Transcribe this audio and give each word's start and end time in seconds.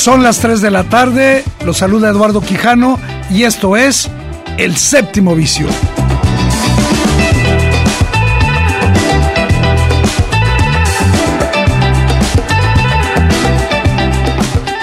Son 0.00 0.22
las 0.22 0.38
3 0.38 0.62
de 0.62 0.70
la 0.70 0.84
tarde, 0.84 1.44
los 1.62 1.76
saluda 1.76 2.08
Eduardo 2.08 2.40
Quijano 2.40 2.98
y 3.28 3.42
esto 3.42 3.76
es 3.76 4.08
El 4.56 4.74
Séptimo 4.74 5.34
Vicio. 5.34 5.66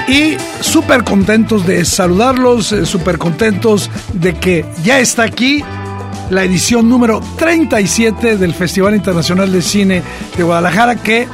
Y 0.07 0.37
súper 0.61 1.03
contentos 1.03 1.65
de 1.65 1.83
saludarlos, 1.83 2.71
eh, 2.71 2.85
súper 2.85 3.17
contentos 3.17 3.89
de 4.13 4.35
que 4.35 4.67
ya 4.83 4.99
está 4.99 5.23
aquí 5.23 5.63
la 6.29 6.43
edición 6.43 6.89
número 6.89 7.21
37 7.37 8.37
del 8.37 8.53
Festival 8.53 8.93
Internacional 8.93 9.51
de 9.51 9.63
Cine 9.63 10.03
de 10.37 10.43
Guadalajara 10.43 10.97
que 10.97 11.27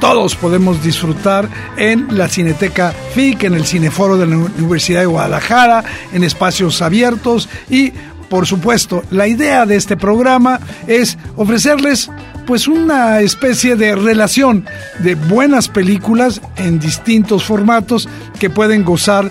todos 0.00 0.36
podemos 0.36 0.82
disfrutar 0.82 1.48
en 1.76 2.16
la 2.16 2.28
Cineteca 2.28 2.92
FIC, 3.14 3.44
en 3.44 3.54
el 3.54 3.64
Cineforo 3.64 4.16
de 4.16 4.26
la 4.26 4.36
Universidad 4.36 5.00
de 5.00 5.06
Guadalajara, 5.06 5.84
en 6.12 6.24
espacios 6.24 6.80
abiertos 6.82 7.48
y 7.68 7.92
por 8.28 8.46
supuesto, 8.46 9.02
la 9.10 9.26
idea 9.26 9.64
de 9.64 9.76
este 9.76 9.96
programa 9.96 10.60
es 10.86 11.16
ofrecerles 11.36 12.10
pues 12.46 12.68
una 12.68 13.20
especie 13.20 13.74
de 13.76 13.94
relación 13.94 14.66
de 14.98 15.14
buenas 15.14 15.68
películas 15.68 16.40
en 16.56 16.78
distintos 16.78 17.44
formatos 17.44 18.08
que 18.38 18.50
pueden 18.50 18.84
gozar 18.84 19.30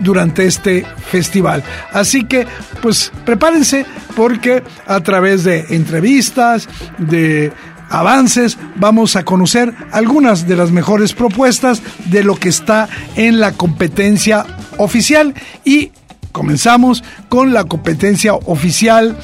durante 0.00 0.46
este 0.46 0.84
festival. 1.10 1.62
Así 1.92 2.24
que 2.24 2.46
pues 2.82 3.12
prepárense 3.24 3.86
porque 4.16 4.62
a 4.86 5.00
través 5.00 5.44
de 5.44 5.66
entrevistas, 5.70 6.68
de 6.98 7.52
avances, 7.88 8.58
vamos 8.76 9.16
a 9.16 9.24
conocer 9.24 9.74
algunas 9.92 10.46
de 10.46 10.56
las 10.56 10.70
mejores 10.70 11.12
propuestas 11.12 11.82
de 12.06 12.24
lo 12.24 12.36
que 12.36 12.48
está 12.48 12.88
en 13.16 13.40
la 13.40 13.52
competencia 13.52 14.46
oficial 14.76 15.34
y 15.64 15.92
comenzamos 16.32 17.02
con 17.28 17.52
la 17.52 17.64
competencia 17.64 18.34
oficial 18.34 19.16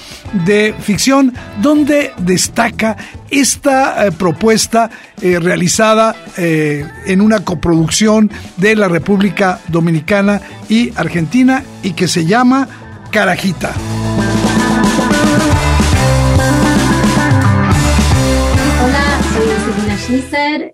de 0.44 0.74
ficción, 0.80 1.32
donde 1.62 2.12
destaca 2.18 2.96
esta 3.30 4.06
eh, 4.06 4.12
propuesta 4.12 4.90
eh, 5.20 5.38
realizada 5.38 6.16
eh, 6.36 6.84
en 7.06 7.20
una 7.20 7.44
coproducción 7.44 8.30
de 8.56 8.74
la 8.74 8.88
República 8.88 9.60
Dominicana 9.68 10.40
y 10.68 10.92
Argentina 10.96 11.62
y 11.82 11.92
que 11.92 12.08
se 12.08 12.26
llama 12.26 12.68
Carajita. 13.10 13.72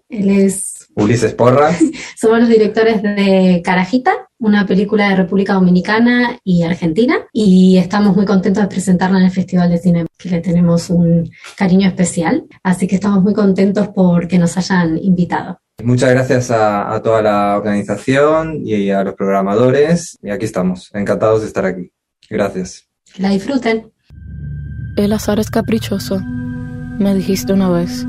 Él 0.09 0.31
es... 0.31 0.89
Ulises 0.95 1.35
Porras. 1.35 1.79
Somos 2.17 2.41
los 2.41 2.49
directores 2.49 3.03
de 3.03 3.63
Carajita, 3.65 4.13
una 4.39 4.67
película 4.67 5.09
de 5.09 5.17
República 5.17 5.55
Dominicana 5.55 6.39
y 6.45 6.63
Argentina, 6.63 7.17
y 7.33 7.79
estamos 7.79 8.17
muy 8.17 8.27
contentos 8.27 8.63
de 8.63 8.69
presentarla 8.69 9.19
en 9.19 9.27
el 9.27 9.31
Festival 9.31 9.71
de 9.71 9.79
Cine, 9.79 10.07
que 10.19 10.29
le 10.29 10.41
tenemos 10.41 10.91
un 10.91 11.31
cariño 11.57 11.89
especial, 11.89 12.45
así 12.63 12.87
que 12.87 12.97
estamos 12.97 13.23
muy 13.23 13.33
contentos 13.33 13.89
por 13.89 14.29
que 14.29 14.39
nos 14.39 14.57
hayan 14.57 14.99
invitado. 14.99 15.61
Muchas 15.83 16.11
gracias 16.11 16.51
a, 16.51 16.93
a 16.93 17.01
toda 17.01 17.23
la 17.23 17.57
organización 17.57 18.61
y 18.67 18.91
a 18.91 19.03
los 19.05 19.15
programadores, 19.15 20.19
y 20.23 20.31
aquí 20.31 20.45
estamos, 20.45 20.91
encantados 20.93 21.43
de 21.43 21.47
estar 21.47 21.65
aquí. 21.65 21.91
Gracias. 22.29 22.89
Que 23.15 23.23
la 23.23 23.31
disfruten. 23.31 23.91
El 24.97 25.13
azar 25.13 25.39
es 25.39 25.51
caprichoso, 25.51 26.21
me 26.99 27.15
dijiste 27.15 27.53
una 27.53 27.71
vez 27.71 28.07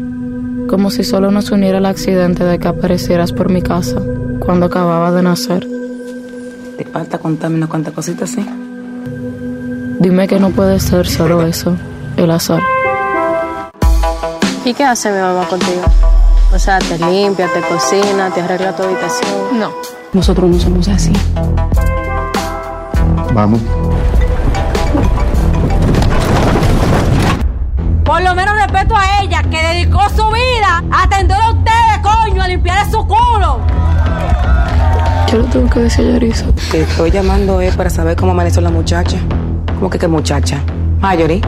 como 0.67 0.89
si 0.89 1.03
solo 1.03 1.31
nos 1.31 1.51
uniera 1.51 1.77
el 1.77 1.85
accidente 1.85 2.44
de 2.44 2.59
que 2.59 2.67
aparecieras 2.67 3.33
por 3.33 3.49
mi 3.49 3.61
casa 3.61 4.01
cuando 4.39 4.66
acababa 4.66 5.11
de 5.11 5.23
nacer. 5.23 5.67
¿Te 6.77 6.85
falta 6.85 7.17
contarme 7.17 7.57
unas 7.57 7.69
cuantas 7.69 7.94
cositas 7.94 8.31
así? 8.31 8.45
Dime 10.00 10.27
que 10.27 10.39
no 10.39 10.50
puede 10.50 10.79
ser 10.79 11.07
solo 11.07 11.45
eso, 11.45 11.75
el 12.17 12.31
azar. 12.31 12.61
¿Y 14.66 14.73
qué 14.73 14.83
hace 14.83 15.11
mi 15.11 15.19
mamá 15.19 15.47
contigo? 15.47 15.83
O 16.53 16.59
sea, 16.59 16.79
te 16.79 16.97
limpia, 16.97 17.47
te 17.47 17.61
cocina, 17.61 18.29
te 18.33 18.41
arregla 18.41 18.75
tu 18.75 18.83
habitación. 18.83 19.59
No, 19.59 19.71
nosotros 20.13 20.50
no 20.50 20.59
somos 20.59 20.88
así. 20.88 21.13
Vamos. 23.33 23.61
Por 28.11 28.22
lo 28.23 28.35
menos 28.35 28.53
respeto 28.55 28.94
a 28.94 29.22
ella, 29.22 29.41
que 29.44 29.57
dedicó 29.57 30.01
su 30.09 30.29
vida 30.31 30.83
a 30.91 31.03
atender 31.03 31.38
a 31.39 31.51
ustedes, 31.51 31.99
coño, 32.03 32.44
a 32.44 32.47
limpiar 32.49 32.91
su 32.91 33.07
culo. 33.07 33.61
Yo 35.31 35.38
lo 35.38 35.45
tengo 35.45 35.69
que 35.69 35.79
decir, 35.79 36.11
Yarisa. 36.11 36.47
Te 36.71 36.81
estoy 36.81 37.09
llamando 37.09 37.61
es 37.61 37.73
para 37.77 37.89
saber 37.89 38.17
cómo 38.17 38.33
amaneció 38.33 38.61
la 38.61 38.69
muchacha. 38.69 39.17
¿Cómo 39.75 39.89
que 39.89 39.97
qué 39.97 40.09
muchacha? 40.09 40.59
Mayori. 41.00 41.41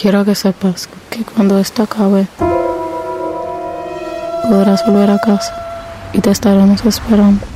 Quiero 0.00 0.24
que 0.24 0.36
sepas 0.36 0.88
que 1.10 1.24
cuando 1.24 1.58
esto 1.58 1.82
acabe, 1.82 2.28
podrás 4.48 4.86
volver 4.86 5.10
a 5.10 5.18
casa 5.18 5.52
y 6.12 6.20
te 6.20 6.30
estaremos 6.30 6.86
esperando. 6.86 7.51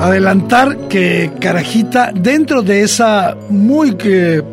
Adelantar 0.00 0.88
que 0.88 1.30
Carajita, 1.40 2.12
dentro 2.14 2.62
de 2.62 2.82
esa 2.82 3.36
muy 3.48 3.96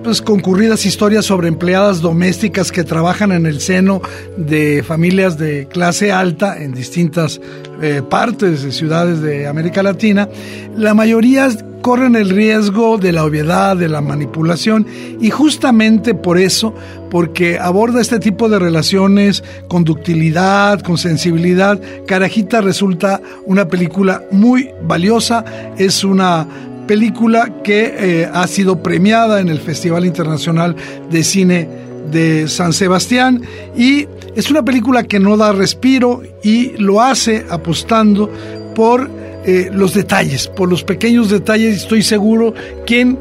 pues, 0.03 0.21
concurridas 0.21 0.85
historias 0.85 1.25
sobre 1.25 1.47
empleadas 1.47 2.01
domésticas 2.01 2.71
que 2.71 2.83
trabajan 2.83 3.31
en 3.31 3.45
el 3.45 3.59
seno 3.59 4.01
de 4.37 4.83
familias 4.83 5.37
de 5.37 5.67
clase 5.67 6.11
alta 6.11 6.61
en 6.61 6.73
distintas 6.73 7.41
eh, 7.81 8.01
partes 8.07 8.63
de 8.63 8.71
ciudades 8.71 9.21
de 9.21 9.47
América 9.47 9.83
Latina, 9.83 10.29
la 10.75 10.93
mayoría 10.93 11.49
corren 11.83 12.15
el 12.15 12.29
riesgo 12.29 12.97
de 12.97 13.11
la 13.11 13.25
obviedad, 13.25 13.75
de 13.75 13.89
la 13.89 13.99
manipulación 13.99 14.87
y 15.19 15.29
justamente 15.29 16.15
por 16.15 16.37
eso, 16.37 16.73
porque 17.11 17.59
aborda 17.59 17.99
este 17.99 18.19
tipo 18.19 18.47
de 18.47 18.57
relaciones 18.57 19.43
con 19.67 19.83
ductilidad, 19.83 20.79
con 20.79 20.97
sensibilidad, 20.97 21.79
Carajita 22.07 22.61
resulta 22.61 23.21
una 23.45 23.67
película 23.67 24.23
muy 24.31 24.69
valiosa, 24.81 25.43
es 25.77 26.05
una 26.05 26.47
película 26.87 27.61
que 27.63 27.93
eh, 27.97 28.29
ha 28.33 28.47
sido 28.47 28.81
premiada 28.81 29.41
en 29.41 29.49
el 29.49 29.59
Festival 29.59 30.05
Internacional 30.05 30.77
de 31.11 31.23
Cine 31.23 31.67
de 32.09 32.47
San 32.47 32.71
Sebastián 32.71 33.41
y 33.75 34.07
es 34.37 34.49
una 34.49 34.63
película 34.63 35.03
que 35.03 35.19
no 35.19 35.35
da 35.35 35.51
respiro 35.51 36.23
y 36.43 36.77
lo 36.77 37.01
hace 37.01 37.45
apostando 37.49 38.31
por 38.73 39.22
eh, 39.45 39.69
los 39.71 39.93
detalles, 39.93 40.47
por 40.47 40.69
los 40.69 40.83
pequeños 40.83 41.29
detalles, 41.29 41.77
estoy 41.77 42.03
seguro, 42.03 42.53
quien 42.85 43.17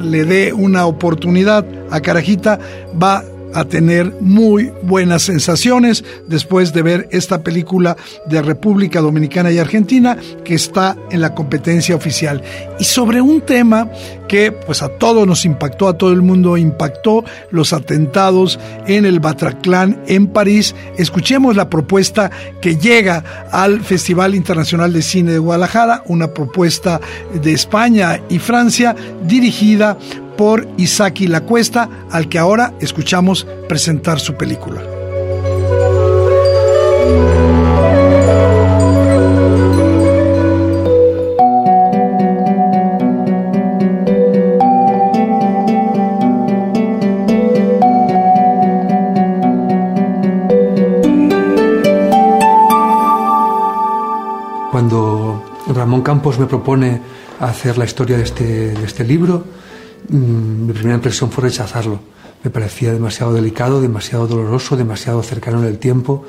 le 0.00 0.24
dé 0.24 0.52
una 0.52 0.86
oportunidad 0.86 1.64
a 1.90 2.00
Carajita 2.00 2.58
va 3.00 3.24
a 3.54 3.64
tener 3.64 4.14
muy 4.20 4.72
buenas 4.82 5.22
sensaciones 5.22 6.04
después 6.26 6.72
de 6.72 6.82
ver 6.82 7.08
esta 7.10 7.42
película 7.42 7.96
de 8.26 8.42
República 8.42 9.00
Dominicana 9.00 9.50
y 9.50 9.58
Argentina 9.58 10.16
que 10.44 10.54
está 10.54 10.96
en 11.10 11.20
la 11.20 11.34
competencia 11.34 11.94
oficial. 11.96 12.42
Y 12.78 12.84
sobre 12.84 13.20
un 13.20 13.40
tema 13.40 13.90
que 14.28 14.52
pues 14.52 14.82
a 14.82 14.88
todos 14.88 15.26
nos 15.26 15.44
impactó, 15.44 15.88
a 15.88 15.98
todo 15.98 16.12
el 16.12 16.22
mundo 16.22 16.56
impactó, 16.56 17.24
los 17.50 17.72
atentados 17.72 18.58
en 18.86 19.04
el 19.04 19.20
Bataclan 19.20 20.00
en 20.06 20.28
París. 20.28 20.74
Escuchemos 20.96 21.56
la 21.56 21.68
propuesta 21.68 22.30
que 22.60 22.76
llega 22.76 23.24
al 23.50 23.80
Festival 23.80 24.34
Internacional 24.34 24.92
de 24.92 25.02
Cine 25.02 25.32
de 25.32 25.38
Guadalajara, 25.38 26.02
una 26.06 26.32
propuesta 26.32 27.00
de 27.42 27.52
España 27.52 28.20
y 28.28 28.38
Francia 28.38 28.94
dirigida 29.24 29.98
por 30.40 30.66
Isaki 30.78 31.26
La 31.26 31.42
Cuesta, 31.42 32.06
al 32.10 32.26
que 32.30 32.38
ahora 32.38 32.72
escuchamos 32.80 33.46
presentar 33.68 34.18
su 34.20 34.38
película. 34.38 34.80
Cuando 54.70 55.44
Ramón 55.68 56.00
Campos 56.00 56.38
me 56.38 56.46
propone 56.46 57.02
hacer 57.40 57.76
la 57.76 57.84
historia 57.84 58.16
de 58.16 58.22
este, 58.22 58.44
de 58.72 58.86
este 58.86 59.04
libro, 59.04 59.44
mi 60.10 60.72
primera 60.72 60.96
impresión 60.96 61.30
fue 61.30 61.44
rechazarlo. 61.44 62.00
Me 62.42 62.50
parecía 62.50 62.92
demasiado 62.92 63.32
delicado, 63.32 63.80
demasiado 63.80 64.26
doloroso, 64.26 64.76
demasiado 64.76 65.22
cercano 65.22 65.60
en 65.60 65.66
el 65.66 65.78
tiempo. 65.78 66.24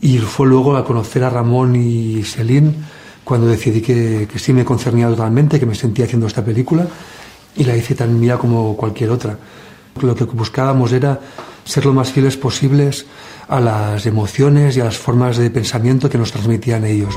Y 0.00 0.18
fue 0.18 0.46
luego 0.46 0.76
a 0.76 0.84
conocer 0.84 1.22
a 1.22 1.30
Ramón 1.30 1.76
y 1.76 2.22
Celine 2.24 2.74
cuando 3.22 3.46
decidí 3.46 3.80
que, 3.80 4.28
sí 4.36 4.52
me 4.52 4.64
concernía 4.64 5.08
totalmente, 5.08 5.60
que 5.60 5.66
me 5.66 5.74
sentía 5.74 6.04
haciendo 6.04 6.26
esta 6.26 6.44
película 6.44 6.86
y 7.56 7.64
la 7.64 7.76
hice 7.76 7.94
tan 7.94 8.18
mía 8.18 8.36
como 8.36 8.76
cualquier 8.76 9.10
otra. 9.10 9.38
Lo 10.00 10.14
que 10.14 10.24
buscábamos 10.24 10.92
era 10.92 11.20
ser 11.64 11.86
lo 11.86 11.94
más 11.94 12.10
fieles 12.10 12.36
posibles 12.36 13.06
a 13.48 13.60
las 13.60 14.06
emociones 14.06 14.76
y 14.76 14.80
a 14.80 14.84
las 14.84 14.98
formas 14.98 15.36
de 15.36 15.50
pensamiento 15.50 16.10
que 16.10 16.18
nos 16.18 16.32
transmitían 16.32 16.84
ellos. 16.84 17.14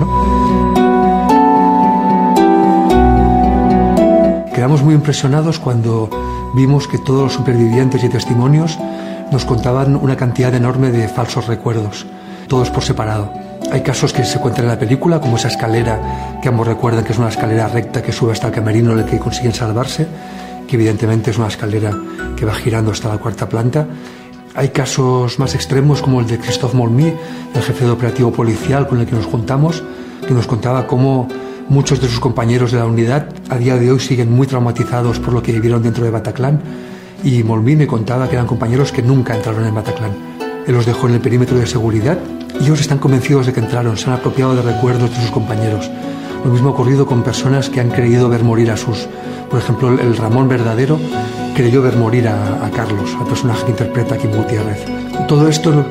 Quedamos 4.68 4.84
muy 4.84 4.96
impresionados 4.96 5.60
cuando 5.60 6.10
vimos 6.54 6.90
que 6.90 6.98
todos 6.98 7.24
los 7.24 7.34
supervivientes 7.36 8.04
y 8.04 8.10
testimonios 8.10 8.78
nos 9.32 9.46
contaban 9.46 9.96
una 9.96 10.18
cantidad 10.18 10.54
enorme 10.54 10.92
de 10.92 11.08
falsos 11.08 11.48
recuerdos, 11.48 12.06
todos 12.50 12.70
por 12.70 12.84
separado. 12.84 13.32
Hay 13.72 13.80
casos 13.80 14.12
que 14.12 14.26
se 14.26 14.42
cuentan 14.42 14.66
en 14.66 14.72
la 14.72 14.78
película, 14.78 15.22
como 15.22 15.38
esa 15.38 15.48
escalera 15.48 16.40
que 16.42 16.50
ambos 16.50 16.68
recuerdan 16.68 17.06
que 17.06 17.14
es 17.14 17.18
una 17.18 17.30
escalera 17.30 17.70
recta 17.70 18.04
que 18.04 18.12
sube 18.12 18.34
hasta 18.34 18.48
el 18.48 18.54
camerino 18.54 18.92
en 18.92 19.00
el 19.00 19.06
que 19.06 19.20
consiguen 19.20 19.54
salvarse, 19.54 20.06
que 20.68 20.76
evidentemente 20.76 21.32
es 21.32 21.38
una 21.38 21.48
escalera 21.48 21.94
que 22.36 22.46
va 22.46 22.54
girando 22.54 22.92
hasta 22.92 23.08
la 23.08 23.20
cuarta 23.20 23.48
planta. 23.48 23.88
Hay 24.54 24.68
casos 24.68 25.40
más 25.40 25.56
extremos 25.56 26.02
como 26.02 26.20
el 26.20 26.28
de 26.28 26.40
Christophe 26.40 26.76
Molmy, 26.76 27.14
el 27.56 27.62
jefe 27.62 27.86
de 27.86 27.92
operativo 27.92 28.34
policial 28.34 28.86
con 28.86 29.00
el 29.00 29.06
que 29.06 29.16
nos 29.16 29.28
juntamos, 29.28 29.82
que 30.28 30.34
nos 30.34 30.46
contaba 30.46 30.86
cómo 30.88 31.30
muchos 31.70 32.02
de 32.02 32.08
sus 32.08 32.20
compañeros 32.20 32.72
de 32.72 32.80
la 32.80 32.86
unidad 32.86 33.28
a 33.50 33.58
día 33.58 33.76
de 33.76 33.92
hoy 33.92 34.00
siguen 34.00 34.32
muy 34.32 34.48
traumatizados 34.48 35.20
por 35.20 35.34
lo 35.34 35.44
que 35.44 35.52
vivieron 35.52 35.84
dentro 35.84 36.04
de 36.04 36.12
Bataclan 36.12 36.62
y 37.24 37.44
Molmy 37.44 37.76
me 37.76 37.88
contaba 37.88 38.28
que 38.28 38.36
eran 38.36 38.48
compañeros 38.48 38.92
que 38.92 39.02
nunca 39.02 39.36
entraron 39.36 39.66
en 39.66 39.76
Bataclan. 39.76 40.12
Él 40.66 40.74
los 40.74 40.86
dejó 40.86 41.08
en 41.08 41.16
el 41.16 41.22
perímetro 41.22 41.58
de 41.58 41.66
seguridad 41.66 42.18
y 42.60 42.64
ellos 42.64 42.80
están 42.80 43.00
convencidos 43.00 43.46
de 43.46 43.54
que 43.54 43.60
entraron, 43.60 43.98
se 43.98 44.08
han 44.08 44.14
apropiado 44.14 44.56
de 44.56 44.62
recuerdos 44.62 45.10
de 45.10 45.16
sus 45.18 45.32
compañeros. 45.32 45.90
Lo 46.44 46.52
mismo 46.52 46.70
ha 46.70 46.72
ocurrido 46.72 47.06
con 47.06 47.24
personas 47.24 47.70
que 47.70 47.82
han 47.82 47.90
creído 47.90 48.30
ver 48.30 48.44
morir 48.44 48.72
a 48.72 48.78
sus... 48.78 49.08
Por 49.50 49.60
ejemplo, 49.60 49.90
el 49.90 50.16
Ramón 50.18 50.50
verdadero 50.50 51.00
creyó 51.56 51.82
ver 51.82 51.96
morir 51.96 52.28
a, 52.28 52.70
Carlos, 52.76 53.16
al 53.20 53.26
personaje 53.26 53.64
que 53.66 53.72
interpreta 53.72 54.18
Kim 54.18 54.32
Gutiérrez. 54.32 54.86
Todo 55.28 55.48
esto 55.48 55.86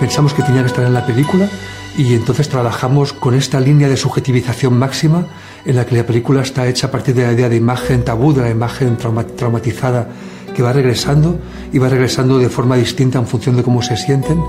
pensamos 0.00 0.34
que 0.34 0.42
tenía 0.42 0.62
que 0.62 0.68
estar 0.68 0.84
en 0.84 0.94
la 0.94 1.06
película 1.06 1.48
y 1.96 2.14
entonces 2.14 2.48
trabajamos 2.48 3.12
con 3.12 3.34
esta 3.34 3.60
línea 3.60 3.88
de 3.88 3.96
subjetivización 3.96 4.78
máxima 4.78 5.26
en 5.64 5.76
la 5.76 5.84
que 5.84 5.96
la 5.96 6.06
película 6.06 6.42
está 6.42 6.66
hecha 6.66 6.86
a 6.86 6.90
partir 6.90 7.14
de 7.14 7.26
la 7.26 7.32
idea 7.32 7.48
de 7.48 7.56
imagen 7.56 8.04
tabú, 8.04 8.32
de 8.32 8.42
la 8.42 8.50
imagen 8.50 8.96
traumatizada 8.96 10.08
que 10.54 10.62
va 10.62 10.72
regresando 10.72 11.38
y 11.72 11.78
va 11.78 11.88
regresando 11.88 12.38
de 12.38 12.48
forma 12.48 12.76
distinta 12.76 13.18
en 13.18 13.26
función 13.26 13.56
de 13.56 13.62
cómo 13.62 13.82
se 13.82 13.96
sienten 13.96 14.42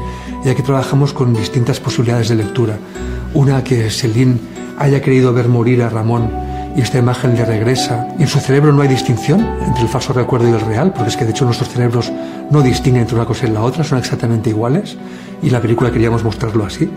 y 0.44 0.50
aquí 0.50 0.62
trabajamos 0.62 1.13
con 1.13 1.34
distintas 1.34 1.80
posibilidades 1.80 2.30
de 2.30 2.36
lectura. 2.36 2.78
Una 3.34 3.63
que 3.63 3.89
Celine 3.89 4.38
haya 4.78 5.01
querido 5.01 5.34
ver 5.34 5.48
morir 5.48 5.81
a 5.84 5.89
Ramón 5.89 6.30
y 6.75 6.81
esta 6.81 6.98
imagen 6.98 7.36
le 7.36 7.46
regresa. 7.46 8.07
Y 8.18 8.24
en 8.24 8.28
su 8.28 8.39
cerebro 8.39 8.74
no 8.74 8.81
hay 8.81 8.88
distinción 8.88 9.42
entre 9.66 9.84
el 9.84 9.89
falso 9.89 10.12
recuerdo 10.12 10.50
y 10.50 10.51
el 10.51 10.62
real, 10.62 10.92
porque 10.92 11.10
es 11.10 11.18
que 11.18 11.25
de 11.25 11.31
hecho 11.31 11.46
nuestros 11.46 11.69
cerebros 11.69 12.12
no 12.50 12.62
distinguen 12.62 13.04
entre 13.04 13.16
una 13.16 13.25
cosa 13.25 13.48
y 13.48 13.51
la 13.51 13.62
otra, 13.62 13.84
son 13.84 14.00
exactamente 14.00 14.50
iguales 14.50 14.98
y 15.42 15.50
la 15.50 15.62
película 15.62 15.92
queríamos 15.92 16.24
mostrarlo 16.24 16.66
así. 16.66 16.89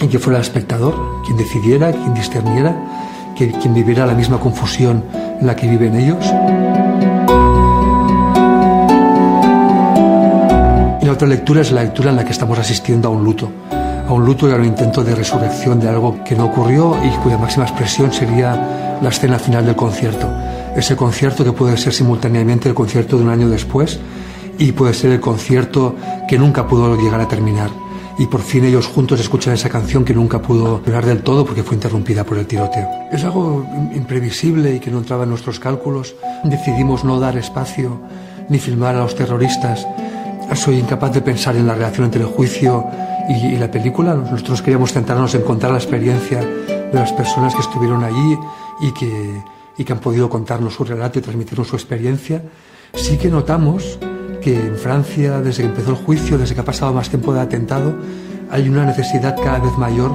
Y 0.00 0.08
que 0.08 0.18
fuera 0.18 0.38
el 0.38 0.44
espectador 0.44 1.22
quien 1.24 1.36
decidiera, 1.38 1.90
quien 1.90 2.14
discerniera, 2.14 2.76
que, 3.36 3.50
quien 3.52 3.74
viviera 3.74 4.06
la 4.06 4.14
misma 4.14 4.38
confusión 4.38 5.04
en 5.40 5.46
la 5.46 5.56
que 5.56 5.68
viven 5.68 5.96
ellos. 5.96 6.24
Y 11.00 11.06
la 11.06 11.12
otra 11.12 11.28
lectura 11.28 11.60
es 11.60 11.72
la 11.72 11.82
lectura 11.82 12.10
en 12.10 12.16
la 12.16 12.24
que 12.24 12.32
estamos 12.32 12.58
asistiendo 12.58 13.08
a 13.08 13.10
un 13.10 13.24
luto, 13.24 13.50
a 14.08 14.12
un 14.12 14.24
luto 14.24 14.48
y 14.48 14.52
a 14.52 14.56
un 14.56 14.64
intento 14.64 15.02
de 15.04 15.14
resurrección 15.14 15.80
de 15.80 15.88
algo 15.88 16.22
que 16.24 16.34
no 16.34 16.46
ocurrió 16.46 16.96
y 17.04 17.10
cuya 17.22 17.38
máxima 17.38 17.64
expresión 17.64 18.12
sería 18.12 18.98
la 19.00 19.08
escena 19.08 19.38
final 19.38 19.64
del 19.66 19.76
concierto. 19.76 20.28
Ese 20.74 20.96
concierto 20.96 21.44
que 21.44 21.52
puede 21.52 21.76
ser 21.76 21.92
simultáneamente 21.92 22.68
el 22.68 22.74
concierto 22.74 23.16
de 23.16 23.24
un 23.24 23.30
año 23.30 23.48
después 23.48 23.98
y 24.58 24.72
puede 24.72 24.94
ser 24.94 25.12
el 25.12 25.20
concierto 25.20 25.94
que 26.28 26.38
nunca 26.38 26.66
pudo 26.66 26.96
llegar 26.96 27.20
a 27.20 27.28
terminar 27.28 27.85
y 28.18 28.26
por 28.26 28.40
fin 28.40 28.64
ellos 28.64 28.86
juntos 28.86 29.20
escuchan 29.20 29.54
esa 29.54 29.68
canción 29.68 30.04
que 30.04 30.14
nunca 30.14 30.40
pudo 30.40 30.78
durar 30.78 31.04
del 31.04 31.22
todo 31.22 31.44
porque 31.44 31.62
fue 31.62 31.74
interrumpida 31.74 32.24
por 32.24 32.38
el 32.38 32.46
tiroteo. 32.46 32.88
Es 33.12 33.24
algo 33.24 33.66
imprevisible 33.94 34.74
y 34.74 34.80
que 34.80 34.90
no 34.90 34.98
entraba 34.98 35.24
en 35.24 35.30
nuestros 35.30 35.60
cálculos. 35.60 36.14
Decidimos 36.44 37.04
no 37.04 37.20
dar 37.20 37.36
espacio 37.36 38.00
ni 38.48 38.58
filmar 38.58 38.96
a 38.96 39.00
los 39.00 39.14
terroristas. 39.14 39.86
Soy 40.54 40.78
incapaz 40.78 41.12
de 41.12 41.20
pensar 41.20 41.56
en 41.56 41.66
la 41.66 41.74
relación 41.74 42.06
entre 42.06 42.22
el 42.22 42.28
juicio 42.28 42.86
y, 43.28 43.56
la 43.56 43.70
película. 43.70 44.14
Nosotros 44.14 44.62
queríamos 44.62 44.92
centrarnos 44.92 45.34
en 45.34 45.42
contar 45.42 45.70
la 45.70 45.78
experiencia 45.78 46.40
de 46.40 46.94
las 46.94 47.12
personas 47.12 47.54
que 47.54 47.60
estuvieron 47.60 48.02
allí 48.02 48.38
y 48.80 48.92
que, 48.92 49.42
y 49.76 49.84
que 49.84 49.92
han 49.92 49.98
podido 49.98 50.30
contarnos 50.30 50.74
su 50.74 50.84
relato 50.84 51.18
y 51.18 51.22
transmitirnos 51.22 51.68
su 51.68 51.76
experiencia. 51.76 52.42
Sí 52.94 53.18
que 53.18 53.28
notamos 53.28 53.98
que 54.46 54.54
en 54.54 54.76
Francia, 54.76 55.40
desde 55.40 55.64
que 55.64 55.70
empezó 55.70 55.90
el 55.90 55.96
juicio, 55.96 56.38
desde 56.38 56.54
que 56.54 56.60
ha 56.60 56.64
pasado 56.64 56.92
más 56.92 57.08
tiempo 57.08 57.34
de 57.34 57.40
atentado, 57.40 57.96
hay 58.48 58.68
una 58.68 58.84
necesidad 58.84 59.34
cada 59.34 59.58
vez 59.58 59.76
mayor 59.76 60.12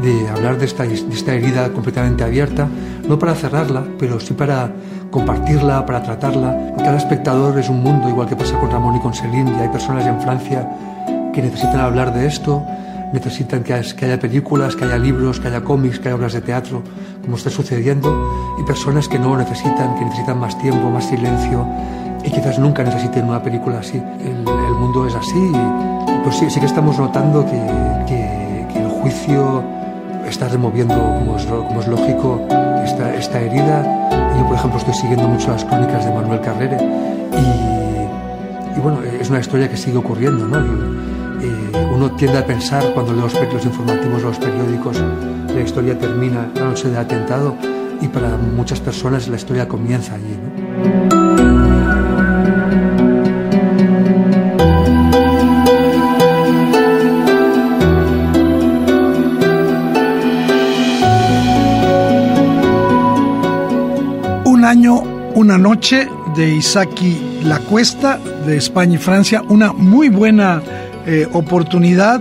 de 0.00 0.26
hablar 0.26 0.56
de 0.56 0.64
esta, 0.64 0.84
de 0.84 0.94
esta 0.94 1.34
herida 1.34 1.70
completamente 1.70 2.24
abierta, 2.24 2.66
no 3.06 3.18
para 3.18 3.34
cerrarla, 3.34 3.84
pero 3.98 4.18
sí 4.20 4.32
para 4.32 4.72
compartirla, 5.10 5.84
para 5.84 6.02
tratarla. 6.02 6.72
Cada 6.78 6.96
espectador 6.96 7.58
es 7.58 7.68
un 7.68 7.82
mundo, 7.82 8.08
igual 8.08 8.26
que 8.26 8.36
pasa 8.36 8.58
con 8.58 8.70
Ramón 8.70 8.96
y 8.96 9.00
con 9.00 9.12
Celine, 9.12 9.50
y 9.50 9.60
hay 9.60 9.68
personas 9.68 10.06
en 10.06 10.18
Francia 10.22 10.66
que 11.34 11.42
necesitan 11.42 11.80
hablar 11.80 12.14
de 12.14 12.26
esto, 12.26 12.64
necesitan 13.12 13.62
que 13.62 13.74
haya 13.74 14.18
películas, 14.18 14.76
que 14.76 14.86
haya 14.86 14.96
libros, 14.96 15.40
que 15.40 15.48
haya 15.48 15.62
cómics, 15.62 15.98
que 15.98 16.08
haya 16.08 16.16
obras 16.16 16.32
de 16.32 16.40
teatro, 16.40 16.82
como 17.22 17.36
está 17.36 17.50
sucediendo, 17.50 18.56
y 18.58 18.62
personas 18.62 19.08
que 19.08 19.18
no 19.18 19.36
necesitan, 19.36 19.94
que 19.96 20.06
necesitan 20.06 20.38
más 20.38 20.58
tiempo, 20.58 20.88
más 20.88 21.06
silencio, 21.06 21.66
y 22.24 22.30
quizás 22.30 22.58
nunca 22.58 22.82
necesiten 22.82 23.28
una 23.28 23.42
película 23.42 23.78
así. 23.78 24.02
El, 24.20 24.46
el 24.48 24.74
mundo 24.74 25.06
es 25.06 25.14
así 25.14 25.38
y 25.38 26.22
pues 26.24 26.36
sí, 26.36 26.48
sí 26.48 26.60
que 26.60 26.66
estamos 26.66 26.98
notando 26.98 27.44
que, 27.44 27.60
que, 28.06 28.66
que, 28.72 28.80
el 28.80 28.88
juicio 28.88 29.62
está 30.26 30.48
removiendo, 30.48 30.94
como 30.94 31.36
es, 31.36 31.44
como 31.44 31.80
es 31.80 31.86
lógico, 31.86 32.40
esta, 32.82 33.14
esta 33.14 33.40
herida. 33.40 33.82
Yo, 34.38 34.46
por 34.46 34.56
ejemplo, 34.56 34.78
estoy 34.78 34.94
siguiendo 34.94 35.28
mucho 35.28 35.50
las 35.50 35.64
crónicas 35.64 36.04
de 36.04 36.12
Manuel 36.12 36.40
Carrere 36.40 36.78
y, 37.32 38.78
y 38.78 38.80
bueno, 38.80 39.02
es 39.02 39.28
una 39.28 39.40
historia 39.40 39.68
que 39.68 39.76
sigue 39.76 39.98
ocurriendo, 39.98 40.46
¿no? 40.48 40.58
Eh, 41.42 41.90
uno 41.94 42.10
tiende 42.12 42.38
a 42.38 42.46
pensar 42.46 42.82
cuando 42.94 43.12
lee 43.12 43.20
los, 43.20 43.34
los 43.34 43.64
informativos 43.66 44.22
los 44.22 44.38
periódicos, 44.38 45.02
la 45.54 45.60
historia 45.60 45.98
termina 45.98 46.48
la 46.54 46.64
noche 46.64 46.88
del 46.88 46.96
atentado 46.96 47.54
y 48.00 48.08
para 48.08 48.36
muchas 48.36 48.80
personas 48.80 49.28
la 49.28 49.36
historia 49.36 49.68
comienza 49.68 50.14
allí. 50.14 50.38
¿no? 50.42 50.53
Año, 64.74 65.04
una 65.36 65.56
noche 65.56 66.08
de 66.34 66.56
Isaki 66.56 67.16
La 67.44 67.60
Cuesta 67.60 68.18
de 68.44 68.56
España 68.56 68.96
y 68.96 68.98
Francia, 68.98 69.40
una 69.48 69.72
muy 69.72 70.08
buena 70.08 70.60
eh, 71.06 71.28
oportunidad 71.32 72.20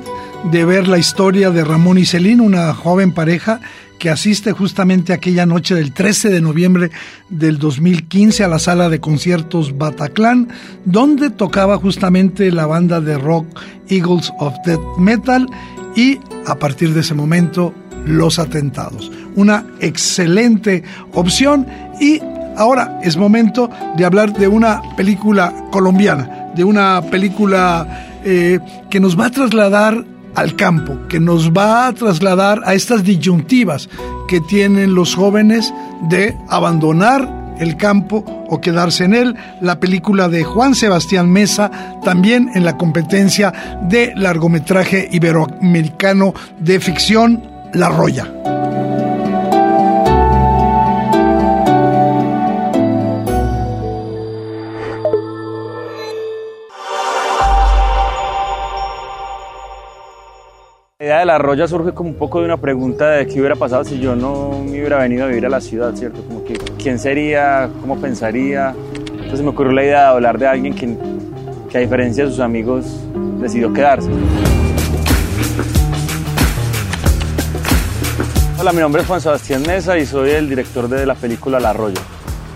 de 0.52 0.64
ver 0.64 0.88
la 0.88 1.00
historia 1.00 1.50
de 1.50 1.64
Ramón 1.64 1.98
y 1.98 2.06
Celine, 2.06 2.44
una 2.44 2.72
joven 2.76 3.12
pareja 3.12 3.60
que 3.98 4.12
asiste 4.12 4.52
justamente 4.52 5.14
aquella 5.14 5.48
noche 5.48 5.74
del 5.74 5.94
13 5.94 6.30
de 6.30 6.42
noviembre 6.42 6.92
del 7.28 7.58
2015 7.58 8.44
a 8.44 8.48
la 8.48 8.60
sala 8.60 8.88
de 8.88 9.00
conciertos 9.00 9.76
Bataclan, 9.76 10.50
donde 10.86 11.32
tocaba 11.32 11.78
justamente 11.78 12.52
la 12.52 12.68
banda 12.68 13.02
de 13.02 13.18
rock 13.18 13.48
Eagles 13.90 14.32
of 14.38 14.54
Death 14.64 14.98
Metal 15.00 15.48
y 15.96 16.20
a 16.46 16.54
partir 16.60 16.94
de 16.94 17.00
ese 17.00 17.16
momento 17.16 17.74
los 18.06 18.38
atentados. 18.38 19.12
Una 19.36 19.66
excelente 19.80 20.84
opción 21.14 21.66
y 22.00 22.20
Ahora 22.56 23.00
es 23.04 23.18
momento 23.18 23.70
de 23.96 24.06
hablar 24.06 24.34
de 24.34 24.48
una 24.48 24.82
película 24.96 25.54
colombiana, 25.72 26.52
de 26.56 26.64
una 26.64 27.02
película 27.02 28.06
eh, 28.24 28.60
que 28.90 29.00
nos 29.00 29.20
va 29.20 29.28
a 29.28 29.32
trasladar 29.32 30.06
al 30.36 30.56
campo, 30.56 30.98
que 31.10 31.20
nos 31.20 31.52
va 31.52 31.88
a 31.88 31.94
trasladar 31.94 32.62
a 32.66 32.74
estas 32.74 33.04
disyuntivas 33.04 33.90
que 34.28 34.42
tienen 34.42 34.96
los 34.96 35.16
jóvenes 35.16 35.74
de 36.10 36.38
abandonar 36.50 37.56
el 37.60 37.78
campo 37.78 38.26
o 38.50 38.62
quedarse 38.62 39.06
en 39.06 39.14
él, 39.14 39.36
la 39.62 39.80
película 39.80 40.28
de 40.28 40.44
Juan 40.44 40.76
Sebastián 40.76 41.30
Mesa, 41.32 41.72
también 42.04 42.50
en 42.56 42.66
la 42.66 42.78
competencia 42.78 43.54
de 43.84 44.14
largometraje 44.16 45.08
iberoamericano 45.12 46.34
de 46.60 46.80
ficción, 46.80 47.44
La 47.74 47.90
Roya. 47.90 48.32
La 61.26 61.38
Roya 61.38 61.68
surge 61.68 61.94
como 61.94 62.10
un 62.10 62.16
poco 62.16 62.40
de 62.40 62.46
una 62.46 62.58
pregunta 62.58 63.12
de 63.12 63.28
qué 63.28 63.40
hubiera 63.40 63.56
pasado 63.56 63.84
si 63.84 64.00
yo 64.00 64.16
no 64.16 64.62
me 64.64 64.72
hubiera 64.72 64.98
venido 64.98 65.26
a 65.26 65.28
vivir 65.28 65.46
a 65.46 65.50
la 65.50 65.62
ciudad, 65.62 65.96
¿cierto? 65.96 66.22
Como 66.24 66.44
que 66.44 66.54
quién 66.82 67.00
sería, 67.00 67.70
cómo 67.82 68.00
pensaría. 68.00 68.76
Entonces 69.12 69.42
me 69.42 69.50
ocurrió 69.50 69.72
la 69.72 69.84
idea 69.84 70.02
de 70.02 70.08
hablar 70.08 70.38
de 70.38 70.48
alguien 70.48 70.74
que, 70.74 70.98
que 71.70 71.78
a 71.78 71.82
diferencia 71.82 72.26
de 72.26 72.32
sus 72.32 72.40
amigos 72.40 72.86
decidió 73.40 73.72
quedarse. 73.72 74.10
Hola, 78.60 78.72
mi 78.72 78.80
nombre 78.80 79.02
es 79.02 79.08
Juan 79.08 79.22
Sebastián 79.22 79.64
Mesa 79.66 79.98
y 79.98 80.06
soy 80.06 80.32
el 80.32 80.50
director 80.50 80.88
de 80.88 81.06
la 81.06 81.16
película 81.16 81.60
La 81.60 81.74
Roya. 81.74 82.02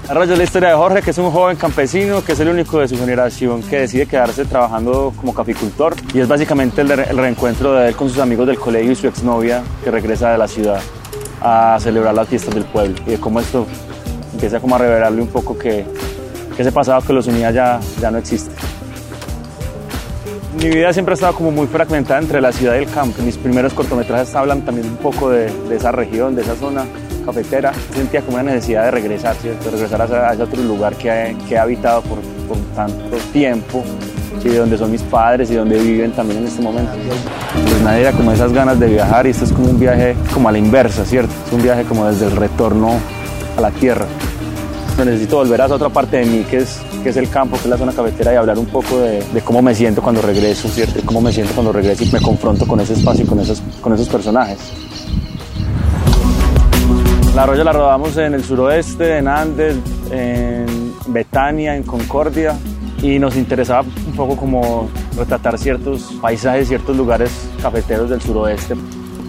Arroyo 0.09 0.31
es 0.31 0.37
la 0.37 0.43
historia 0.45 0.69
de 0.69 0.75
Jorge, 0.75 1.01
que 1.01 1.11
es 1.11 1.17
un 1.17 1.29
joven 1.31 1.57
campesino, 1.57 2.23
que 2.23 2.31
es 2.31 2.39
el 2.39 2.47
único 2.47 2.79
de 2.79 2.87
su 2.87 2.97
generación 2.97 3.61
que 3.61 3.79
decide 3.79 4.05
quedarse 4.05 4.45
trabajando 4.45 5.11
como 5.17 5.33
caficultor. 5.33 5.95
Y 6.13 6.19
es 6.21 6.29
básicamente 6.29 6.79
el, 6.79 6.87
reencuentro 6.89 7.73
de 7.73 7.89
él 7.89 7.95
con 7.95 8.09
sus 8.09 8.19
amigos 8.19 8.47
del 8.47 8.57
colegio 8.57 8.93
y 8.93 8.95
su 8.95 9.07
exnovia, 9.07 9.63
que 9.83 9.91
regresa 9.91 10.31
de 10.31 10.37
la 10.37 10.47
ciudad 10.47 10.79
a 11.41 11.77
celebrar 11.81 12.13
las 12.13 12.25
fiestas 12.29 12.55
del 12.55 12.63
pueblo. 12.63 12.95
Y 13.05 13.11
de 13.11 13.19
cómo 13.19 13.41
esto 13.41 13.67
empieza 14.31 14.61
como 14.61 14.75
a 14.75 14.77
revelarle 14.77 15.21
un 15.21 15.27
poco 15.27 15.57
que, 15.57 15.85
que 16.55 16.61
ese 16.61 16.71
pasado 16.71 17.01
que 17.01 17.11
los 17.11 17.27
unía 17.27 17.51
ya, 17.51 17.81
ya 17.99 18.09
no 18.09 18.17
existe. 18.17 18.51
Mi 20.57 20.69
vida 20.69 20.93
siempre 20.93 21.13
ha 21.13 21.15
estado 21.15 21.35
como 21.35 21.51
muy 21.51 21.67
fragmentada 21.67 22.21
entre 22.21 22.39
la 22.39 22.53
ciudad 22.53 22.75
y 22.75 22.83
el 22.83 22.89
campo. 22.89 23.21
Mis 23.23 23.35
primeros 23.35 23.73
cortometrajes 23.73 24.33
hablan 24.35 24.61
también 24.61 24.87
un 24.87 24.97
poco 24.97 25.29
de, 25.29 25.51
de 25.67 25.75
esa 25.75 25.91
región, 25.91 26.33
de 26.33 26.43
esa 26.43 26.55
zona 26.55 26.85
cafetera, 27.27 27.74
sentía 27.93 28.22
como 28.22 28.38
una 28.38 28.51
necesidad 28.51 28.86
de 28.86 28.91
regresar, 28.91 29.36
¿cierto? 29.36 29.69
regresar 29.69 30.01
a, 30.01 30.34
ese 30.34 30.43
otro 30.43 30.63
lugar 30.63 30.96
que 30.96 31.10
he, 31.10 31.36
que 31.48 31.55
he 31.55 31.57
habitado 31.57 32.01
por, 32.01 32.19
por, 32.48 32.57
tanto 32.74 33.17
tiempo, 33.34 33.84
¿sí? 34.41 34.50
de 34.50 34.57
donde 34.57 34.77
son 34.77 34.91
mis 34.91 35.01
padres 35.03 35.51
y 35.51 35.55
donde 35.55 35.77
viven 35.77 36.12
también 36.12 36.39
en 36.39 36.48
este 36.48 36.62
momento. 36.62 36.91
Pues 37.53 37.81
nadie 37.81 38.01
era 38.01 38.12
como 38.13 38.31
esas 38.31 38.53
ganas 38.53 38.79
de 38.79 38.88
viajar 38.88 39.27
y 39.27 39.31
esto 39.31 39.43
es 39.46 39.51
como 39.51 39.69
un 39.69 39.79
viaje 39.79 40.15
como 40.34 40.48
a 40.50 40.51
la 40.51 40.57
inversa, 40.57 41.05
¿cierto? 41.05 41.34
Es 41.46 41.53
un 41.53 41.62
viaje 41.62 41.84
como 41.84 42.05
desde 42.07 42.27
el 42.27 42.36
retorno 42.36 42.98
a 43.57 43.62
la 43.62 43.72
tierra. 43.72 44.05
Necesito 44.98 45.38
volver 45.38 45.62
a 45.62 45.65
esa 45.65 45.75
otra 45.75 45.89
parte 45.89 46.17
de 46.17 46.25
mí 46.25 46.43
que 46.50 46.57
es, 46.57 46.79
que 47.03 47.10
es 47.10 47.17
el 47.17 47.29
campo, 47.29 47.55
que 47.57 47.63
es 47.63 47.69
la 47.69 47.77
zona 47.77 47.91
cafetera 47.91 48.34
y 48.34 48.36
hablar 48.36 48.57
un 48.57 48.65
poco 48.65 49.00
de, 49.00 49.22
de 49.31 49.41
cómo 49.41 49.62
me 49.62 49.75
siento 49.75 50.01
cuando 50.01 50.24
regreso, 50.24 50.67
¿cierto? 50.69 50.96
De 50.96 51.03
cómo 51.03 51.22
me 51.22 51.31
siento 51.31 51.53
cuando 51.53 51.72
regreso 51.72 52.03
y 52.03 52.12
me 52.12 52.19
confronto 52.19 52.65
con 52.65 52.79
ese 52.79 52.93
espacio 52.93 53.24
y 53.25 53.27
con 53.27 53.39
esos, 53.39 53.62
con 53.81 53.93
esos 53.93 54.10
personajes. 54.10 54.57
La 57.38 57.46
Roya 57.46 57.63
la 57.63 57.72
rodamos 57.72 58.17
en 58.17 58.34
el 58.34 58.44
suroeste, 58.44 59.20
en 59.20 59.27
Andes, 59.27 59.77
en 60.10 60.65
Betania, 61.10 61.75
en 61.75 61.84
Concordia 61.84 62.58
y 63.00 63.20
nos 63.20 63.36
interesaba 63.36 63.82
un 63.82 64.15
poco 64.15 64.36
como 64.36 64.89
retratar 65.15 65.60
ciertos 65.60 66.17
paisajes, 66.20 66.67
ciertos 66.67 66.98
lugares 66.98 67.48
cafeteros 67.62 68.10
del 68.10 68.20
suroeste. 68.22 68.74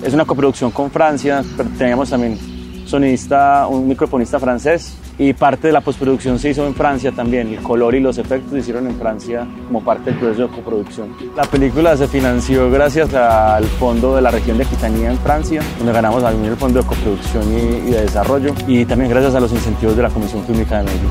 Es 0.02 0.14
una 0.14 0.24
coproducción 0.24 0.70
con 0.70 0.90
Francia, 0.90 1.44
pero 1.54 1.68
teníamos 1.76 2.08
también 2.08 2.38
sonidista, 2.86 3.66
un 3.66 3.86
microfonista 3.86 4.40
francés 4.40 4.96
y 5.18 5.32
parte 5.32 5.66
de 5.66 5.72
la 5.72 5.80
postproducción 5.80 6.38
se 6.38 6.50
hizo 6.50 6.66
en 6.66 6.74
Francia 6.74 7.12
también. 7.12 7.48
El 7.48 7.62
color 7.62 7.94
y 7.94 8.00
los 8.00 8.18
efectos 8.18 8.52
se 8.52 8.58
hicieron 8.58 8.86
en 8.86 8.96
Francia 8.96 9.46
como 9.66 9.82
parte 9.82 10.10
del 10.10 10.18
proceso 10.18 10.42
de 10.42 10.48
coproducción. 10.48 11.08
La 11.36 11.42
película 11.42 11.96
se 11.96 12.06
financió 12.06 12.70
gracias 12.70 13.12
al 13.14 13.64
fondo 13.64 14.14
de 14.14 14.22
la 14.22 14.30
región 14.30 14.56
de 14.56 14.64
Aquitania 14.64 15.10
en 15.10 15.18
Francia, 15.18 15.60
donde 15.78 15.92
ganamos 15.92 16.22
también 16.22 16.52
el 16.52 16.56
fondo 16.56 16.80
de 16.80 16.86
coproducción 16.86 17.44
y, 17.52 17.90
de 17.90 18.02
desarrollo, 18.02 18.54
y 18.66 18.84
también 18.84 19.10
gracias 19.10 19.34
a 19.34 19.40
los 19.40 19.52
incentivos 19.52 19.96
de 19.96 20.02
la 20.02 20.10
Comisión 20.10 20.44
Fílmica 20.44 20.78
de 20.78 20.84
Medellín 20.84 21.10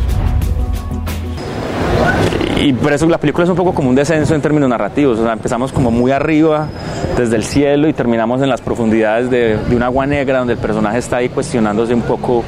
y 2.60 2.74
por 2.74 2.92
eso 2.92 3.08
la 3.08 3.20
película 3.20 3.44
es 3.44 3.50
un 3.50 3.56
poco 3.56 3.74
como 3.74 3.90
un 3.90 3.96
descenso 3.96 4.34
en 4.34 4.42
términos 4.42 4.68
narrativos. 4.68 5.20
Empezamos 5.20 5.72
como 5.72 5.92
muy 5.92 6.12
arriba, 6.12 6.68
desde 7.16 7.36
el 7.36 7.44
cielo, 7.44 7.88
y 7.88 7.94
terminamos 7.94 8.42
en 8.42 8.50
las 8.50 8.62
profundidades 8.62 9.30
de, 9.30 9.58
de 9.58 9.76
un 9.76 9.84
agua 9.84 10.06
negra, 10.06 10.40
donde 10.40 10.54
el 10.54 10.60
personaje 10.60 10.98
está 10.98 11.18
ahí 11.18 11.30
cuestionándose 11.30 11.94
un 11.94 12.02
poco 12.02 12.44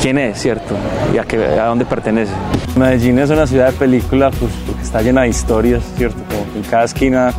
quién 0.00 0.18
es, 0.18 0.38
¿cierto? 0.40 0.74
Y 1.14 1.18
a, 1.18 1.24
qué, 1.24 1.38
a 1.44 1.66
dónde 1.66 1.84
pertenece. 1.84 2.32
Medellín 2.76 3.18
es 3.18 3.30
una 3.30 3.46
ciudad 3.46 3.66
de 3.66 3.72
película 3.72 4.30
pues, 4.30 4.52
porque 4.66 4.82
está 4.82 5.02
llena 5.02 5.22
de 5.22 5.28
historias, 5.28 5.82
¿cierto? 5.96 6.18
Como 6.28 6.56
en 6.56 6.70
cada 6.70 6.84
esquina 6.84 7.32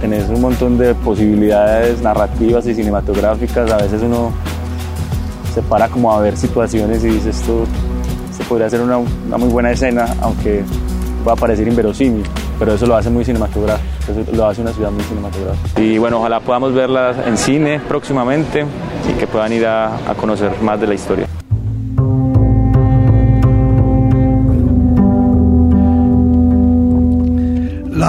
tenés 0.00 0.28
un 0.28 0.40
montón 0.40 0.78
de 0.78 0.94
posibilidades 0.94 2.02
narrativas 2.02 2.66
y 2.66 2.74
cinematográficas. 2.74 3.70
A 3.70 3.76
veces 3.76 4.02
uno 4.02 4.32
se 5.54 5.62
para 5.62 5.88
como 5.88 6.12
a 6.12 6.20
ver 6.20 6.36
situaciones 6.36 7.02
y 7.04 7.08
dice 7.08 7.30
esto 7.30 7.66
podría 8.48 8.66
hacer 8.66 8.80
una, 8.80 8.98
muy 8.98 9.48
buena 9.48 9.70
escena, 9.70 10.06
aunque 10.20 10.62
pueda 11.24 11.36
parecer 11.36 11.66
inverosímil, 11.66 12.24
pero 12.58 12.74
eso 12.74 12.86
lo 12.86 12.96
hace 12.96 13.10
muy 13.10 13.24
cinematográfico, 13.24 13.88
eso 14.08 14.32
lo 14.32 14.46
hace 14.46 14.62
una 14.62 14.72
ciudad 14.72 14.90
muy 14.90 15.02
cinematográfica. 15.04 15.80
Y 15.80 15.98
bueno, 15.98 16.18
ojalá 16.18 16.40
podamos 16.40 16.72
verla 16.72 17.14
en 17.26 17.36
cine 17.36 17.80
próximamente 17.80 18.64
y 19.10 19.18
que 19.18 19.26
puedan 19.26 19.52
ir 19.52 19.66
a, 19.66 19.96
a 20.10 20.14
conocer 20.14 20.50
más 20.62 20.80
de 20.80 20.86
la 20.86 20.94
historia. 20.94 21.26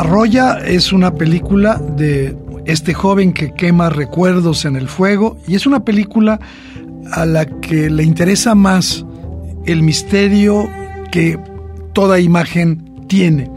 La 0.07 0.13
Roya 0.13 0.59
es 0.59 0.93
una 0.93 1.15
película 1.15 1.75
de 1.75 2.33
este 2.65 2.93
joven 2.93 3.33
que 3.33 3.53
quema 3.53 3.89
recuerdos 3.89 4.63
en 4.63 4.77
el 4.77 4.87
fuego 4.87 5.37
y 5.45 5.55
es 5.55 5.65
una 5.65 5.83
película 5.83 6.39
a 7.11 7.25
la 7.25 7.45
que 7.45 7.89
le 7.89 8.03
interesa 8.03 8.55
más 8.55 9.05
el 9.65 9.83
misterio 9.83 10.69
que 11.11 11.37
toda 11.91 12.21
imagen 12.21 13.05
tiene. 13.09 13.51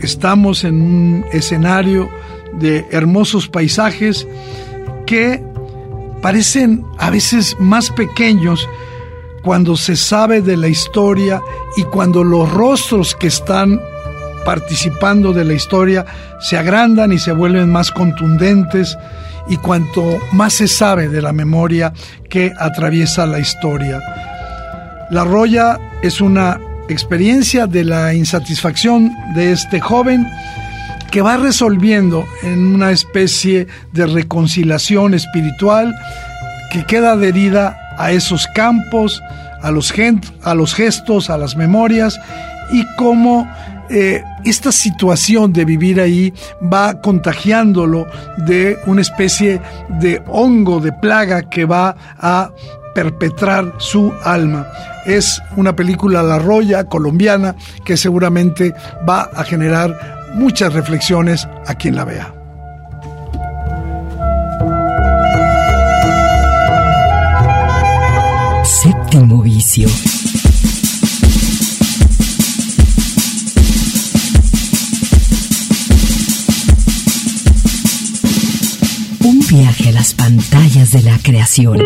Estamos 0.00 0.64
en 0.64 0.82
un 0.82 1.24
escenario 1.32 2.10
de 2.58 2.84
hermosos 2.90 3.48
paisajes 3.48 4.28
que 5.06 5.42
parecen 6.20 6.84
a 6.98 7.08
veces 7.08 7.56
más 7.58 7.90
pequeños 7.90 8.68
cuando 9.42 9.78
se 9.78 9.96
sabe 9.96 10.42
de 10.42 10.58
la 10.58 10.68
historia 10.68 11.40
y 11.78 11.84
cuando 11.84 12.22
los 12.22 12.52
rostros 12.52 13.14
que 13.14 13.28
están 13.28 13.80
participando 14.44 15.32
de 15.32 15.44
la 15.44 15.54
historia 15.54 16.04
se 16.40 16.56
agrandan 16.56 17.12
y 17.12 17.18
se 17.18 17.32
vuelven 17.32 17.70
más 17.70 17.90
contundentes 17.90 18.96
y 19.48 19.56
cuanto 19.56 20.18
más 20.32 20.54
se 20.54 20.68
sabe 20.68 21.08
de 21.08 21.22
la 21.22 21.32
memoria 21.32 21.92
que 22.28 22.52
atraviesa 22.58 23.26
la 23.26 23.38
historia. 23.38 24.00
La 25.10 25.24
Roya 25.24 25.78
es 26.02 26.20
una 26.20 26.60
experiencia 26.88 27.66
de 27.66 27.84
la 27.84 28.14
insatisfacción 28.14 29.12
de 29.34 29.52
este 29.52 29.80
joven 29.80 30.26
que 31.10 31.22
va 31.22 31.36
resolviendo 31.36 32.24
en 32.42 32.74
una 32.74 32.92
especie 32.92 33.66
de 33.92 34.06
reconciliación 34.06 35.14
espiritual 35.14 35.92
que 36.70 36.84
queda 36.84 37.12
adherida 37.12 37.76
a 37.98 38.12
esos 38.12 38.46
campos, 38.54 39.20
a 39.62 39.70
los, 39.72 39.92
a 40.42 40.54
los 40.54 40.74
gestos, 40.74 41.28
a 41.28 41.36
las 41.36 41.56
memorias 41.56 42.20
y 42.72 42.86
cómo 42.96 43.50
eh, 43.90 44.22
esta 44.44 44.70
situación 44.70 45.52
de 45.52 45.64
vivir 45.64 46.00
ahí 46.00 46.32
va 46.72 47.00
contagiándolo 47.00 48.06
de 48.38 48.78
una 48.86 49.00
especie 49.00 49.60
de 50.00 50.22
hongo, 50.28 50.80
de 50.80 50.92
plaga 50.92 51.42
que 51.42 51.64
va 51.64 51.96
a 52.18 52.52
perpetrar 52.94 53.74
su 53.78 54.12
alma. 54.24 54.66
Es 55.06 55.42
una 55.56 55.74
película 55.74 56.22
La 56.22 56.38
Roya 56.38 56.84
colombiana 56.84 57.56
que 57.84 57.96
seguramente 57.96 58.74
va 59.08 59.22
a 59.22 59.42
generar 59.42 60.30
muchas 60.34 60.72
reflexiones 60.72 61.48
a 61.66 61.74
quien 61.74 61.96
la 61.96 62.04
vea. 62.04 62.34
Séptimo 68.64 69.42
vicio. 69.42 69.88
Pantallas 80.30 80.92
de 80.92 81.02
la 81.02 81.18
creación. 81.20 81.80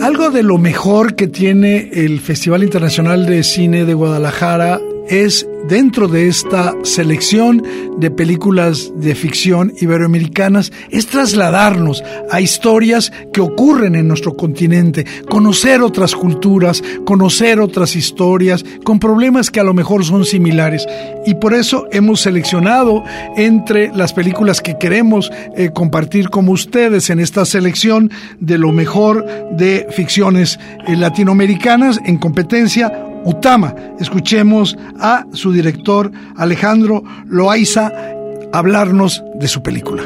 Algo 0.00 0.30
de 0.30 0.42
lo 0.42 0.56
mejor 0.56 1.14
que 1.14 1.26
tiene 1.26 1.90
el 1.92 2.20
Festival 2.20 2.62
Internacional 2.62 3.26
de 3.26 3.42
Cine 3.42 3.84
de 3.84 3.92
Guadalajara 3.92 4.80
es 5.06 5.46
dentro 5.68 6.08
de 6.08 6.28
esta 6.28 6.74
selección 6.82 7.62
de 7.98 8.10
películas 8.10 8.92
de 8.96 9.14
ficción 9.14 9.72
iberoamericanas 9.80 10.72
es 10.90 11.06
trasladarnos 11.06 12.02
a 12.30 12.40
historias 12.40 13.12
que 13.32 13.40
ocurren 13.40 13.94
en 13.94 14.08
nuestro 14.08 14.36
continente, 14.36 15.06
conocer 15.28 15.82
otras 15.82 16.14
culturas, 16.14 16.82
conocer 17.04 17.60
otras 17.60 17.96
historias 17.96 18.64
con 18.84 18.98
problemas 18.98 19.50
que 19.50 19.60
a 19.60 19.64
lo 19.64 19.74
mejor 19.74 20.04
son 20.04 20.24
similares. 20.24 20.86
Y 21.26 21.34
por 21.34 21.54
eso 21.54 21.86
hemos 21.92 22.20
seleccionado 22.20 23.04
entre 23.36 23.94
las 23.94 24.12
películas 24.12 24.60
que 24.60 24.78
queremos 24.78 25.30
eh, 25.56 25.70
compartir 25.72 26.30
con 26.30 26.48
ustedes 26.48 27.10
en 27.10 27.20
esta 27.20 27.44
selección 27.44 28.10
de 28.40 28.58
lo 28.58 28.72
mejor 28.72 29.24
de 29.52 29.86
ficciones 29.90 30.58
eh, 30.86 30.96
latinoamericanas 30.96 32.00
en 32.04 32.16
competencia 32.18 33.11
Utama. 33.24 33.74
Escuchemos 33.98 34.76
a 34.98 35.24
su 35.32 35.52
director 35.52 36.10
Alejandro 36.36 37.02
Loaiza 37.26 37.90
hablarnos 38.52 39.22
de 39.34 39.48
su 39.48 39.62
película. 39.62 40.02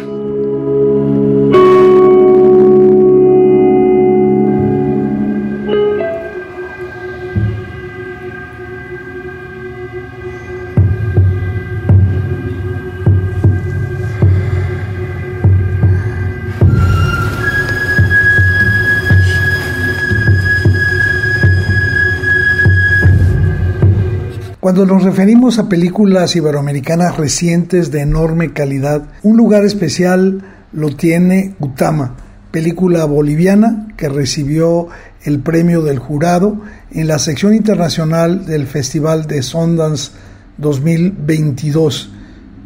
Cuando 24.66 24.84
nos 24.84 25.04
referimos 25.04 25.60
a 25.60 25.68
películas 25.68 26.34
iberoamericanas 26.34 27.16
recientes 27.16 27.92
de 27.92 28.00
enorme 28.00 28.52
calidad, 28.52 29.04
un 29.22 29.36
lugar 29.36 29.64
especial 29.64 30.42
lo 30.72 30.88
tiene 30.96 31.54
Utama, 31.60 32.16
película 32.50 33.04
boliviana 33.04 33.86
que 33.96 34.08
recibió 34.08 34.88
el 35.22 35.38
premio 35.38 35.82
del 35.82 36.00
jurado 36.00 36.62
en 36.90 37.06
la 37.06 37.20
sección 37.20 37.54
internacional 37.54 38.44
del 38.44 38.66
Festival 38.66 39.28
de 39.28 39.40
Sundance 39.44 40.10
2022. 40.58 42.10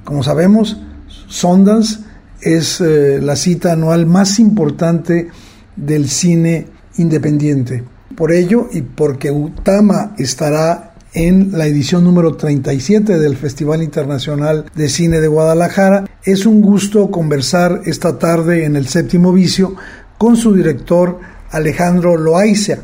Como 0.02 0.22
sabemos, 0.22 0.80
Sundance 1.26 1.98
es 2.40 2.80
eh, 2.80 3.20
la 3.20 3.36
cita 3.36 3.72
anual 3.72 4.06
más 4.06 4.38
importante 4.38 5.28
del 5.76 6.08
cine 6.08 6.66
independiente. 6.96 7.84
Por 8.16 8.32
ello 8.32 8.70
y 8.72 8.80
porque 8.80 9.30
Utama 9.30 10.14
estará 10.16 10.89
en 11.12 11.52
la 11.52 11.66
edición 11.66 12.04
número 12.04 12.36
37 12.36 13.18
del 13.18 13.36
Festival 13.36 13.82
Internacional 13.82 14.66
de 14.74 14.88
Cine 14.88 15.20
de 15.20 15.28
Guadalajara. 15.28 16.04
Es 16.24 16.46
un 16.46 16.60
gusto 16.60 17.10
conversar 17.10 17.82
esta 17.84 18.18
tarde 18.18 18.64
en 18.64 18.76
el 18.76 18.86
séptimo 18.86 19.32
vicio 19.32 19.74
con 20.18 20.36
su 20.36 20.54
director 20.54 21.18
Alejandro 21.50 22.16
Loaiza, 22.16 22.78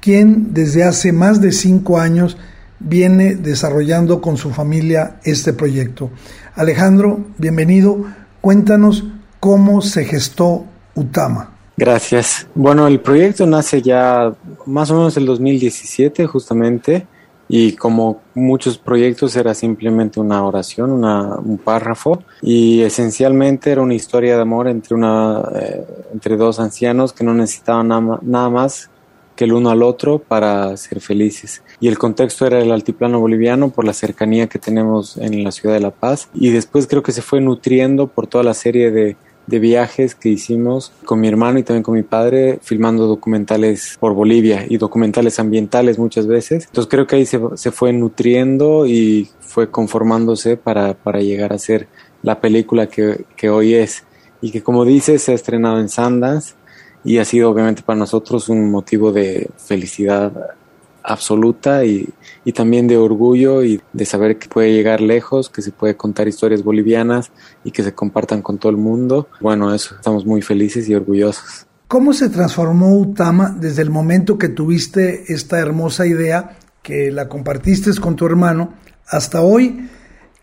quien 0.00 0.52
desde 0.52 0.84
hace 0.84 1.12
más 1.12 1.40
de 1.40 1.52
cinco 1.52 1.98
años 1.98 2.36
viene 2.80 3.34
desarrollando 3.34 4.20
con 4.20 4.36
su 4.36 4.50
familia 4.50 5.16
este 5.24 5.52
proyecto. 5.52 6.10
Alejandro, 6.54 7.20
bienvenido. 7.38 8.04
Cuéntanos 8.40 9.04
cómo 9.40 9.80
se 9.80 10.04
gestó 10.04 10.64
Utama. 10.94 11.52
Gracias. 11.76 12.46
Bueno, 12.54 12.86
el 12.86 13.00
proyecto 13.00 13.46
nace 13.46 13.80
ya 13.80 14.34
más 14.66 14.90
o 14.90 14.94
menos 14.94 15.16
el 15.16 15.26
2017 15.26 16.26
justamente 16.26 17.06
y 17.48 17.72
como 17.72 18.20
muchos 18.34 18.78
proyectos 18.78 19.34
era 19.36 19.54
simplemente 19.54 20.20
una 20.20 20.44
oración, 20.44 20.92
una, 20.92 21.36
un 21.36 21.58
párrafo 21.58 22.22
y 22.42 22.82
esencialmente 22.82 23.70
era 23.70 23.80
una 23.80 23.94
historia 23.94 24.36
de 24.36 24.42
amor 24.42 24.68
entre, 24.68 24.94
una, 24.94 25.42
eh, 25.54 25.84
entre 26.12 26.36
dos 26.36 26.60
ancianos 26.60 27.12
que 27.12 27.24
no 27.24 27.34
necesitaban 27.34 27.88
nada, 27.88 28.18
nada 28.22 28.50
más 28.50 28.90
que 29.38 29.44
el 29.44 29.52
uno 29.52 29.70
al 29.70 29.84
otro 29.84 30.18
para 30.18 30.76
ser 30.76 31.00
felices. 31.00 31.62
Y 31.78 31.86
el 31.86 31.96
contexto 31.96 32.44
era 32.44 32.58
el 32.60 32.72
altiplano 32.72 33.20
boliviano 33.20 33.70
por 33.70 33.84
la 33.84 33.92
cercanía 33.92 34.48
que 34.48 34.58
tenemos 34.58 35.16
en 35.16 35.44
la 35.44 35.52
ciudad 35.52 35.76
de 35.76 35.80
La 35.80 35.92
Paz. 35.92 36.28
Y 36.34 36.50
después 36.50 36.88
creo 36.88 37.04
que 37.04 37.12
se 37.12 37.22
fue 37.22 37.40
nutriendo 37.40 38.08
por 38.08 38.26
toda 38.26 38.42
la 38.42 38.52
serie 38.52 38.90
de 38.90 39.16
de 39.48 39.58
viajes 39.58 40.14
que 40.14 40.28
hicimos 40.28 40.92
con 41.04 41.20
mi 41.20 41.28
hermano 41.28 41.58
y 41.58 41.62
también 41.62 41.82
con 41.82 41.94
mi 41.94 42.02
padre, 42.02 42.58
filmando 42.62 43.06
documentales 43.06 43.96
por 43.98 44.12
Bolivia 44.12 44.66
y 44.68 44.76
documentales 44.76 45.38
ambientales 45.38 45.98
muchas 45.98 46.26
veces. 46.26 46.66
Entonces 46.66 46.90
creo 46.90 47.06
que 47.06 47.16
ahí 47.16 47.26
se, 47.26 47.40
se 47.54 47.70
fue 47.70 47.92
nutriendo 47.92 48.86
y 48.86 49.28
fue 49.40 49.70
conformándose 49.70 50.56
para, 50.56 50.94
para 50.94 51.20
llegar 51.20 51.52
a 51.52 51.58
ser 51.58 51.88
la 52.22 52.40
película 52.40 52.88
que, 52.88 53.24
que 53.36 53.48
hoy 53.48 53.74
es. 53.74 54.04
Y 54.40 54.50
que 54.50 54.62
como 54.62 54.84
dices, 54.84 55.22
se 55.22 55.32
ha 55.32 55.34
estrenado 55.34 55.80
en 55.80 55.88
Sundance 55.88 56.54
y 57.02 57.18
ha 57.18 57.24
sido 57.24 57.50
obviamente 57.50 57.82
para 57.82 57.98
nosotros 57.98 58.48
un 58.48 58.70
motivo 58.70 59.12
de 59.12 59.48
felicidad 59.56 60.32
absoluta 61.02 61.84
y, 61.84 62.08
y, 62.48 62.52
también 62.52 62.86
de 62.88 62.96
orgullo 62.96 63.62
y 63.62 63.80
de 63.92 64.04
saber 64.06 64.38
que 64.38 64.48
puede 64.48 64.72
llegar 64.72 65.00
lejos, 65.00 65.50
que 65.50 65.62
se 65.62 65.70
puede 65.70 65.96
contar 65.96 66.28
historias 66.28 66.62
bolivianas 66.62 67.30
y 67.62 67.70
que 67.70 67.82
se 67.82 67.92
compartan 67.92 68.40
con 68.42 68.58
todo 68.58 68.70
el 68.70 68.78
mundo. 68.78 69.28
Bueno, 69.40 69.74
eso, 69.74 69.94
estamos 69.96 70.24
muy 70.24 70.40
felices 70.40 70.88
y 70.88 70.94
orgullosos. 70.94 71.66
¿Cómo 71.88 72.12
se 72.12 72.28
transformó 72.28 72.98
Utama 72.98 73.54
desde 73.58 73.82
el 73.82 73.90
momento 73.90 74.38
que 74.38 74.48
tuviste 74.48 75.32
esta 75.32 75.58
hermosa 75.58 76.06
idea, 76.06 76.58
que 76.82 77.10
la 77.10 77.28
compartiste 77.28 77.90
con 78.00 78.16
tu 78.16 78.26
hermano, 78.26 78.74
hasta 79.06 79.42
hoy? 79.42 79.88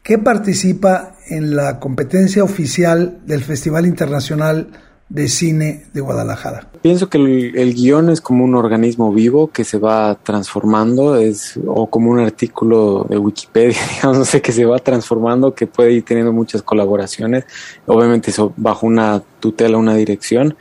¿Qué 0.03 0.19
participa 0.19 1.15
en 1.27 1.55
la 1.55 1.79
competencia 1.79 2.43
oficial 2.43 3.21
del 3.25 3.41
Festival 3.43 3.87
Internacional 3.87 4.67
de 5.09 5.27
cine 5.27 5.85
de 5.93 6.01
Guadalajara. 6.01 6.67
Pienso 6.81 7.09
que 7.09 7.17
el, 7.17 7.73
guion 7.73 8.09
es 8.09 8.21
como 8.21 8.43
un 8.43 8.55
organismo 8.55 9.13
vivo 9.13 9.51
que 9.51 9.63
se 9.63 9.77
va 9.77 10.15
transformando, 10.15 11.15
es 11.15 11.59
o 11.65 11.87
como 11.89 12.09
un 12.09 12.19
artículo 12.19 13.05
de 13.09 13.17
Wikipedia, 13.17 13.77
digamos, 13.95 14.17
no 14.17 14.25
sé, 14.25 14.41
que 14.41 14.51
se 14.51 14.65
va 14.65 14.79
transformando, 14.79 15.53
que 15.53 15.67
puede 15.67 15.93
ir 15.93 16.03
teniendo 16.03 16.33
muchas 16.33 16.63
colaboraciones, 16.63 17.45
obviamente 17.85 18.31
eso 18.31 18.53
bajo 18.57 18.87
una 18.87 19.21
tutela, 19.39 19.77
una 19.77 19.95
dirección. 19.95 20.55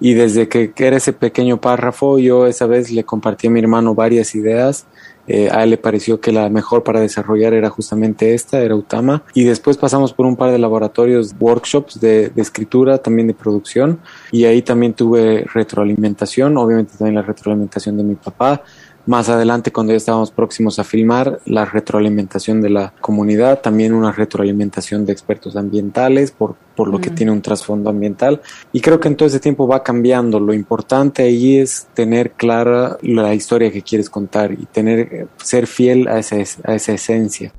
Y 0.00 0.14
desde 0.14 0.48
que 0.48 0.72
era 0.78 0.96
ese 0.96 1.12
pequeño 1.12 1.60
párrafo, 1.60 2.18
yo 2.18 2.48
esa 2.48 2.66
vez 2.66 2.90
le 2.90 3.04
compartí 3.04 3.46
a 3.46 3.50
mi 3.50 3.60
hermano 3.60 3.94
varias 3.94 4.34
ideas 4.34 4.84
eh, 5.26 5.48
a 5.50 5.62
él 5.62 5.70
le 5.70 5.78
pareció 5.78 6.20
que 6.20 6.32
la 6.32 6.48
mejor 6.48 6.82
para 6.82 7.00
desarrollar 7.00 7.54
era 7.54 7.70
justamente 7.70 8.34
esta, 8.34 8.60
era 8.60 8.74
Utama. 8.74 9.22
Y 9.34 9.44
después 9.44 9.76
pasamos 9.76 10.12
por 10.12 10.26
un 10.26 10.36
par 10.36 10.50
de 10.50 10.58
laboratorios, 10.58 11.34
workshops 11.38 12.00
de, 12.00 12.30
de, 12.30 12.42
escritura, 12.42 12.98
también 12.98 13.28
de 13.28 13.34
producción. 13.34 14.00
Y 14.32 14.44
ahí 14.44 14.62
también 14.62 14.94
tuve 14.94 15.44
retroalimentación, 15.52 16.56
obviamente 16.56 16.94
también 16.98 17.14
la 17.14 17.22
retroalimentación 17.22 17.96
de 17.96 18.02
mi 18.02 18.14
papá. 18.16 18.62
Más 19.04 19.28
adelante, 19.28 19.72
cuando 19.72 19.92
ya 19.92 19.96
estábamos 19.96 20.30
próximos 20.30 20.78
a 20.78 20.84
filmar, 20.84 21.40
la 21.44 21.64
retroalimentación 21.64 22.60
de 22.60 22.70
la 22.70 22.92
comunidad, 23.00 23.60
también 23.60 23.94
una 23.94 24.12
retroalimentación 24.12 25.04
de 25.04 25.12
expertos 25.12 25.56
ambientales, 25.56 26.30
por, 26.30 26.54
por 26.76 26.86
lo 26.86 27.00
que 27.00 27.10
tiene 27.10 27.32
un 27.32 27.42
trasfondo 27.42 27.90
ambiental. 27.90 28.40
Y 28.72 28.80
creo 28.80 29.00
que 29.00 29.08
en 29.08 29.16
todo 29.16 29.26
ese 29.26 29.40
tiempo 29.40 29.66
va 29.66 29.82
cambiando. 29.82 30.38
Lo 30.38 30.54
importante 30.54 31.24
ahí 31.24 31.58
es 31.58 31.88
tener 31.94 32.32
clara 32.32 32.96
la 33.02 33.34
historia 33.34 33.72
que 33.72 33.82
quieres 33.82 34.08
contar 34.08 34.52
y 34.52 34.66
tener, 34.66 35.26
ser 35.42 35.66
fiel 35.66 36.06
a 36.06 36.20
esa, 36.20 36.36
a 36.64 36.74
esa 36.74 36.92
esencia. 36.92 37.52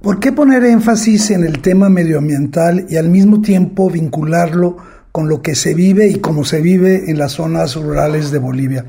¿Por 0.00 0.18
qué 0.18 0.32
poner 0.32 0.64
énfasis 0.64 1.30
en 1.30 1.44
el 1.44 1.60
tema 1.60 1.90
medioambiental 1.90 2.86
y 2.88 2.96
al 2.96 3.10
mismo 3.10 3.42
tiempo 3.42 3.90
vincularlo 3.90 4.78
con 5.12 5.28
lo 5.28 5.42
que 5.42 5.54
se 5.54 5.74
vive 5.74 6.08
y 6.08 6.20
cómo 6.20 6.44
se 6.44 6.62
vive 6.62 7.10
en 7.10 7.18
las 7.18 7.32
zonas 7.32 7.76
rurales 7.76 8.30
de 8.30 8.38
Bolivia? 8.38 8.86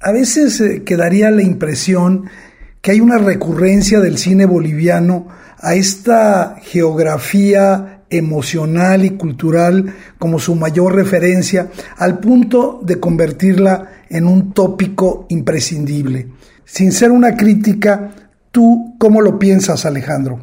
A 0.00 0.12
veces 0.12 0.60
eh, 0.60 0.82
quedaría 0.84 1.30
la 1.30 1.42
impresión 1.42 2.28
que 2.80 2.92
hay 2.92 3.00
una 3.00 3.18
recurrencia 3.18 4.00
del 4.00 4.18
cine 4.18 4.44
boliviano 4.44 5.28
a 5.58 5.74
esta 5.74 6.56
geografía 6.62 8.04
emocional 8.10 9.04
y 9.04 9.10
cultural 9.10 9.94
como 10.18 10.38
su 10.38 10.54
mayor 10.54 10.94
referencia, 10.94 11.68
al 11.96 12.20
punto 12.20 12.80
de 12.82 13.00
convertirla 13.00 13.90
en 14.08 14.26
un 14.26 14.52
tópico 14.52 15.26
imprescindible. 15.28 16.28
Sin 16.64 16.92
ser 16.92 17.10
una 17.10 17.36
crítica, 17.36 18.12
¿tú 18.52 18.94
cómo 18.98 19.20
lo 19.20 19.38
piensas, 19.38 19.86
Alejandro? 19.86 20.38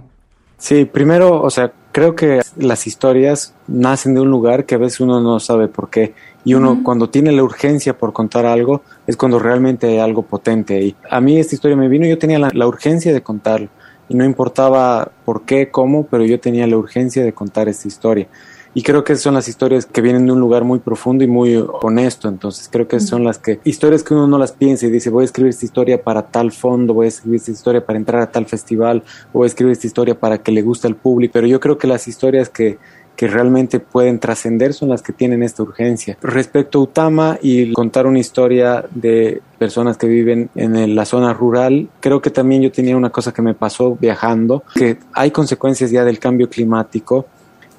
Sí, 0.58 0.86
primero, 0.86 1.42
o 1.42 1.50
sea, 1.50 1.72
creo 1.94 2.16
que 2.16 2.42
las 2.58 2.88
historias 2.88 3.54
nacen 3.68 4.16
de 4.16 4.20
un 4.20 4.30
lugar 4.30 4.66
que 4.66 4.76
a 4.76 4.80
veces 4.80 5.00
uno 5.00 5.22
no 5.22 5.40
sabe 5.40 5.70
por 5.70 5.90
qué 5.90 6.14
y 6.44 6.56
uno 6.56 6.82
cuando 6.84 7.10
tiene 7.10 7.32
la 7.32 7.44
urgencia 7.44 7.98
por 7.98 8.12
contar 8.12 8.46
algo 8.46 8.82
es 9.08 9.16
cuando 9.16 9.40
realmente 9.40 9.88
hay 9.88 10.00
algo 10.00 10.24
potente 10.24 10.76
ahí. 10.76 10.96
A 11.10 11.22
mí 11.22 11.38
esta 11.38 11.56
historia 11.56 11.78
me 11.78 11.88
vino, 11.88 12.06
yo 12.06 12.18
tenía 12.18 12.40
la, 12.40 12.68
urgencia 12.68 13.14
de 13.14 13.22
contarlo 13.22 13.70
y 14.10 14.16
no 14.16 14.26
importaba 14.26 15.12
por 15.24 15.44
qué, 15.44 15.70
cómo, 15.70 16.08
pero 16.08 16.26
yo 16.26 16.40
tenía 16.40 16.68
la 16.68 16.78
urgencia 16.78 17.24
de 17.24 17.32
contar 17.32 17.70
esta 17.70 17.88
historia. 17.88 18.28
Y 18.76 18.82
creo 18.82 19.04
que 19.04 19.16
son 19.16 19.36
las 19.36 19.48
historias 19.48 19.86
que 19.86 20.02
vienen 20.02 20.26
de 20.26 20.32
un 20.32 20.40
lugar 20.40 20.64
muy 20.64 20.80
profundo 20.80 21.24
y 21.24 21.28
muy 21.28 21.56
honesto. 21.82 22.28
Entonces 22.28 22.70
creo 22.72 22.88
que 22.88 23.00
son 23.00 23.24
las 23.24 23.38
que, 23.38 23.60
historias 23.64 24.04
que 24.04 24.14
uno 24.14 24.28
no 24.28 24.38
las 24.38 24.52
piensa 24.52 24.88
y 24.88 24.90
dice, 24.90 25.10
voy 25.10 25.24
a 25.24 25.26
escribir 25.26 25.52
esta 25.52 25.66
historia 25.66 26.04
para 26.04 26.24
tal 26.24 26.52
fondo, 26.52 26.94
voy 26.94 27.06
a 27.06 27.10
escribir 27.10 27.38
esta 27.38 27.52
historia 27.52 27.86
para 27.86 28.00
entrar 28.00 28.22
a 28.22 28.32
tal 28.32 28.46
festival, 28.46 29.04
voy 29.32 29.46
a 29.46 29.48
escribir 29.48 29.74
esta 29.74 29.88
historia 29.88 30.20
para 30.20 30.40
que 30.40 30.52
le 30.52 30.62
guste 30.62 30.88
al 30.88 30.96
público. 30.96 31.34
Pero 31.34 31.48
yo 31.48 31.60
creo 31.60 31.78
que 31.78 31.88
las 31.88 32.08
historias 32.08 32.50
que, 32.50 32.80
que 33.16 33.28
realmente 33.28 33.80
pueden 33.80 34.20
trascender 34.20 34.74
son 34.74 34.90
las 34.90 35.04
que 35.04 35.14
tienen 35.14 35.44
esta 35.44 35.62
urgencia. 35.62 36.18
Respecto 36.22 36.80
a 36.80 36.82
Utama 36.82 37.38
y 37.42 37.72
contar 37.74 38.08
una 38.08 38.20
historia 38.20 38.86
de 38.90 39.42
personas 39.60 39.98
que 39.98 40.08
viven 40.08 40.50
en 40.56 40.96
la 40.96 41.06
zona 41.06 41.34
rural, 41.34 41.90
creo 42.00 42.22
que 42.22 42.32
también 42.32 42.64
yo 42.64 42.72
tenía 42.72 42.98
una 42.98 43.12
cosa 43.12 43.32
que 43.32 43.42
me 43.44 43.54
pasó 43.54 43.96
viajando, 44.00 44.64
que 44.74 44.98
hay 45.14 45.30
consecuencias 45.30 45.92
ya 45.92 46.04
del 46.04 46.18
cambio 46.18 46.50
climático 46.50 47.28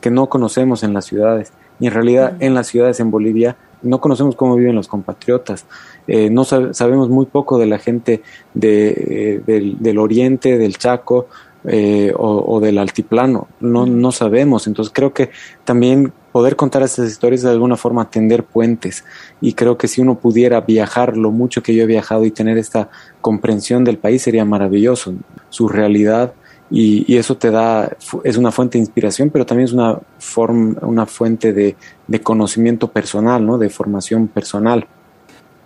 que 0.04 0.10
no 0.10 0.28
conocemos 0.28 0.82
en 0.82 0.92
las 0.92 1.06
ciudades. 1.06 1.54
Y 1.80 1.86
en 1.86 1.94
realidad 1.94 2.36
en 2.40 2.52
las 2.52 2.66
ciudades 2.66 3.00
en 3.00 3.10
Bolivia 3.10 3.56
no 3.80 4.02
conocemos 4.02 4.36
cómo 4.36 4.54
viven 4.54 4.74
los 4.74 4.86
compatriotas. 4.86 5.64
Eh, 6.06 6.28
no 6.28 6.44
sabemos 6.44 7.08
muy 7.08 7.24
poco 7.24 7.56
de 7.56 7.64
la 7.64 7.78
gente 7.78 8.20
de, 8.52 9.42
eh, 9.46 9.74
del 9.78 9.98
oriente, 9.98 10.58
del 10.58 10.76
Chaco, 10.76 11.28
eh, 11.66 12.12
o, 12.14 12.60
del 12.60 12.76
altiplano. 12.76 13.48
No, 13.60 13.86
no 13.86 14.12
sabemos. 14.12 14.66
Entonces 14.66 14.92
creo 14.94 15.14
que 15.14 15.30
también 15.64 16.12
poder 16.32 16.54
contar 16.54 16.82
esas 16.82 17.08
historias 17.08 17.40
de 17.40 17.52
alguna 17.52 17.78
forma 17.78 18.10
tender 18.10 18.44
puentes. 18.44 19.06
Y 19.40 19.54
creo 19.54 19.78
que 19.78 19.88
si 19.88 20.02
uno 20.02 20.18
pudiera 20.18 20.60
viajar 20.60 21.16
lo 21.16 21.30
mucho 21.30 21.62
que 21.62 21.74
yo 21.74 21.84
he 21.84 21.86
viajado 21.86 22.26
y 22.26 22.30
tener 22.30 22.58
esta 22.58 22.90
comprensión 23.22 23.84
del 23.84 23.96
país 23.96 24.20
sería 24.20 24.44
maravilloso. 24.44 25.14
Su 25.48 25.66
realidad. 25.66 26.34
Y, 26.76 27.16
eso 27.16 27.36
te 27.36 27.52
da, 27.52 27.96
es 28.24 28.36
una 28.36 28.50
fuente 28.50 28.78
de 28.78 28.80
inspiración, 28.80 29.30
pero 29.30 29.46
también 29.46 29.66
es 29.66 29.72
una, 29.72 29.98
forma, 30.18 30.74
una 30.82 31.06
fuente 31.06 31.52
de, 31.52 31.76
de 32.08 32.20
conocimiento 32.20 32.90
personal, 32.90 33.46
¿no? 33.46 33.58
de 33.58 33.70
formación 33.70 34.26
personal 34.26 34.86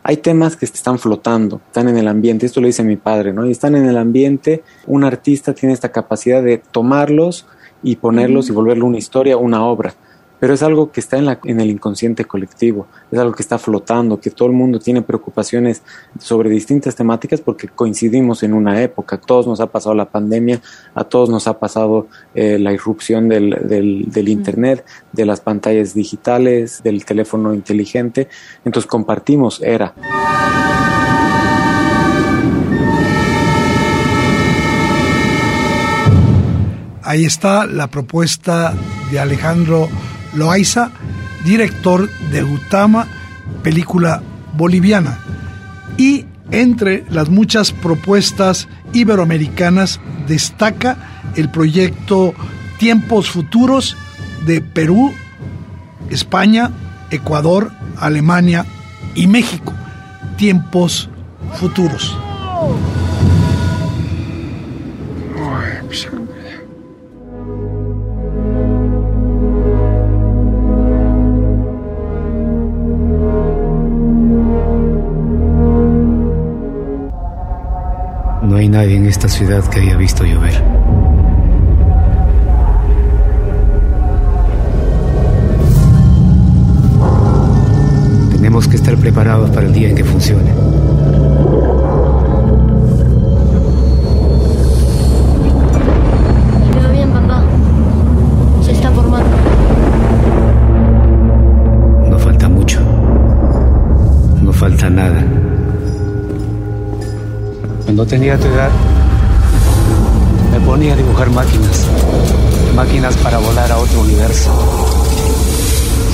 hay 0.08 0.16
temas 0.16 0.56
que 0.56 0.64
están 0.64 0.98
flotando, 0.98 1.60
están 1.66 1.86
en 1.88 1.98
el 1.98 2.08
ambiente, 2.08 2.46
esto 2.46 2.62
lo 2.62 2.66
dice 2.66 2.82
mi 2.82 2.96
padre, 2.96 3.34
¿no? 3.34 3.44
Y 3.44 3.50
están 3.50 3.76
en 3.76 3.84
el 3.84 3.98
ambiente, 3.98 4.62
un 4.86 5.04
artista 5.04 5.52
tiene 5.52 5.74
esta 5.74 5.90
capacidad 5.90 6.42
de 6.42 6.56
tomarlos 6.56 7.46
y 7.82 7.96
ponerlos 7.96 8.48
y 8.48 8.52
volverlo 8.52 8.86
una 8.86 8.96
historia, 8.96 9.36
una 9.36 9.66
obra 9.66 9.92
pero 10.40 10.54
es 10.54 10.62
algo 10.62 10.90
que 10.92 11.00
está 11.00 11.18
en, 11.18 11.26
la, 11.26 11.38
en 11.44 11.60
el 11.60 11.70
inconsciente 11.70 12.24
colectivo, 12.24 12.86
es 13.10 13.18
algo 13.18 13.34
que 13.34 13.42
está 13.42 13.58
flotando, 13.58 14.20
que 14.20 14.30
todo 14.30 14.48
el 14.48 14.54
mundo 14.54 14.78
tiene 14.78 15.02
preocupaciones 15.02 15.82
sobre 16.18 16.50
distintas 16.50 16.94
temáticas 16.94 17.40
porque 17.40 17.68
coincidimos 17.68 18.42
en 18.42 18.54
una 18.54 18.80
época, 18.82 19.16
a 19.16 19.20
todos 19.20 19.46
nos 19.46 19.60
ha 19.60 19.66
pasado 19.66 19.94
la 19.94 20.06
pandemia, 20.06 20.60
a 20.94 21.04
todos 21.04 21.28
nos 21.28 21.46
ha 21.46 21.58
pasado 21.58 22.08
eh, 22.34 22.58
la 22.58 22.72
irrupción 22.72 23.28
del, 23.28 23.50
del, 23.68 24.28
Internet, 24.28 24.84
de 25.12 25.24
las 25.24 25.40
pantallas 25.40 25.94
digitales, 25.94 26.82
del 26.82 27.04
teléfono 27.04 27.54
inteligente, 27.54 28.28
entonces 28.64 28.88
compartimos 28.88 29.62
era. 29.62 29.94
Ahí 37.02 37.24
está 37.24 37.64
la 37.64 37.86
propuesta 37.86 38.74
de 39.10 39.18
Alejandro 39.18 39.88
Loaiza, 40.34 40.90
director 41.44 42.08
de 42.30 42.44
Utama, 42.44 43.06
película 43.62 44.22
boliviana. 44.56 45.18
Y 45.96 46.26
entre 46.50 47.04
las 47.10 47.28
muchas 47.28 47.72
propuestas 47.72 48.68
iberoamericanas 48.92 50.00
destaca 50.26 50.96
el 51.36 51.50
proyecto 51.50 52.34
Tiempos 52.78 53.30
Futuros 53.30 53.96
de 54.46 54.60
Perú, 54.60 55.12
España, 56.10 56.70
Ecuador, 57.10 57.72
Alemania 57.98 58.64
y 59.14 59.26
México. 59.26 59.72
Tiempos 60.36 61.10
Futuros. 61.54 62.16
No 78.48 78.56
hay 78.56 78.66
nadie 78.66 78.96
en 78.96 79.04
esta 79.04 79.28
ciudad 79.28 79.62
que 79.68 79.78
haya 79.78 79.94
visto 79.98 80.24
llover. 80.24 80.54
Tenemos 88.32 88.66
que 88.66 88.76
estar 88.76 88.96
preparados 88.96 89.50
para 89.50 89.66
el 89.66 89.74
día 89.74 89.90
en 89.90 89.96
que 89.96 90.02
funcione. 90.02 90.50
Bien, 96.90 97.10
papá. 97.10 97.44
Se 98.62 98.72
está 98.72 98.90
formando. 98.90 99.36
No 102.08 102.18
falta 102.18 102.48
mucho. 102.48 102.80
No 104.40 104.52
falta 104.54 104.88
nada. 104.88 105.37
Cuando 107.98 108.14
tenía 108.14 108.38
tu 108.38 108.46
edad, 108.46 108.70
me 110.52 110.60
ponía 110.60 110.92
a 110.92 110.96
dibujar 110.96 111.30
máquinas. 111.30 111.84
Máquinas 112.76 113.16
para 113.16 113.38
volar 113.38 113.72
a 113.72 113.78
otro 113.78 114.02
universo. 114.02 114.52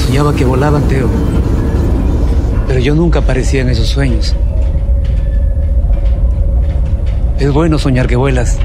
Soñaba 0.07 0.35
que 0.35 0.47
volaban, 0.47 0.89
Teo. 0.89 1.11
Pero 2.69 2.81
yo 2.81 2.95
nunca 2.95 3.19
aparecía 3.19 3.61
en 3.61 3.69
esos 3.69 3.87
sueños. 3.87 4.35
Es 7.39 7.53
bueno 7.53 7.79
soñar 7.79 8.07
que 8.07 8.17
vuelas. 8.17 8.57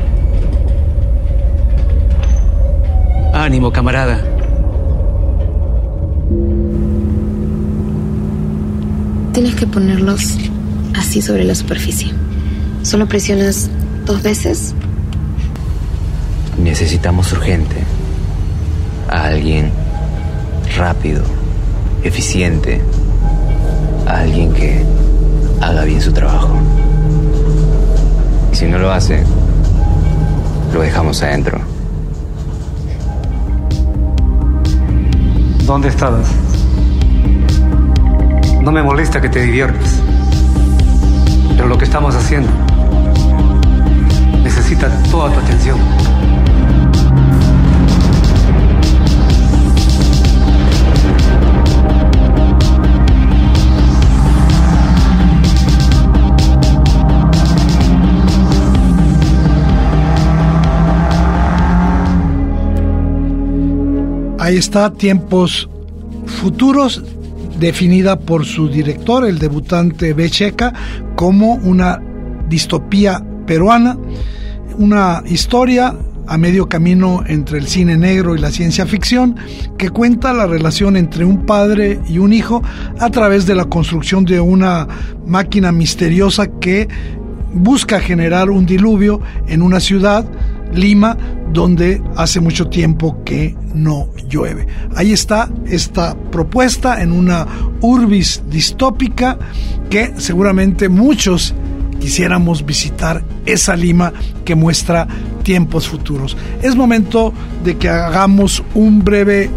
Ánimo, 3.34 3.70
camarada. 3.74 4.24
Tienes 9.34 9.56
que 9.56 9.68
ponerlos 9.68 10.38
así 10.96 11.22
sobre 11.22 11.44
la 11.44 11.54
superficie. 11.54 12.14
Solo 12.84 13.08
presionas 13.08 13.70
dos 14.06 14.24
veces. 14.24 14.74
Necesitamos 16.58 17.32
urgente 17.34 17.76
a 19.10 19.26
alguien 19.26 19.72
rápido, 20.78 21.24
eficiente, 22.04 22.82
a 24.08 24.20
alguien 24.20 24.54
que 24.54 24.84
haga 25.62 25.84
bien 25.84 26.02
su 26.02 26.14
trabajo. 26.14 26.50
Y 28.54 28.56
si 28.56 28.66
no 28.66 28.80
lo 28.80 28.92
hace, 28.92 29.24
lo 30.74 30.82
dejamos 30.82 31.22
adentro. 31.22 31.60
¿Dónde 35.66 35.90
estabas? 35.90 36.30
No 38.62 38.72
me 38.72 38.82
molesta 38.82 39.20
que 39.20 39.30
te 39.30 39.42
diviertas. 39.42 39.96
Pero 41.56 41.68
lo 41.68 41.78
que 41.78 41.84
estamos 41.84 42.16
haciendo 42.16 42.69
toda 44.76 45.34
tu 45.34 45.40
atención. 45.40 45.80
Ahí 64.40 64.58
está, 64.58 64.92
tiempos 64.92 65.70
futuros 66.26 67.04
definida 67.60 68.20
por 68.20 68.46
su 68.46 68.68
director, 68.70 69.26
el 69.26 69.38
debutante 69.38 70.14
Becheca, 70.14 70.74
como 71.16 71.56
una 71.56 72.02
distopía 72.48 73.22
peruana, 73.46 73.98
una 74.80 75.22
historia 75.26 75.94
a 76.26 76.38
medio 76.38 76.70
camino 76.70 77.24
entre 77.28 77.58
el 77.58 77.68
cine 77.68 77.98
negro 77.98 78.36
y 78.36 78.40
la 78.40 78.50
ciencia 78.50 78.86
ficción, 78.86 79.36
que 79.78 79.90
cuenta 79.90 80.32
la 80.32 80.48
relación 80.48 80.96
entre 80.96 81.26
un 81.26 81.46
padre 81.46 82.00
y 82.08 82.18
un 82.20 82.32
hijo 82.32 82.64
a 82.98 83.10
través 83.10 83.46
de 83.46 83.56
la 83.56 83.66
construcción 83.66 84.24
de 84.24 84.40
una 84.40 84.88
máquina 85.26 85.74
misteriosa 85.74 86.48
que 86.48 86.88
busca 87.54 88.00
generar 88.00 88.50
un 88.50 88.66
diluvio 88.66 89.22
en 89.48 89.62
una 89.62 89.82
ciudad, 89.82 90.26
Lima, 90.74 91.18
donde 91.52 92.02
hace 92.16 92.40
mucho 92.40 92.70
tiempo 92.70 93.22
que 93.26 93.58
no 93.74 94.08
llueve. 94.30 94.66
Ahí 94.96 95.12
está 95.12 95.50
esta 95.66 96.16
propuesta 96.32 97.02
en 97.02 97.12
una 97.12 97.46
urbis 97.82 98.44
distópica 98.50 99.38
que 99.90 100.14
seguramente 100.18 100.88
muchos 100.88 101.54
quisiéramos 102.00 102.66
visitar 102.66 103.24
esa 103.46 103.76
Lima 103.76 104.14
que 104.46 104.56
muestra 104.56 105.08
tiempos 105.44 105.88
futuros. 105.88 106.38
Es 106.62 106.76
momento 106.76 107.34
de 107.64 107.78
que 107.78 107.90
hagamos 107.90 108.64
un 108.74 109.04
breve 109.04 109.50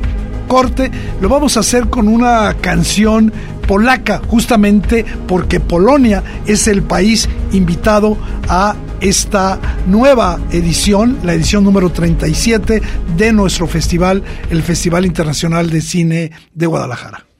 corte, 0.48 0.90
lo 1.20 1.28
vamos 1.28 1.56
a 1.56 1.60
hacer 1.60 1.88
con 1.88 2.08
una 2.08 2.54
canción 2.60 3.32
polaca, 3.66 4.20
justamente 4.28 5.04
porque 5.26 5.60
Polonia 5.60 6.22
es 6.46 6.66
el 6.66 6.82
país 6.82 7.28
invitado 7.52 8.18
a 8.48 8.74
esta 9.00 9.58
nueva 9.86 10.38
edición, 10.50 11.18
la 11.24 11.34
edición 11.34 11.64
número 11.64 11.90
37 11.90 12.82
de 13.16 13.32
nuestro 13.32 13.66
festival, 13.66 14.22
el 14.50 14.62
Festival 14.62 15.06
Internacional 15.06 15.70
de 15.70 15.80
Cine 15.80 16.32
de 16.54 16.66
Guadalajara. 16.66 17.31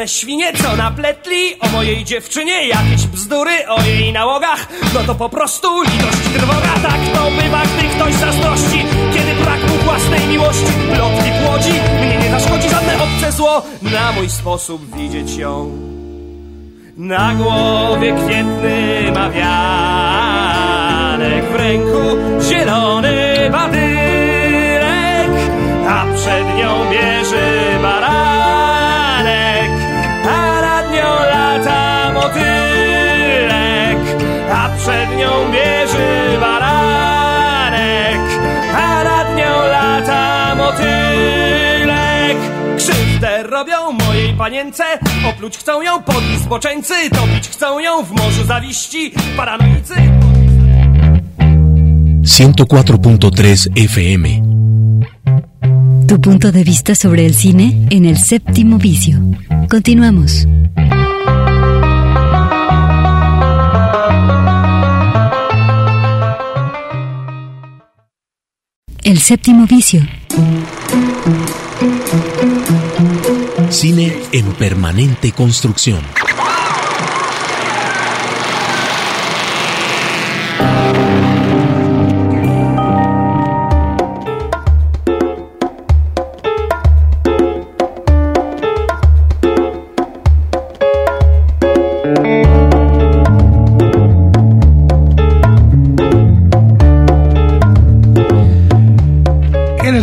To 0.00 0.04
brudne 0.04 0.08
świnie, 0.08 0.52
co 0.52 0.76
napletli 0.76 1.60
o 1.60 1.68
mojej 1.68 2.04
dziewczynie 2.04 2.68
jakieś 2.68 3.06
bzdury 3.06 3.68
o 3.68 3.82
jej 3.82 4.12
nałogach. 4.12 4.68
No 4.94 5.00
to 5.00 5.14
po 5.14 5.28
prostu 5.28 5.82
litość 5.82 6.18
trwoga, 6.34 6.74
tak 6.82 7.00
to 7.14 7.30
bywa, 7.42 7.62
gdy 7.62 7.88
ktoś 7.88 8.14
zazdrości. 8.14 8.84
Kiedy 9.14 9.34
brak 9.44 9.60
mu 9.68 9.74
własnej 9.84 10.26
miłości, 10.28 10.72
plotki 10.94 11.30
płodzi, 11.44 11.72
mnie 12.02 12.18
nie 12.18 12.30
zaszkodzi 12.30 12.68
żadne 12.68 13.02
obce 13.02 13.32
zło. 13.32 13.62
Na 13.82 14.12
mój 14.12 14.30
sposób 14.30 14.96
widzieć 14.96 15.36
ją. 15.36 15.70
Na 16.96 17.34
głowie 17.34 18.14
kwietny 18.24 19.12
ma 19.14 19.30
wianek, 19.30 20.64
w 21.52 21.54
ręku 21.54 22.16
zielony 22.48 23.48
badyrek, 23.52 25.30
a 25.88 26.04
przed 26.14 26.56
nią 26.56 26.90
bierze 26.90 27.59
przed 34.80 35.10
nią 35.18 35.30
bierze 35.52 36.38
baranek, 36.40 38.20
a 38.74 39.04
nad 39.04 39.36
nią 39.36 39.52
lata 39.72 40.54
motylek. 40.54 42.36
Krzywdę 42.76 43.42
robią 43.42 43.92
mojej 43.92 44.34
panience, 44.34 44.84
opluć 45.28 45.58
chcą 45.58 45.82
ją 45.82 46.02
podli 46.02 46.38
zboczeńcy, 46.38 46.94
topić 47.10 47.48
chcą 47.48 47.78
ją 47.78 48.04
w 48.04 48.10
morzu 48.10 48.44
zawiści, 48.44 49.12
paranoicy. 49.36 49.94
104.3 52.24 53.88
FM. 53.88 54.26
Tu 56.08 56.18
punto 56.18 56.52
de 56.52 56.64
vista 56.64 56.94
sobre 56.94 57.26
el 57.26 57.34
cine 57.36 57.72
en 57.90 58.06
el 58.06 58.16
séptimo 58.18 58.78
vicio. 58.78 59.18
Continuamos. 59.70 60.46
El 69.02 69.18
séptimo 69.18 69.66
vicio. 69.66 70.06
Cine 73.70 74.14
en 74.32 74.46
permanente 74.52 75.32
construcción. 75.32 76.19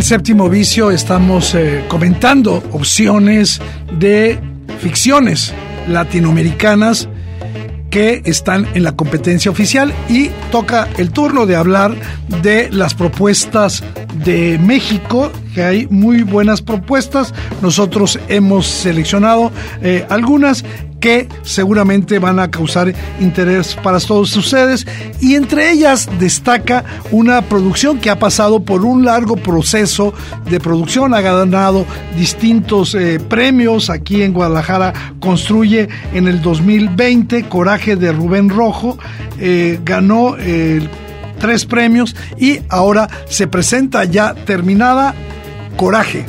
Séptimo 0.08 0.48
vicio 0.48 0.90
estamos 0.90 1.54
eh, 1.54 1.84
comentando 1.86 2.64
opciones 2.72 3.60
de 3.92 4.40
ficciones 4.80 5.52
latinoamericanas 5.86 7.10
que 7.90 8.22
están 8.24 8.66
en 8.72 8.84
la 8.84 8.96
competencia 8.96 9.50
oficial 9.50 9.92
y 10.08 10.30
toca 10.50 10.88
el 10.96 11.10
turno 11.10 11.44
de 11.44 11.56
hablar 11.56 11.94
de 12.42 12.70
las 12.70 12.94
propuestas 12.94 13.84
de 14.24 14.58
México, 14.58 15.30
que 15.54 15.62
hay 15.62 15.86
muy 15.88 16.22
buenas 16.22 16.62
propuestas. 16.62 17.34
Nosotros 17.60 18.18
hemos 18.28 18.66
seleccionado 18.66 19.52
eh, 19.82 20.06
algunas 20.08 20.64
que 21.00 21.28
seguramente 21.42 22.18
van 22.18 22.38
a 22.38 22.50
causar 22.50 22.92
interés 23.20 23.76
para 23.82 24.00
todos 24.00 24.34
ustedes. 24.36 24.86
Y 25.20 25.34
entre 25.34 25.70
ellas 25.70 26.08
destaca 26.18 26.84
una 27.10 27.42
producción 27.42 27.98
que 27.98 28.10
ha 28.10 28.18
pasado 28.18 28.60
por 28.60 28.84
un 28.84 29.04
largo 29.04 29.36
proceso 29.36 30.12
de 30.50 30.60
producción, 30.60 31.14
ha 31.14 31.20
ganado 31.20 31.86
distintos 32.16 32.94
eh, 32.94 33.20
premios. 33.20 33.90
Aquí 33.90 34.22
en 34.22 34.32
Guadalajara, 34.32 34.92
construye 35.20 35.88
en 36.12 36.28
el 36.28 36.42
2020 36.42 37.44
Coraje 37.44 37.96
de 37.96 38.12
Rubén 38.12 38.48
Rojo, 38.48 38.98
eh, 39.38 39.78
ganó 39.84 40.36
eh, 40.38 40.86
tres 41.38 41.64
premios 41.64 42.16
y 42.38 42.60
ahora 42.68 43.08
se 43.28 43.46
presenta 43.46 44.04
ya 44.04 44.34
terminada 44.34 45.14
Coraje. 45.76 46.24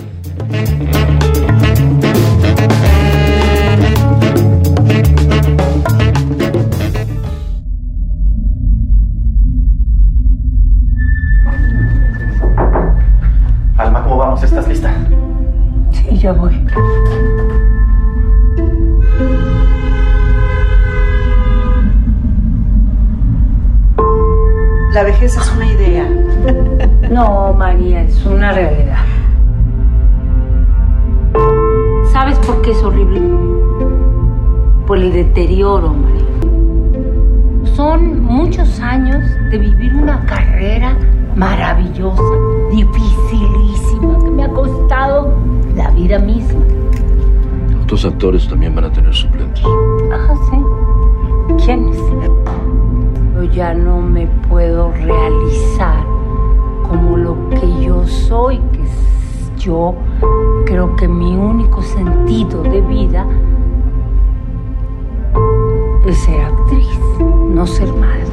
Ya 16.30 16.34
voy. 16.34 16.54
La 24.94 25.04
vejez 25.04 25.36
es 25.36 25.56
una 25.56 25.66
idea. 25.66 26.08
No, 27.10 27.54
María, 27.54 28.04
es 28.04 28.24
una 28.24 28.52
realidad. 28.52 29.00
¿Sabes 32.12 32.38
por 32.38 32.62
qué 32.62 32.70
es 32.70 32.84
horrible? 32.84 33.20
Por 34.86 35.00
el 35.00 35.12
deterioro, 35.12 35.92
María. 35.92 37.74
Son 37.76 38.22
muchos 38.24 38.80
años 38.80 39.24
de 39.50 39.58
vivir 39.58 39.96
una 39.96 40.24
carrera 40.28 40.96
maravillosa, 41.36 42.22
dificilísima, 42.70 44.20
que 44.20 44.30
me 44.30 44.44
ha 44.44 44.50
costado 44.50 45.34
la 45.80 45.90
vida 45.92 46.20
misma. 46.20 46.60
Otros 47.84 48.04
actores 48.04 48.48
también 48.50 48.76
van 48.76 48.84
a 48.84 48.92
tener 48.92 49.14
suplentes. 49.14 49.64
Ah, 50.12 50.36
sí. 50.50 51.64
¿Quiénes? 51.64 51.98
Yo 53.34 53.44
ya 53.46 53.74
no 53.74 54.02
me 54.02 54.28
puedo 54.50 54.92
realizar 54.92 56.04
como 56.84 57.16
lo 57.16 57.50
que 57.52 57.86
yo 57.86 58.06
soy, 58.06 58.60
que 58.74 58.84
es 58.84 59.56
yo 59.58 59.96
creo 60.66 60.96
que 60.98 61.08
mi 61.08 61.36
único 61.36 61.82
sentido 61.82 62.62
de 62.64 62.82
vida 62.82 63.26
es 66.06 66.18
ser 66.18 66.42
actriz, 66.42 67.00
no 67.50 67.66
ser 67.66 67.88
madre. 67.94 68.26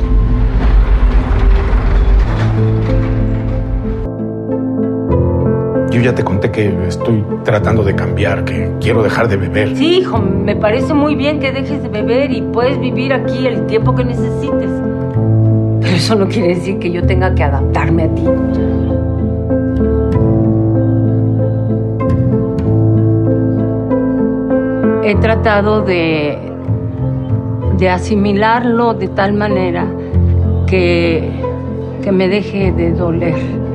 Yo 5.96 6.02
ya 6.02 6.14
te 6.14 6.22
conté 6.22 6.50
que 6.50 6.70
estoy 6.86 7.24
tratando 7.42 7.82
de 7.82 7.94
cambiar, 7.94 8.44
que 8.44 8.70
quiero 8.82 9.02
dejar 9.02 9.28
de 9.28 9.38
beber. 9.38 9.74
Sí, 9.76 10.00
hijo, 10.00 10.18
me 10.18 10.54
parece 10.54 10.92
muy 10.92 11.14
bien 11.14 11.40
que 11.40 11.52
dejes 11.52 11.82
de 11.82 11.88
beber 11.88 12.32
y 12.32 12.42
puedes 12.42 12.78
vivir 12.78 13.14
aquí 13.14 13.46
el 13.46 13.64
tiempo 13.64 13.94
que 13.94 14.04
necesites. 14.04 14.70
Pero 15.80 15.96
eso 15.96 16.14
no 16.14 16.28
quiere 16.28 16.48
decir 16.48 16.78
que 16.78 16.90
yo 16.90 17.02
tenga 17.06 17.34
que 17.34 17.42
adaptarme 17.42 18.02
a 18.02 18.14
ti. 18.14 18.24
He 25.02 25.14
tratado 25.14 25.80
de, 25.80 26.36
de 27.78 27.88
asimilarlo 27.88 28.92
de 28.92 29.08
tal 29.08 29.32
manera 29.32 29.86
que, 30.66 31.40
que 32.04 32.12
me 32.12 32.28
deje 32.28 32.70
de 32.72 32.92
doler. 32.92 33.65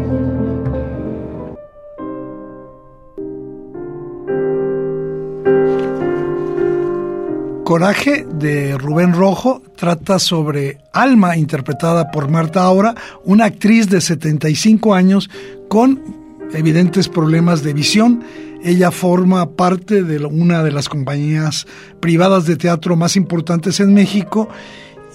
Coraje 7.71 8.27
de 8.29 8.77
Rubén 8.77 9.13
Rojo 9.13 9.63
trata 9.77 10.19
sobre 10.19 10.79
Alma, 10.91 11.37
interpretada 11.37 12.11
por 12.11 12.29
Marta 12.29 12.63
Aura, 12.63 12.95
una 13.23 13.45
actriz 13.45 13.89
de 13.89 14.01
75 14.01 14.93
años 14.93 15.29
con 15.69 16.03
evidentes 16.51 17.07
problemas 17.07 17.63
de 17.63 17.71
visión. 17.71 18.25
Ella 18.61 18.91
forma 18.91 19.51
parte 19.51 20.03
de 20.03 20.17
una 20.25 20.63
de 20.63 20.73
las 20.73 20.89
compañías 20.89 21.65
privadas 22.01 22.45
de 22.45 22.57
teatro 22.57 22.97
más 22.97 23.15
importantes 23.15 23.79
en 23.79 23.93
México 23.93 24.49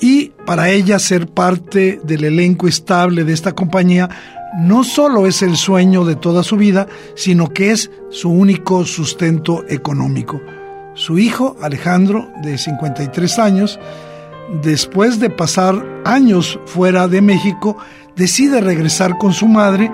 y 0.01 0.33
para 0.47 0.71
ella 0.71 0.99
ser 0.99 1.27
parte 1.29 2.01
del 2.05 2.25
elenco 2.25 2.69
estable 2.69 3.25
de 3.25 3.35
esta 3.35 3.53
compañía 3.53 4.09
no 4.59 4.83
solo 4.83 5.27
es 5.27 5.43
el 5.43 5.59
sueño 5.59 6.07
de 6.07 6.17
toda 6.17 6.43
su 6.43 6.57
vida, 6.57 6.87
sino 7.17 7.49
que 7.49 7.73
es 7.73 7.91
su 8.09 8.31
único 8.31 8.87
sustento 8.87 9.63
económico. 9.69 10.41
Su 10.97 11.19
hijo, 11.19 11.57
Alejandro, 11.61 12.33
de 12.43 12.57
53 12.57 13.39
años, 13.39 13.79
después 14.63 15.21
de 15.21 15.29
pasar 15.29 15.85
años 16.07 16.59
fuera 16.65 17.07
de 17.07 17.21
México, 17.21 17.77
decide 18.17 18.63
regresar 18.63 19.19
con 19.19 19.35
su 19.35 19.47
madre. 19.47 19.91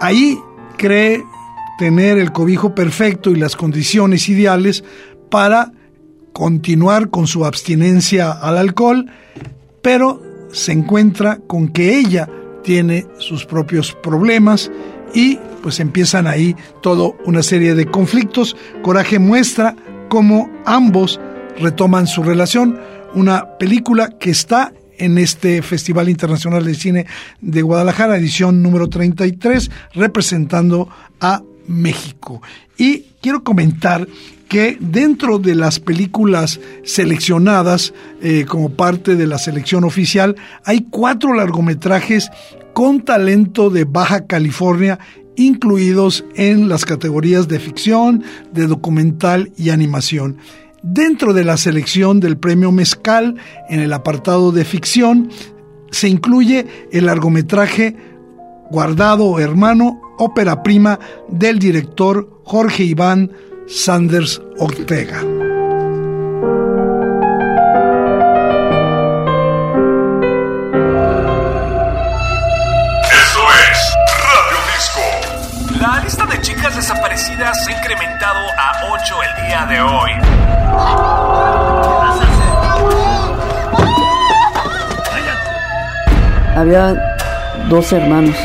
Ahí 0.00 0.38
cree 0.78 1.22
tener 1.78 2.16
el 2.16 2.32
cobijo 2.32 2.74
perfecto 2.74 3.32
y 3.32 3.36
las 3.36 3.54
condiciones 3.54 4.26
ideales 4.30 4.82
para 5.30 5.72
continuar 6.32 7.10
con 7.10 7.26
su 7.26 7.44
abstinencia 7.44 8.32
al 8.32 8.56
alcohol, 8.56 9.04
pero 9.82 10.22
se 10.52 10.72
encuentra 10.72 11.38
con 11.46 11.68
que 11.68 11.98
ella 11.98 12.30
tiene 12.62 13.06
sus 13.18 13.44
propios 13.44 13.92
problemas 14.02 14.70
y 15.12 15.38
pues 15.62 15.80
empiezan 15.80 16.26
ahí 16.26 16.56
toda 16.82 17.10
una 17.24 17.42
serie 17.42 17.74
de 17.74 17.86
conflictos. 17.86 18.56
Coraje 18.82 19.18
muestra 19.18 19.76
cómo 20.08 20.50
ambos 20.64 21.20
retoman 21.58 22.06
su 22.06 22.22
relación, 22.22 22.78
una 23.14 23.58
película 23.58 24.10
que 24.18 24.30
está 24.30 24.72
en 24.98 25.18
este 25.18 25.62
Festival 25.62 26.08
Internacional 26.08 26.64
de 26.64 26.74
Cine 26.74 27.06
de 27.40 27.62
Guadalajara, 27.62 28.16
edición 28.16 28.62
número 28.62 28.88
33, 28.88 29.70
representando 29.94 30.88
a 31.20 31.42
México. 31.66 32.42
Y 32.76 33.06
quiero 33.20 33.42
comentar 33.42 34.06
que 34.48 34.76
dentro 34.78 35.38
de 35.38 35.54
las 35.54 35.80
películas 35.80 36.60
seleccionadas 36.84 37.92
eh, 38.22 38.44
como 38.46 38.70
parte 38.70 39.16
de 39.16 39.26
la 39.26 39.38
selección 39.38 39.84
oficial 39.84 40.36
hay 40.64 40.86
cuatro 40.90 41.34
largometrajes 41.34 42.30
con 42.72 43.02
talento 43.02 43.70
de 43.70 43.84
Baja 43.84 44.26
California 44.26 44.98
incluidos 45.36 46.24
en 46.34 46.68
las 46.68 46.84
categorías 46.84 47.48
de 47.48 47.58
ficción, 47.58 48.24
de 48.52 48.66
documental 48.66 49.52
y 49.56 49.70
animación. 49.70 50.38
Dentro 50.82 51.32
de 51.32 51.44
la 51.44 51.56
selección 51.56 52.20
del 52.20 52.36
premio 52.36 52.70
Mezcal, 52.70 53.36
en 53.70 53.80
el 53.80 53.92
apartado 53.92 54.52
de 54.52 54.64
ficción, 54.64 55.30
se 55.90 56.08
incluye 56.08 56.66
el 56.92 57.06
largometraje 57.06 57.96
Guardado 58.70 59.38
Hermano, 59.38 60.00
ópera 60.18 60.62
prima 60.62 60.98
del 61.28 61.58
director 61.58 62.40
Jorge 62.44 62.84
Iván 62.84 63.30
Sanders 63.66 64.42
Ortega. 64.58 65.43
Desaparecidas 77.14 77.64
se 77.64 77.72
ha 77.72 77.78
incrementado 77.78 78.40
a 78.58 78.72
8 78.90 79.14
el 79.22 79.46
día 79.46 79.66
de 79.66 79.80
hoy. 79.80 80.10
Había 86.56 87.16
dos 87.68 87.92
hermanos. 87.92 88.36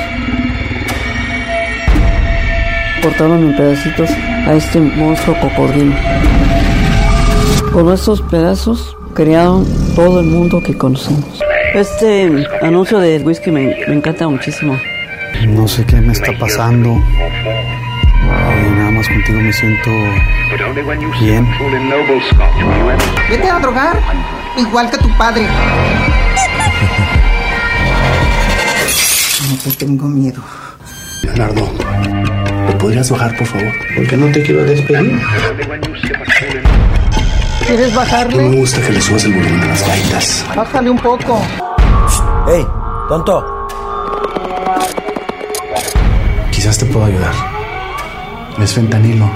Cortaron 3.01 3.49
en 3.49 3.55
pedacitos 3.55 4.09
a 4.47 4.53
este 4.53 4.79
monstruo 4.79 5.35
cocodrilo. 5.39 5.95
Con 7.71 7.91
estos 7.93 8.21
pedazos 8.23 8.95
crearon 9.13 9.65
todo 9.95 10.19
el 10.19 10.27
mundo 10.27 10.61
que 10.61 10.77
conocemos. 10.77 11.41
Este 11.73 12.45
anuncio 12.61 12.99
de 12.99 13.19
whisky 13.19 13.51
me, 13.51 13.75
me 13.87 13.95
encanta 13.95 14.27
muchísimo. 14.27 14.77
No 15.47 15.67
sé 15.67 15.85
qué 15.85 16.01
me 16.01 16.11
está 16.13 16.31
pasando. 16.39 16.99
Y 18.29 18.71
nada 18.77 18.91
más 18.91 19.07
contigo 19.07 19.39
me 19.39 19.51
siento 19.53 19.89
bien. 21.19 21.47
Vete 23.29 23.49
a 23.49 23.59
drogar, 23.59 23.97
igual 24.57 24.89
que 24.91 24.97
tu 24.97 25.09
padre. 25.17 25.45
No 29.49 29.55
te 29.63 29.71
tengo 29.85 30.05
miedo. 30.07 30.41
Leonardo, 31.23 31.71
¿te 32.67 32.73
podrías 32.75 33.09
bajar, 33.09 33.35
por 33.37 33.47
favor? 33.47 33.71
Porque 33.95 34.17
no 34.17 34.31
te 34.31 34.43
quiero 34.43 34.63
despedir. 34.63 35.19
¿Quieres 37.67 37.93
No 37.93 37.99
bajarle? 37.99 38.43
me 38.49 38.55
gusta 38.57 38.81
que 38.81 38.91
le 38.93 39.01
subas 39.01 39.23
el 39.25 39.33
volumen 39.33 39.61
a 39.61 39.65
las 39.67 39.87
gaitas. 39.87 40.45
Bájale 40.55 40.89
un 40.89 40.97
poco. 40.97 41.41
¡Ey, 42.47 42.65
tonto! 43.07 43.67
Quizás 46.51 46.77
te 46.77 46.85
puedo 46.87 47.05
ayudar. 47.05 47.33
Es 48.61 48.73
fentanilo. 48.73 49.29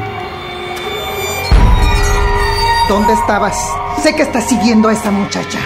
¿Dónde 2.89 3.13
estabas? 3.13 3.57
Sé 4.01 4.13
que 4.13 4.23
estás 4.23 4.49
siguiendo 4.49 4.89
a 4.89 4.93
esa 4.93 5.11
muchacha. 5.11 5.59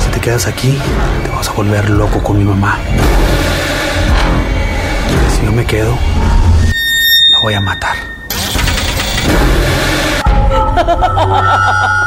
Si 0.00 0.10
te 0.10 0.20
quedas 0.20 0.48
aquí, 0.48 0.76
te 1.22 1.30
vas 1.30 1.48
a 1.48 1.52
volver 1.52 1.88
loco 1.88 2.20
con 2.20 2.38
mi 2.38 2.44
mamá. 2.44 2.78
Si 5.36 5.46
yo 5.46 5.52
me 5.52 5.64
quedo, 5.64 5.96
la 7.30 7.38
voy 7.38 7.54
a 7.54 7.60
matar. 7.60 7.96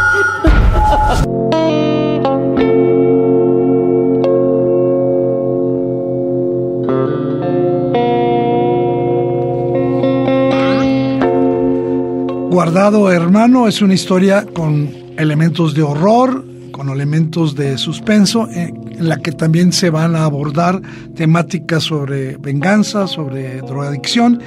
Guardado 12.71 13.11
Hermano 13.11 13.67
es 13.67 13.81
una 13.81 13.95
historia 13.95 14.45
con 14.45 14.89
elementos 15.17 15.73
de 15.73 15.81
horror, 15.81 16.45
con 16.71 16.87
elementos 16.87 17.53
de 17.53 17.77
suspenso, 17.77 18.47
eh, 18.47 18.73
en 18.91 19.09
la 19.09 19.17
que 19.17 19.33
también 19.33 19.73
se 19.73 19.89
van 19.89 20.15
a 20.15 20.23
abordar 20.23 20.81
temáticas 21.13 21.83
sobre 21.83 22.37
venganza, 22.37 23.07
sobre 23.07 23.57
drogadicción, 23.57 24.41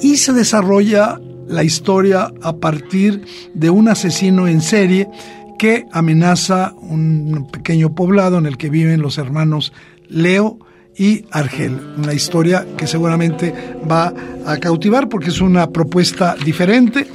y 0.00 0.16
se 0.16 0.32
desarrolla 0.32 1.20
la 1.48 1.64
historia 1.64 2.32
a 2.40 2.56
partir 2.56 3.26
de 3.52 3.68
un 3.68 3.88
asesino 3.88 4.48
en 4.48 4.62
serie 4.62 5.10
que 5.58 5.84
amenaza 5.92 6.72
un 6.80 7.46
pequeño 7.52 7.94
poblado 7.94 8.38
en 8.38 8.46
el 8.46 8.56
que 8.56 8.70
viven 8.70 9.02
los 9.02 9.18
hermanos 9.18 9.74
Leo 10.08 10.58
y 10.96 11.26
Argel. 11.30 11.78
Una 11.98 12.14
historia 12.14 12.66
que 12.78 12.86
seguramente 12.86 13.54
va 13.90 14.14
a 14.46 14.56
cautivar 14.56 15.10
porque 15.10 15.28
es 15.28 15.42
una 15.42 15.68
propuesta 15.68 16.36
diferente, 16.42 17.06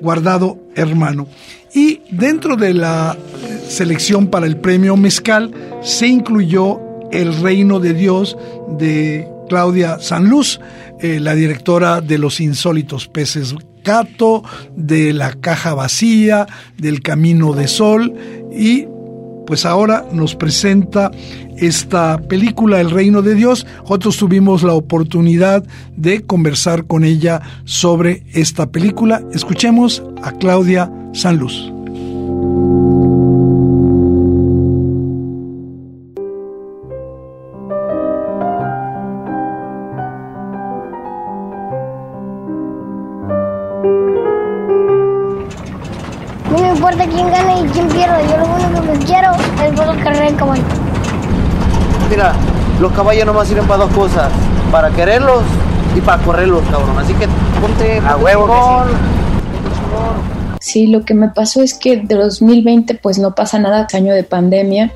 guardado 0.00 0.58
hermano. 0.74 1.26
Y 1.74 2.00
dentro 2.10 2.56
de 2.56 2.74
la 2.74 3.16
eh, 3.16 3.60
selección 3.68 4.28
para 4.28 4.46
el 4.46 4.56
premio 4.56 4.96
Mezcal 4.96 5.52
se 5.82 6.06
incluyó 6.06 6.80
El 7.12 7.40
Reino 7.40 7.80
de 7.80 7.94
Dios 7.94 8.36
de 8.78 9.28
Claudia 9.48 9.98
Sanluz, 9.98 10.60
eh, 11.00 11.20
la 11.20 11.34
directora 11.34 12.00
de 12.00 12.18
Los 12.18 12.40
Insólitos 12.40 13.08
Peces 13.08 13.54
Gato, 13.84 14.42
de 14.76 15.12
La 15.12 15.32
Caja 15.34 15.74
Vacía, 15.74 16.46
del 16.76 17.00
Camino 17.02 17.52
de 17.52 17.68
Sol 17.68 18.14
y 18.52 18.86
pues 19.48 19.64
ahora 19.64 20.04
nos 20.12 20.34
presenta 20.34 21.10
esta 21.56 22.18
película 22.18 22.82
El 22.82 22.90
Reino 22.90 23.22
de 23.22 23.34
Dios. 23.34 23.66
Nosotros 23.80 24.18
tuvimos 24.18 24.62
la 24.62 24.74
oportunidad 24.74 25.64
de 25.96 26.20
conversar 26.20 26.84
con 26.84 27.02
ella 27.02 27.40
sobre 27.64 28.24
esta 28.34 28.70
película. 28.70 29.22
Escuchemos 29.32 30.02
a 30.22 30.32
Claudia 30.32 30.92
Sanluz. 31.14 31.72
Los 52.88 52.96
caballos 52.96 53.26
nomás 53.26 53.46
sirven 53.46 53.66
para 53.66 53.84
dos 53.84 53.92
cosas, 53.92 54.32
para 54.72 54.90
quererlos 54.90 55.42
y 55.94 56.00
para 56.00 56.22
correrlos, 56.22 56.62
cabrón. 56.70 56.98
Así 56.98 57.12
que 57.14 57.28
ponte 57.60 57.98
a 57.98 58.16
huevo. 58.16 58.48
Sí, 60.60 60.86
lo 60.86 61.04
que 61.04 61.14
me 61.14 61.28
pasó 61.28 61.62
es 61.62 61.74
que 61.74 61.98
de 61.98 62.14
2020 62.14 62.94
pues 62.94 63.18
no 63.18 63.34
pasa 63.34 63.58
nada, 63.58 63.86
año 63.92 64.14
de 64.14 64.24
pandemia, 64.24 64.92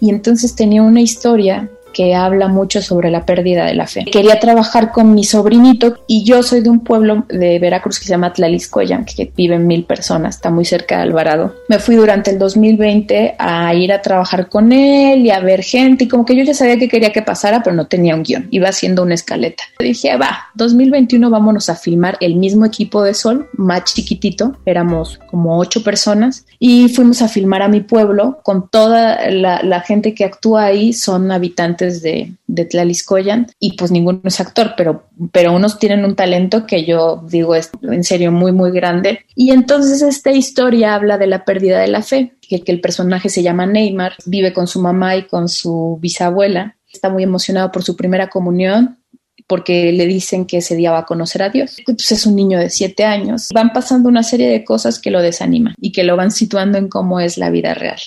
y 0.00 0.10
entonces 0.10 0.54
tenía 0.54 0.82
una 0.82 1.00
historia 1.00 1.68
que 1.92 2.14
habla 2.14 2.48
mucho 2.48 2.82
sobre 2.82 3.10
la 3.10 3.24
pérdida 3.24 3.66
de 3.66 3.74
la 3.74 3.86
fe. 3.86 4.04
Quería 4.04 4.40
trabajar 4.40 4.92
con 4.92 5.14
mi 5.14 5.24
sobrinito 5.24 5.98
y 6.06 6.24
yo 6.24 6.42
soy 6.42 6.60
de 6.60 6.70
un 6.70 6.80
pueblo 6.80 7.24
de 7.28 7.58
Veracruz 7.58 7.98
que 7.98 8.06
se 8.06 8.10
llama 8.10 8.32
Tlaliscoyan, 8.32 9.04
que 9.04 9.30
viven 9.36 9.66
mil 9.66 9.84
personas, 9.84 10.36
está 10.36 10.50
muy 10.50 10.64
cerca 10.64 10.96
de 10.96 11.02
Alvarado. 11.02 11.54
Me 11.68 11.78
fui 11.78 11.96
durante 11.96 12.30
el 12.30 12.38
2020 12.38 13.36
a 13.38 13.74
ir 13.74 13.92
a 13.92 14.02
trabajar 14.02 14.48
con 14.48 14.72
él 14.72 15.26
y 15.26 15.30
a 15.30 15.40
ver 15.40 15.62
gente 15.62 16.04
y 16.04 16.08
como 16.08 16.24
que 16.24 16.36
yo 16.36 16.44
ya 16.44 16.54
sabía 16.54 16.78
que 16.78 16.88
quería 16.88 17.12
que 17.12 17.22
pasara, 17.22 17.62
pero 17.62 17.74
no 17.76 17.86
tenía 17.86 18.14
un 18.14 18.22
guion, 18.22 18.48
iba 18.50 18.68
haciendo 18.68 19.02
una 19.02 19.14
escaleta. 19.14 19.64
Dije, 19.78 20.16
va, 20.16 20.46
2021 20.54 21.30
vámonos 21.30 21.68
a 21.68 21.74
filmar 21.74 22.16
el 22.20 22.36
mismo 22.36 22.64
equipo 22.64 23.02
de 23.02 23.14
Sol, 23.14 23.48
más 23.54 23.84
chiquitito, 23.84 24.56
éramos 24.64 25.18
como 25.30 25.58
ocho 25.58 25.82
personas 25.82 26.46
y 26.58 26.88
fuimos 26.88 27.22
a 27.22 27.28
filmar 27.28 27.62
a 27.62 27.68
mi 27.68 27.80
pueblo 27.80 28.40
con 28.42 28.68
toda 28.68 29.30
la, 29.30 29.62
la 29.62 29.80
gente 29.80 30.14
que 30.14 30.24
actúa 30.24 30.64
ahí, 30.64 30.92
son 30.92 31.30
habitantes 31.32 31.81
de, 31.86 32.32
de 32.46 32.64
Tlaliscoyan 32.64 33.48
y 33.58 33.76
pues 33.76 33.90
ninguno 33.90 34.20
es 34.24 34.40
actor, 34.40 34.74
pero, 34.76 35.08
pero 35.32 35.52
unos 35.52 35.78
tienen 35.78 36.04
un 36.04 36.14
talento 36.14 36.66
que 36.66 36.84
yo 36.84 37.24
digo 37.28 37.54
es 37.54 37.70
en 37.82 38.04
serio 38.04 38.30
muy, 38.30 38.52
muy 38.52 38.70
grande. 38.70 39.20
Y 39.34 39.50
entonces 39.50 40.02
esta 40.02 40.30
historia 40.30 40.94
habla 40.94 41.18
de 41.18 41.26
la 41.26 41.44
pérdida 41.44 41.80
de 41.80 41.88
la 41.88 42.02
fe, 42.02 42.34
que, 42.40 42.62
que 42.62 42.72
el 42.72 42.80
personaje 42.80 43.28
se 43.28 43.42
llama 43.42 43.66
Neymar, 43.66 44.14
vive 44.26 44.52
con 44.52 44.66
su 44.66 44.80
mamá 44.80 45.16
y 45.16 45.24
con 45.24 45.48
su 45.48 45.98
bisabuela, 46.00 46.76
está 46.92 47.08
muy 47.08 47.22
emocionado 47.22 47.72
por 47.72 47.82
su 47.82 47.96
primera 47.96 48.28
comunión, 48.28 48.98
porque 49.46 49.92
le 49.92 50.06
dicen 50.06 50.46
que 50.46 50.58
ese 50.58 50.76
día 50.76 50.92
va 50.92 51.00
a 51.00 51.06
conocer 51.06 51.42
a 51.42 51.50
Dios. 51.50 51.76
Pues 51.84 52.10
es 52.12 52.26
un 52.26 52.36
niño 52.36 52.58
de 52.58 52.70
siete 52.70 53.04
años. 53.04 53.48
Van 53.52 53.72
pasando 53.72 54.08
una 54.08 54.22
serie 54.22 54.48
de 54.48 54.64
cosas 54.64 54.98
que 54.98 55.10
lo 55.10 55.20
desaniman 55.20 55.74
y 55.80 55.92
que 55.92 56.04
lo 56.04 56.16
van 56.16 56.30
situando 56.30 56.78
en 56.78 56.88
cómo 56.88 57.20
es 57.20 57.38
la 57.38 57.50
vida 57.50 57.74
real. 57.74 58.00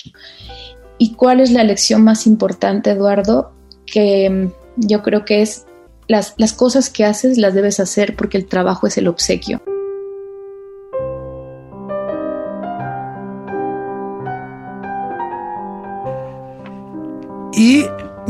¿Y 0.98 1.12
cuál 1.12 1.40
es 1.40 1.50
la 1.50 1.64
lección 1.64 2.02
más 2.02 2.26
importante, 2.26 2.90
Eduardo? 2.90 3.52
Que 3.86 4.28
mm, 4.28 4.52
yo 4.88 5.02
creo 5.02 5.24
que 5.24 5.42
es 5.42 5.66
las, 6.08 6.34
las 6.36 6.52
cosas 6.52 6.90
que 6.90 7.04
haces 7.04 7.38
las 7.38 7.54
debes 7.54 7.80
hacer 7.80 8.16
porque 8.16 8.38
el 8.38 8.46
trabajo 8.46 8.86
es 8.86 8.98
el 8.98 9.08
obsequio. 9.08 9.62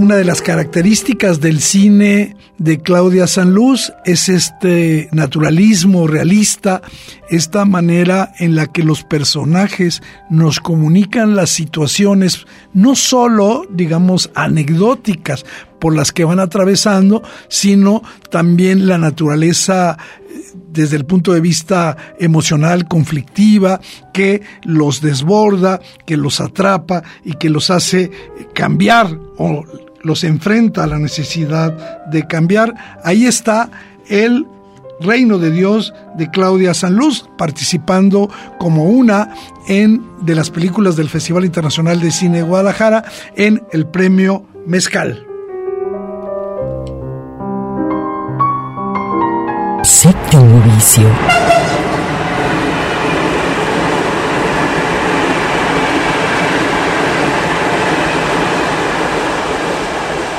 Una 0.07 0.15
de 0.15 0.25
las 0.25 0.41
características 0.41 1.41
del 1.41 1.61
cine 1.61 2.37
de 2.59 2.79
Claudia 2.79 3.27
Sanluz 3.27 3.93
es 4.05 4.29
este 4.29 5.09
naturalismo 5.11 6.07
realista, 6.07 6.81
esta 7.29 7.65
manera 7.65 8.33
en 8.39 8.55
la 8.55 8.69
que 8.69 8.85
los 8.85 9.03
personajes 9.03 10.05
nos 10.31 10.61
comunican 10.61 11.35
las 11.35 11.51
situaciones, 11.51 12.47
no 12.73 12.95
solo, 12.95 13.67
digamos, 13.69 14.31
anecdóticas 14.37 15.45
por 15.81 15.97
las 15.97 16.13
que 16.13 16.23
van 16.23 16.39
atravesando, 16.39 17.25
sino 17.49 18.05
también 18.31 18.87
la 18.87 18.99
naturaleza 18.99 19.99
eh, 20.21 20.53
desde 20.71 20.99
el 20.99 21.05
punto 21.05 21.33
de 21.33 21.41
vista 21.41 21.97
emocional 22.21 22.87
conflictiva 22.87 23.81
que 24.15 24.43
los 24.63 25.01
desborda, 25.01 25.81
que 26.07 26.17
los 26.17 26.41
atrapa 26.41 27.03
y 27.25 27.33
que 27.33 27.51
los 27.51 27.71
hace 27.71 28.13
cambiar 28.55 29.19
o 29.37 29.65
los 30.07 30.25
enfrenta 30.25 30.85
a 30.85 30.87
la 30.87 30.99
necesidad 30.99 32.07
de 32.07 32.27
cambiar. 32.27 32.75
Ahí 33.03 33.27
está 33.27 33.69
el 34.09 34.47
Reino 35.01 35.39
de 35.39 35.51
Dios 35.51 35.93
de 36.17 36.31
Claudia 36.31 36.73
Sanluz, 36.73 37.29
participando 37.37 38.31
como 38.59 38.85
una 38.85 39.35
en 39.69 40.03
de 40.23 40.35
las 40.35 40.51
películas 40.51 40.97
del 40.97 41.11
Festival 41.11 41.45
Internacional 41.45 42.01
de 42.01 42.11
Cine 42.11 42.39
de 42.39 42.45
Guadalajara 42.45 43.05
en 43.35 43.63
el 43.73 43.87
premio 43.87 44.47
Mezcal. 44.65 45.27
Séptimo 49.83 50.63
vicio. 50.63 51.46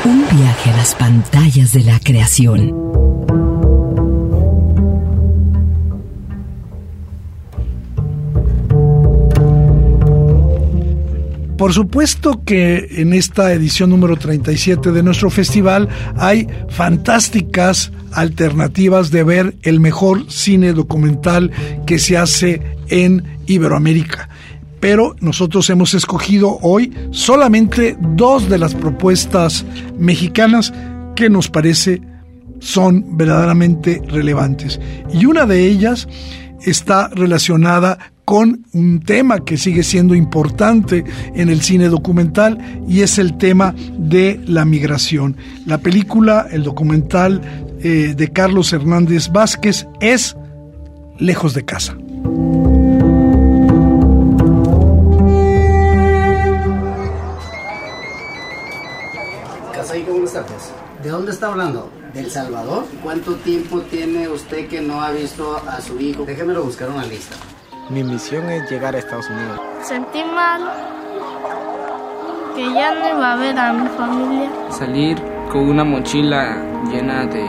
Un 0.08 0.24
viaje 0.38 0.70
a 0.70 0.78
las 0.78 0.96
pantallas 0.96 1.74
de 1.74 1.84
la 1.84 2.00
creación. 2.00 2.74
Por 11.58 11.74
supuesto 11.74 12.42
que 12.46 12.88
en 13.02 13.12
esta 13.12 13.52
edición 13.52 13.90
número 13.90 14.16
37 14.16 14.94
de 14.94 15.04
nuestro 15.04 15.30
festival 15.30 15.90
hay 16.16 16.48
fantásticas 16.70 17.92
alternativas 18.14 19.12
de 19.12 19.26
ver 19.26 19.58
el 19.64 19.82
mejor 19.82 20.32
cine 20.32 20.72
documental 20.72 21.52
que 21.86 22.00
se 22.00 22.16
hace 22.16 22.62
en 22.88 23.26
Iberoamérica 23.46 24.30
pero 24.80 25.16
nosotros 25.20 25.70
hemos 25.70 25.94
escogido 25.94 26.58
hoy 26.62 26.94
solamente 27.12 27.98
dos 28.16 28.50
de 28.50 28.58
las 28.58 28.76
propuestas 28.76 29.66
mexicanas 29.98 30.74
que 31.16 31.30
nos 31.30 31.50
parece 31.50 32.02
son 32.60 33.18
verdaderamente 33.18 34.02
relevantes. 34.08 34.80
Y 35.14 35.26
una 35.26 35.46
de 35.46 35.66
ellas 35.68 36.08
está 36.66 37.10
relacionada 37.10 37.98
con 38.26 38.66
un 38.74 39.00
tema 39.00 39.40
que 39.40 39.58
sigue 39.58 39.84
siendo 39.84 40.14
importante 40.14 41.06
en 41.34 41.48
el 41.50 41.62
cine 41.62 41.88
documental 41.88 42.58
y 42.88 43.02
es 43.02 43.20
el 43.20 43.38
tema 43.38 43.74
de 43.98 44.42
la 44.46 44.66
migración. 44.66 45.38
La 45.66 45.78
película, 45.78 46.46
el 46.52 46.64
documental 46.64 47.42
eh, 47.80 48.14
de 48.18 48.28
Carlos 48.30 48.74
Hernández 48.74 49.30
Vázquez 49.32 49.88
es 50.02 50.36
Lejos 51.20 51.54
de 51.54 51.66
casa. 51.66 51.98
Dónde 61.18 61.32
está 61.32 61.48
hablando? 61.48 61.90
¿Del 62.14 62.30
Salvador? 62.30 62.86
¿Cuánto 63.04 63.34
tiempo 63.38 63.82
tiene 63.82 64.30
usted 64.30 64.68
que 64.70 64.82
no 64.82 65.02
ha 65.02 65.10
visto 65.12 65.60
a 65.68 65.82
su 65.82 66.00
hijo? 66.00 66.24
Déjemelo 66.26 66.64
buscar 66.64 66.90
una 66.90 67.04
lista. 67.06 67.36
Mi 67.90 68.04
misión 68.04 68.48
es 68.52 68.70
llegar 68.70 68.94
a 68.94 69.00
Estados 69.00 69.28
Unidos. 69.28 69.60
Sentí 69.82 70.24
mal 70.24 70.62
que 72.56 72.72
ya 72.72 72.94
no 72.94 73.18
iba 73.18 73.34
a 73.34 73.36
ver 73.36 73.58
a 73.58 73.74
mi 73.74 73.90
familia. 73.90 74.50
Salir 74.70 75.18
con 75.52 75.68
una 75.70 75.84
mochila 75.84 76.62
llena 76.92 77.26
de, 77.26 77.44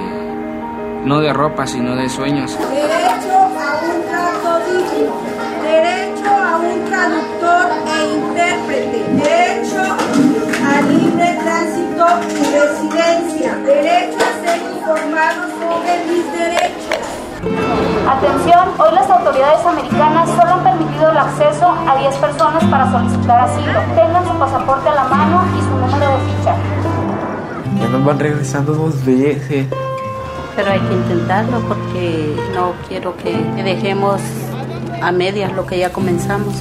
no 1.05 1.21
de 1.21 1.33
ropa, 1.35 1.67
sino 1.67 1.95
de 1.95 2.09
sueños. 2.09 2.57
Derecho 2.59 3.35
a 3.35 3.81
un 3.85 4.03
trato 4.09 4.61
digno. 4.65 5.15
Derecho 5.63 6.31
a 6.31 6.57
un 6.57 6.85
traductor 6.87 7.67
e 7.87 8.15
intérprete. 8.15 9.05
Derecho 9.13 9.83
a 10.65 10.81
libre 10.83 11.39
tránsito 11.43 11.88
y 11.99 12.45
residencia. 12.55 13.57
Derecho 13.57 14.19
a 14.19 14.47
ser 14.47 14.61
informado 14.73 15.49
sobre 15.59 16.05
mis 16.07 16.33
derechos. 16.33 17.03
Atención, 18.09 18.69
hoy 18.79 18.95
las 18.95 19.11
autoridades 19.11 19.67
americanas 19.67 20.29
solo 20.29 20.55
han 20.55 20.65
permitido 20.65 21.11
el 21.11 21.19
acceso 21.19 21.67
a 21.67 21.97
10 21.99 22.17
personas 22.17 22.65
para 22.67 22.91
solicitar 22.93 23.41
asilo. 23.41 23.81
Tengan 23.97 24.25
su 24.27 24.39
pasaporte 24.39 24.89
a 24.89 24.95
la 24.95 25.05
mano 25.05 25.45
y 25.57 25.61
su 25.61 25.71
número 25.71 26.13
de 26.13 26.19
ficha. 26.19 26.55
Ya 27.81 27.89
nos 27.89 28.05
van 28.05 28.19
regresando 28.19 28.75
dos 28.75 29.05
veces. 29.05 29.67
Pero 30.55 30.71
hay 30.71 30.81
que 30.81 30.95
intentarlo 30.95 31.61
porque 31.63 32.37
no 32.55 32.73
quiero 32.89 33.17
que 33.17 33.33
dejemos 33.63 34.21
a 35.03 35.11
medias 35.11 35.53
lo 35.53 35.67
que 35.67 35.79
ya 35.79 35.93
comenzamos. 35.93 36.55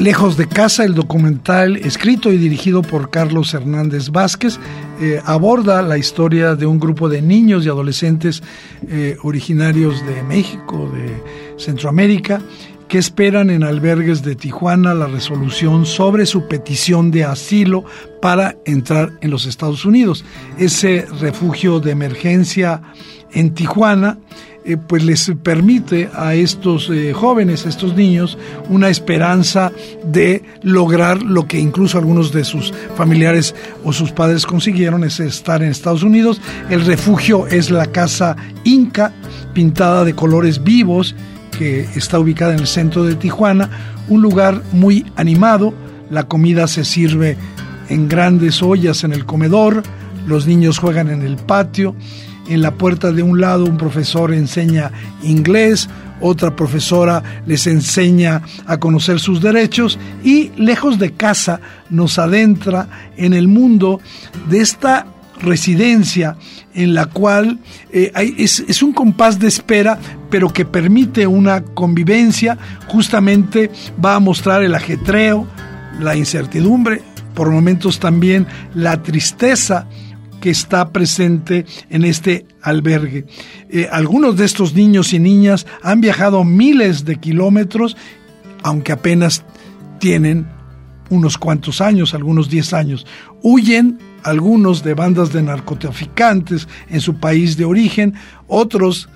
Lejos 0.00 0.38
de 0.38 0.48
casa, 0.48 0.84
el 0.84 0.94
documental 0.94 1.76
escrito 1.76 2.32
y 2.32 2.38
dirigido 2.38 2.80
por 2.80 3.10
Carlos 3.10 3.52
Hernández 3.52 4.08
Vázquez 4.08 4.58
eh, 4.98 5.20
aborda 5.26 5.82
la 5.82 5.98
historia 5.98 6.54
de 6.54 6.64
un 6.64 6.80
grupo 6.80 7.10
de 7.10 7.20
niños 7.20 7.66
y 7.66 7.68
adolescentes 7.68 8.42
eh, 8.88 9.18
originarios 9.22 10.02
de 10.06 10.22
México, 10.22 10.90
de 10.90 11.22
Centroamérica, 11.62 12.40
que 12.88 12.96
esperan 12.96 13.50
en 13.50 13.62
albergues 13.62 14.22
de 14.22 14.36
Tijuana 14.36 14.94
la 14.94 15.06
resolución 15.06 15.84
sobre 15.84 16.24
su 16.24 16.48
petición 16.48 17.10
de 17.10 17.24
asilo 17.24 17.84
para 18.22 18.56
entrar 18.64 19.12
en 19.20 19.30
los 19.30 19.44
Estados 19.44 19.84
Unidos. 19.84 20.24
Ese 20.56 21.04
refugio 21.20 21.78
de 21.78 21.90
emergencia 21.90 22.80
en 23.32 23.52
Tijuana 23.52 24.18
eh, 24.64 24.76
pues 24.76 25.02
les 25.04 25.32
permite 25.42 26.10
a 26.14 26.34
estos 26.34 26.90
eh, 26.90 27.12
jóvenes, 27.12 27.64
a 27.64 27.70
estos 27.70 27.94
niños, 27.96 28.36
una 28.68 28.88
esperanza 28.88 29.72
de 30.04 30.42
lograr 30.62 31.22
lo 31.22 31.46
que 31.46 31.58
incluso 31.58 31.98
algunos 31.98 32.32
de 32.32 32.44
sus 32.44 32.72
familiares 32.94 33.54
o 33.84 33.92
sus 33.92 34.12
padres 34.12 34.44
consiguieron, 34.44 35.04
es 35.04 35.18
estar 35.20 35.62
en 35.62 35.70
Estados 35.70 36.02
Unidos. 36.02 36.40
El 36.68 36.84
refugio 36.84 37.46
es 37.46 37.70
la 37.70 37.86
casa 37.86 38.36
Inca, 38.64 39.12
pintada 39.54 40.04
de 40.04 40.14
colores 40.14 40.62
vivos, 40.62 41.14
que 41.56 41.80
está 41.94 42.18
ubicada 42.18 42.52
en 42.52 42.60
el 42.60 42.66
centro 42.66 43.04
de 43.04 43.14
Tijuana, 43.14 43.70
un 44.08 44.22
lugar 44.22 44.62
muy 44.72 45.06
animado, 45.16 45.72
la 46.10 46.24
comida 46.24 46.66
se 46.66 46.84
sirve 46.84 47.36
en 47.88 48.08
grandes 48.08 48.62
ollas 48.62 49.04
en 49.04 49.12
el 49.12 49.24
comedor, 49.24 49.82
los 50.26 50.46
niños 50.46 50.78
juegan 50.78 51.08
en 51.08 51.22
el 51.22 51.36
patio, 51.36 51.94
en 52.50 52.62
la 52.62 52.72
puerta 52.72 53.12
de 53.12 53.22
un 53.22 53.40
lado 53.40 53.64
un 53.64 53.78
profesor 53.78 54.34
enseña 54.34 54.90
inglés, 55.22 55.88
otra 56.20 56.54
profesora 56.54 57.22
les 57.46 57.66
enseña 57.66 58.42
a 58.66 58.78
conocer 58.78 59.20
sus 59.20 59.40
derechos 59.40 59.98
y 60.22 60.50
lejos 60.56 60.98
de 60.98 61.12
casa 61.12 61.60
nos 61.88 62.18
adentra 62.18 62.88
en 63.16 63.32
el 63.32 63.48
mundo 63.48 64.00
de 64.50 64.60
esta 64.60 65.06
residencia 65.40 66.36
en 66.74 66.92
la 66.92 67.06
cual 67.06 67.60
eh, 67.92 68.12
es, 68.36 68.60
es, 68.60 68.82
un 68.82 68.92
compás 68.92 69.38
de 69.38 69.48
espera, 69.48 69.98
pero 70.28 70.52
que 70.52 70.64
permite 70.64 71.26
una 71.26 71.62
convivencia, 71.62 72.58
justamente 72.88 73.70
va 74.04 74.16
a 74.16 74.20
mostrar 74.20 74.62
el 74.62 74.74
ajetreo, 74.74 75.46
la 75.98 76.14
incertidumbre, 76.14 77.02
por 77.34 77.50
momentos 77.50 77.98
también 77.98 78.46
la 78.74 79.02
tristeza 79.02 79.86
que 80.40 80.50
está 80.50 80.90
presente 80.90 81.66
en 81.90 82.04
este 82.04 82.46
albergue. 82.62 83.26
Eh, 83.68 83.88
algunos 83.90 84.36
de 84.36 84.44
estos 84.44 84.74
niños 84.74 85.12
y 85.12 85.18
niñas 85.18 85.66
han 85.82 86.00
viajado 86.00 86.44
miles 86.44 87.04
de 87.04 87.16
kilómetros, 87.16 87.96
aunque 88.62 88.92
apenas 88.92 89.44
tienen 89.98 90.46
unos 91.10 91.38
cuantos 91.38 91.80
años, 91.80 92.14
algunos 92.14 92.48
10 92.48 92.72
años. 92.72 93.06
Huyen 93.42 93.98
algunos 94.22 94.82
de 94.82 94.94
bandas 94.94 95.32
de 95.32 95.42
narcotraficantes 95.42 96.68
en 96.88 97.00
su 97.00 97.16
país 97.16 97.56
de 97.56 97.64
origen, 97.64 98.14
otros 98.48 99.08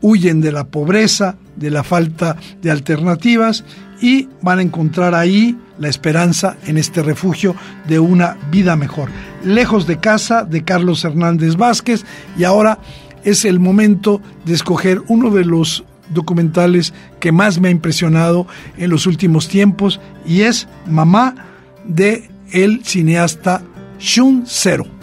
huyen 0.00 0.40
de 0.40 0.52
la 0.52 0.64
pobreza, 0.64 1.36
de 1.56 1.70
la 1.70 1.84
falta 1.84 2.36
de 2.60 2.70
alternativas 2.70 3.64
y 4.02 4.28
van 4.42 4.58
a 4.58 4.62
encontrar 4.62 5.14
ahí 5.14 5.56
la 5.78 5.88
esperanza 5.88 6.56
en 6.66 6.76
este 6.76 7.02
refugio 7.02 7.54
de 7.88 7.98
una 7.98 8.36
vida 8.50 8.76
mejor. 8.76 9.08
Lejos 9.44 9.86
de 9.86 9.98
casa 9.98 10.44
de 10.44 10.64
Carlos 10.64 11.04
Hernández 11.04 11.56
Vázquez 11.56 12.04
y 12.36 12.44
ahora 12.44 12.78
es 13.24 13.44
el 13.44 13.60
momento 13.60 14.20
de 14.44 14.54
escoger 14.54 15.00
uno 15.06 15.30
de 15.30 15.44
los 15.44 15.84
documentales 16.12 16.92
que 17.20 17.32
más 17.32 17.60
me 17.60 17.68
ha 17.68 17.70
impresionado 17.70 18.46
en 18.76 18.90
los 18.90 19.06
últimos 19.06 19.48
tiempos 19.48 20.00
y 20.26 20.42
es 20.42 20.68
Mamá 20.86 21.34
de 21.84 22.28
el 22.50 22.84
cineasta 22.84 23.62
Shun 23.98 24.44
Zero. 24.46 25.01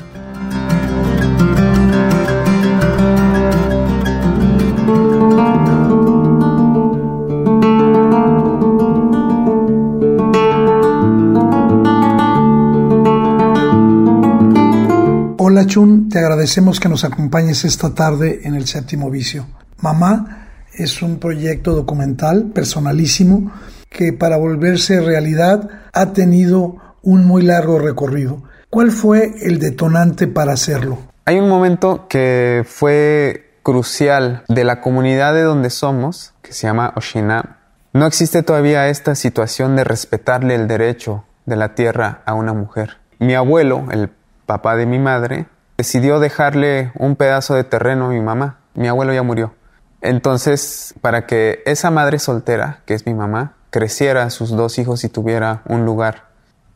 Chun, 15.70 16.10
te 16.10 16.18
agradecemos 16.18 16.80
que 16.80 16.90
nos 16.90 17.04
acompañes 17.04 17.64
esta 17.64 17.94
tarde 17.94 18.42
en 18.44 18.56
el 18.56 18.66
séptimo 18.66 19.12
vicio. 19.12 19.46
Mamá 19.82 20.48
es 20.74 21.04
un 21.04 21.20
proyecto 21.20 21.76
documental 21.76 22.46
personalísimo 22.56 23.52
que 23.88 24.12
para 24.12 24.38
volverse 24.38 25.00
realidad 25.00 25.70
ha 25.94 26.12
tenido 26.12 26.78
un 27.04 27.28
muy 27.28 27.44
largo 27.44 27.78
recorrido. 27.78 28.42
¿Cuál 28.72 28.90
fue 28.90 29.32
el 29.44 29.60
detonante 29.60 30.26
para 30.26 30.54
hacerlo? 30.54 30.98
Hay 31.26 31.38
un 31.38 31.48
momento 31.48 32.08
que 32.08 32.66
fue 32.68 33.60
crucial 33.62 34.46
de 34.48 34.64
la 34.64 34.82
comunidad 34.82 35.36
de 35.36 35.44
donde 35.44 35.70
somos, 35.70 36.34
que 36.42 36.52
se 36.52 36.66
llama 36.66 36.94
Oshina. 36.96 37.60
No 37.94 38.08
existe 38.08 38.42
todavía 38.42 38.88
esta 38.88 39.14
situación 39.14 39.76
de 39.76 39.84
respetarle 39.84 40.56
el 40.56 40.68
derecho 40.68 41.26
de 41.46 41.58
la 41.58 41.76
tierra 41.76 42.24
a 42.26 42.34
una 42.34 42.54
mujer. 42.54 42.98
Mi 43.20 43.36
abuelo, 43.36 43.86
el 43.92 44.10
papá 44.48 44.76
de 44.76 44.88
mi 44.88 44.98
madre, 44.98 45.46
decidió 45.80 46.20
dejarle 46.20 46.92
un 46.94 47.16
pedazo 47.16 47.56
de 47.56 47.64
terreno 47.64 48.06
a 48.06 48.10
mi 48.10 48.20
mamá. 48.20 48.60
Mi 48.76 48.88
abuelo 48.88 49.14
ya 49.14 49.24
murió. 49.24 49.56
Entonces, 50.02 50.94
para 51.02 51.26
que 51.26 51.64
esa 51.66 51.90
madre 51.90 52.20
soltera, 52.20 52.82
que 52.86 52.94
es 52.94 53.08
mi 53.08 53.16
mamá, 53.16 53.56
creciera 53.72 54.30
sus 54.30 54.52
dos 54.52 54.78
hijos 54.78 55.04
y 55.04 55.10
tuviera 55.10 55.64
un 55.66 55.86
lugar 55.86 56.30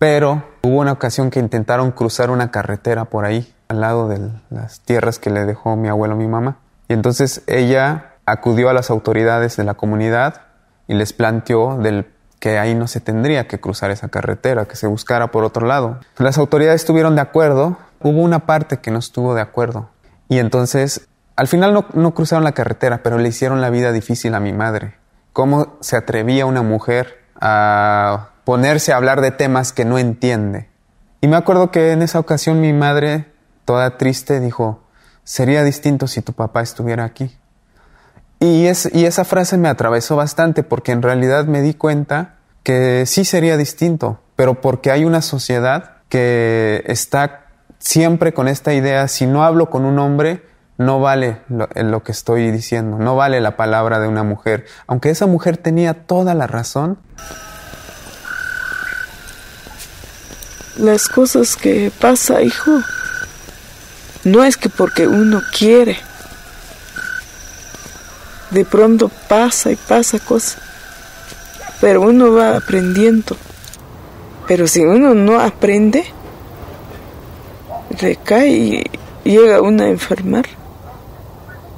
pero 0.04 0.44
hubo 0.64 0.82
una 0.82 0.92
ocasión 0.92 1.30
que 1.30 1.40
intentaron 1.40 1.92
cruzar 1.92 2.30
una 2.30 2.52
carretera 2.52 3.06
por 3.06 3.24
ahí, 3.24 3.54
al 3.70 3.80
lado 3.80 4.10
de 4.10 4.20
las 4.50 4.82
tierras 4.82 5.18
que 5.18 5.30
le 5.30 5.46
dejó 5.46 5.78
mi 5.78 5.88
abuelo 5.88 6.16
a 6.16 6.18
mi 6.18 6.28
mamá. 6.28 6.58
Y 6.90 6.94
entonces 6.94 7.42
ella 7.48 8.16
acudió 8.26 8.68
a 8.68 8.74
las 8.74 8.90
autoridades 8.90 9.56
de 9.56 9.64
la 9.64 9.76
comunidad 9.76 10.42
y 10.90 10.96
les 10.96 11.14
planteó 11.14 11.78
del 11.78 12.12
que 12.42 12.60
ahí 12.60 12.76
no 12.76 12.88
se 12.88 13.00
tendría 13.00 13.48
que 13.48 13.62
cruzar 13.62 13.92
esa 13.92 14.10
carretera, 14.10 14.66
que 14.66 14.76
se 14.76 14.88
buscara 14.88 15.32
por 15.32 15.46
otro 15.46 15.66
lado. 15.66 16.02
Las 16.18 16.38
autoridades 16.38 16.82
estuvieron 16.82 17.16
de 17.16 17.22
acuerdo, 17.22 17.78
hubo 18.04 18.22
una 18.22 18.46
parte 18.46 18.78
que 18.78 18.92
no 18.92 19.00
estuvo 19.00 19.36
de 19.36 19.42
acuerdo. 19.42 19.90
Y 20.30 20.40
entonces, 20.40 21.08
al 21.36 21.48
final 21.48 21.74
no, 21.74 21.86
no 21.94 22.14
cruzaron 22.14 22.44
la 22.44 22.54
carretera, 22.54 23.02
pero 23.04 23.18
le 23.18 23.30
hicieron 23.30 23.62
la 23.62 23.70
vida 23.70 23.92
difícil 23.92 24.36
a 24.36 24.40
mi 24.40 24.54
madre. 24.54 24.96
¿Cómo 25.32 25.78
se 25.82 25.98
atrevía 25.98 26.46
una 26.46 26.62
mujer 26.62 27.24
a 27.40 28.30
ponerse 28.44 28.94
a 28.94 28.98
hablar 28.98 29.22
de 29.22 29.32
temas 29.32 29.74
que 29.74 29.86
no 29.86 29.98
entiende. 29.98 30.70
Y 31.22 31.28
me 31.28 31.38
acuerdo 31.38 31.72
que 31.72 31.92
en 31.92 32.02
esa 32.02 32.20
ocasión 32.20 32.62
mi 32.62 32.74
madre, 32.74 33.26
toda 33.66 33.98
triste, 33.98 34.40
dijo, 34.40 34.82
sería 35.24 35.64
distinto 35.64 36.08
si 36.08 36.22
tu 36.22 36.34
papá 36.34 36.62
estuviera 36.62 37.06
aquí. 37.06 37.36
Y, 38.40 38.66
es, 38.66 38.90
y 38.94 39.06
esa 39.06 39.24
frase 39.24 39.58
me 39.58 39.70
atravesó 39.70 40.18
bastante 40.18 40.64
porque 40.64 40.92
en 40.92 41.02
realidad 41.02 41.46
me 41.46 41.62
di 41.62 41.74
cuenta 41.74 42.36
que 42.64 43.06
sí 43.06 43.24
sería 43.24 43.56
distinto, 43.56 44.20
pero 44.36 44.60
porque 44.60 44.92
hay 44.92 45.06
una 45.06 45.22
sociedad 45.22 45.98
que 46.10 46.84
está 46.88 47.43
siempre 47.84 48.34
con 48.34 48.48
esta 48.48 48.74
idea, 48.74 49.08
si 49.10 49.28
no 49.28 49.44
hablo 49.44 49.70
con 49.70 49.84
un 49.84 50.00
hombre, 50.00 50.42
no 50.78 51.02
vale 51.02 51.42
lo, 51.50 51.68
lo, 51.76 52.02
que 52.02 52.14
estoy 52.14 52.50
diciendo, 52.50 52.98
no 52.98 53.16
vale 53.16 53.42
la 53.42 53.58
palabra 53.58 54.00
de 54.00 54.08
una 54.08 54.24
mujer. 54.24 54.66
Aunque 54.88 55.10
esa 55.10 55.28
mujer 55.28 55.58
tenía 55.58 55.94
toda 55.94 56.34
la 56.34 56.48
razón, 56.48 56.98
las 60.78 61.10
cosas 61.10 61.58
que 61.58 61.92
pasa, 62.00 62.42
hijo, 62.42 62.72
no 64.24 64.46
es 64.46 64.56
que 64.56 64.70
porque 64.70 65.06
uno 65.08 65.42
quiere. 65.56 65.98
De 68.50 68.64
pronto 68.64 69.12
pasa 69.28 69.72
y 69.72 69.76
pasa 69.76 70.20
cosas, 70.20 70.58
pero 71.82 72.02
uno 72.02 72.32
va 72.32 72.56
aprendiendo. 72.56 73.36
Pero 74.48 74.68
si 74.68 74.82
uno 74.82 75.14
no 75.14 75.40
aprende, 75.40 76.06
recae 78.00 78.84
y 79.24 79.30
llega 79.30 79.62
uno 79.62 79.84
a 79.84 79.88
enfermar 79.88 80.46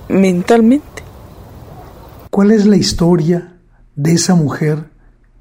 mentalmente. 0.08 1.04
¿Cuál 2.30 2.52
es 2.52 2.66
la 2.66 2.78
historia 2.78 3.54
de 3.96 4.14
esa 4.14 4.36
mujer 4.36 4.90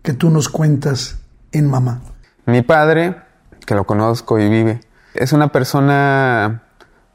que 0.02 0.12
tú 0.12 0.30
nos 0.30 0.48
cuentas 0.48 1.18
en 1.52 1.68
Mamá? 1.68 2.02
Mi 2.46 2.62
padre 2.62 3.16
que 3.64 3.74
lo 3.74 3.84
conozco 3.84 4.38
y 4.38 4.48
vive. 4.48 4.80
Es 5.14 5.32
una 5.32 5.48
persona 5.48 6.62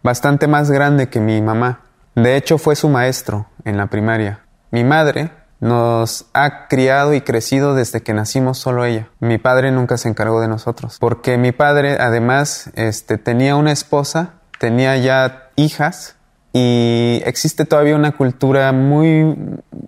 bastante 0.04 0.48
más 0.48 0.72
grande 0.72 1.10
que 1.10 1.20
mi 1.20 1.42
mamá. 1.42 1.82
De 2.16 2.36
hecho, 2.36 2.58
fue 2.58 2.76
su 2.76 2.90
maestro 2.90 3.48
en 3.66 3.78
la 3.78 3.88
primaria. 3.88 4.46
Mi 4.72 4.84
madre 4.84 5.32
nos 5.60 6.26
ha 6.34 6.68
criado 6.68 7.14
y 7.14 7.22
crecido 7.22 7.76
desde 7.76 8.02
que 8.02 8.14
nacimos 8.14 8.58
solo 8.58 8.86
ella. 8.86 9.10
Mi 9.20 9.38
padre 9.38 9.72
nunca 9.72 9.98
se 9.98 10.10
encargó 10.10 10.42
de 10.42 10.48
nosotros, 10.48 10.98
porque 11.00 11.38
mi 11.38 11.52
padre 11.52 11.98
además 12.00 12.72
este, 12.76 13.18
tenía 13.18 13.56
una 13.56 13.72
esposa, 13.72 14.34
tenía 14.60 14.98
ya 14.98 15.50
hijas 15.56 16.16
y 16.54 17.22
existe 17.26 17.66
todavía 17.66 17.96
una 17.96 18.14
cultura 18.14 18.72
muy 18.72 19.38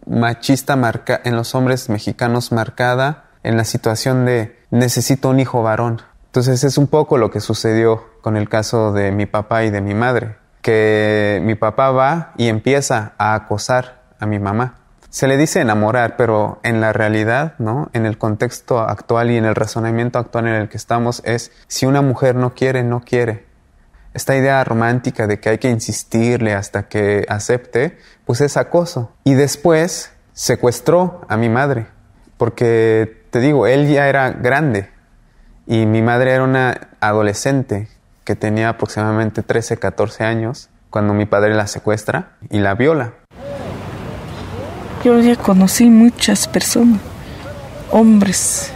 machista 0.06 0.76
marca 0.76 1.20
en 1.24 1.36
los 1.36 1.56
hombres 1.56 1.90
mexicanos 1.90 2.52
marcada 2.52 3.26
en 3.44 3.58
la 3.58 3.64
situación 3.64 4.26
de 4.26 4.60
necesito 4.70 5.30
un 5.30 5.40
hijo 5.40 5.64
varón. 5.64 6.02
Entonces 6.28 6.64
es 6.64 6.78
un 6.78 6.88
poco 6.88 7.18
lo 7.18 7.32
que 7.32 7.40
sucedió 7.40 8.06
con 8.22 8.38
el 8.38 8.48
caso 8.48 8.94
de 8.94 9.12
mi 9.12 9.26
papá 9.26 9.64
y 9.64 9.70
de 9.70 9.82
mi 9.82 9.94
madre, 9.94 10.38
que 10.62 11.42
mi 11.44 11.56
papá 11.56 11.92
va 11.92 12.34
y 12.38 12.48
empieza 12.48 13.14
a 13.18 13.34
acosar 13.34 14.04
a 14.20 14.26
mi 14.26 14.40
mamá. 14.40 14.76
Se 15.12 15.28
le 15.28 15.36
dice 15.36 15.60
enamorar, 15.60 16.16
pero 16.16 16.62
en 16.64 16.80
la 16.80 16.94
realidad, 16.94 17.56
¿no? 17.60 17.90
En 17.92 18.06
el 18.06 18.18
contexto 18.18 18.80
actual 18.80 19.30
y 19.30 19.36
en 19.36 19.44
el 19.44 19.56
razonamiento 19.56 20.18
actual 20.20 20.48
en 20.48 20.54
el 20.54 20.70
que 20.70 20.78
estamos 20.78 21.22
es 21.26 21.52
si 21.68 21.86
una 21.86 22.02
mujer 22.02 22.36
no 22.36 22.54
quiere, 22.54 22.84
no 22.84 23.02
quiere. 23.02 23.46
esta 24.14 24.38
idea 24.38 24.64
romántica 24.64 25.28
de 25.28 25.42
que 25.42 25.50
hay 25.50 25.58
que 25.58 25.70
insistirle 25.70 26.54
hasta 26.54 26.88
que 26.88 27.26
acepte, 27.28 27.98
pues 28.26 28.40
es 28.40 28.56
acoso. 28.56 29.12
Y 29.26 29.34
después 29.34 30.14
secuestró 30.32 31.22
a 31.28 31.36
mi 31.36 31.50
madre, 31.50 31.88
porque 32.38 33.26
te 33.32 33.40
digo, 33.40 33.68
él 33.68 33.90
ya 33.90 34.08
era 34.08 34.32
grande 34.32 34.90
y 35.68 35.86
mi 35.86 36.02
madre 36.02 36.34
era 36.34 36.44
una 36.44 36.90
adolescente 37.02 37.90
que 38.24 38.38
tenía 38.38 38.70
aproximadamente 38.70 39.44
13, 39.44 39.76
14 39.78 40.24
años 40.24 40.70
cuando 40.90 41.14
mi 41.14 41.26
padre 41.26 41.54
la 41.54 41.68
secuestra 41.68 42.38
y 42.50 42.60
la 42.60 42.76
viola. 42.76 43.21
Yo 45.04 45.20
ya 45.20 45.36
conocí 45.36 45.90
muchas 45.90 46.48
personas, 46.48 47.00
hombres, 47.90 48.72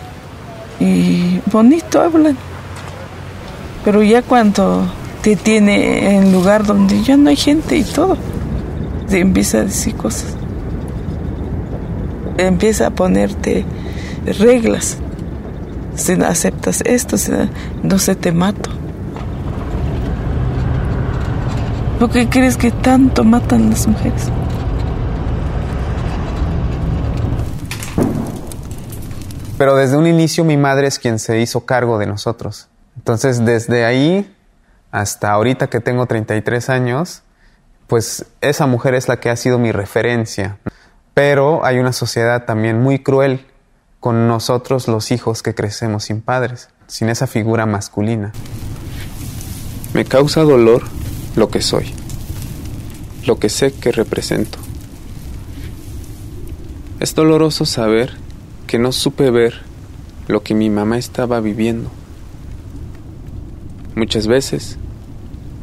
y 0.80 1.40
bonito 1.52 2.02
hablan, 2.02 2.36
pero 3.84 4.02
ya 4.02 4.24
cuando 4.24 4.88
te 5.22 5.36
tiene 5.36 6.16
en 6.16 6.32
lugar 6.32 6.66
donde 6.66 7.04
ya 7.04 7.16
no 7.16 7.30
hay 7.30 7.36
gente 7.36 7.78
y 7.78 7.84
todo, 7.84 8.18
te 9.08 9.20
empieza 9.20 9.60
a 9.60 9.64
decir 9.66 9.94
cosas, 9.94 10.36
empieza 12.40 12.88
a 12.88 12.90
ponerte 12.90 13.64
reglas, 14.40 14.98
si 15.94 16.16
no 16.16 16.26
aceptas 16.26 16.82
esto, 16.86 17.18
no, 17.30 17.50
no 17.84 18.00
se 18.00 18.16
te 18.16 18.32
mato. 18.32 18.72
¿Por 22.00 22.10
qué 22.10 22.28
crees 22.28 22.58
que 22.58 22.72
tanto 22.72 23.24
matan 23.24 23.70
las 23.70 23.88
mujeres? 23.88 24.32
Pero 29.58 29.76
desde 29.76 29.96
un 29.96 30.06
inicio 30.06 30.44
mi 30.44 30.58
madre 30.58 30.88
es 30.88 31.00
quien 31.00 31.18
se 31.18 31.40
hizo 31.40 31.66
cargo 31.66 31.98
de 31.98 32.06
nosotros. 32.06 32.68
Entonces 32.98 33.46
desde 33.46 33.86
ahí 33.86 34.36
hasta 34.92 35.32
ahorita 35.32 35.68
que 35.68 35.80
tengo 35.80 36.06
33 36.06 36.70
años, 36.70 37.24
pues 37.88 38.26
esa 38.42 38.66
mujer 38.66 38.96
es 38.96 39.08
la 39.08 39.20
que 39.20 39.30
ha 39.30 39.36
sido 39.36 39.58
mi 39.60 39.72
referencia. 39.72 40.58
Pero 41.14 41.64
hay 41.64 41.80
una 41.80 41.94
sociedad 41.94 42.46
también 42.46 42.82
muy 42.82 43.00
cruel 43.00 43.46
con 44.00 44.28
nosotros 44.28 44.88
los 44.88 45.12
hijos 45.12 45.42
que 45.42 45.56
crecemos 45.56 46.06
sin 46.06 46.22
padres, 46.22 46.70
sin 46.88 47.10
esa 47.10 47.28
figura 47.28 47.66
masculina. 47.66 48.34
Me 49.94 50.04
causa 50.04 50.42
dolor 50.42 50.84
lo 51.36 51.50
que 51.50 51.62
soy, 51.62 51.94
lo 53.26 53.40
que 53.40 53.50
sé 53.50 53.74
que 53.74 53.92
represento. 53.94 54.60
Es 57.00 57.16
doloroso 57.16 57.66
saber 57.66 58.25
que 58.76 58.80
no 58.80 58.92
supe 58.92 59.32
ver 59.32 59.62
lo 60.28 60.44
que 60.44 60.54
mi 60.54 60.70
mamá 60.70 60.98
estaba 60.98 61.40
viviendo. 61.40 61.90
Muchas 63.96 64.28
veces 64.28 64.76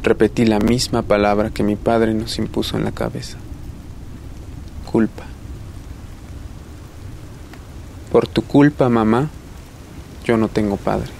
repetí 0.01 0.45
la 0.45 0.57
misma 0.57 1.03
palabra 1.03 1.51
que 1.51 1.61
mi 1.61 1.75
padre 1.75 2.15
nos 2.15 2.39
impuso 2.39 2.75
en 2.75 2.85
la 2.85 2.91
cabeza. 2.91 3.37
Culpa. 4.91 5.25
Por 8.11 8.25
tu 8.25 8.41
culpa, 8.41 8.89
mamá, 8.89 9.29
yo 10.25 10.35
no 10.35 10.47
tengo 10.47 10.77
padre. 10.77 11.11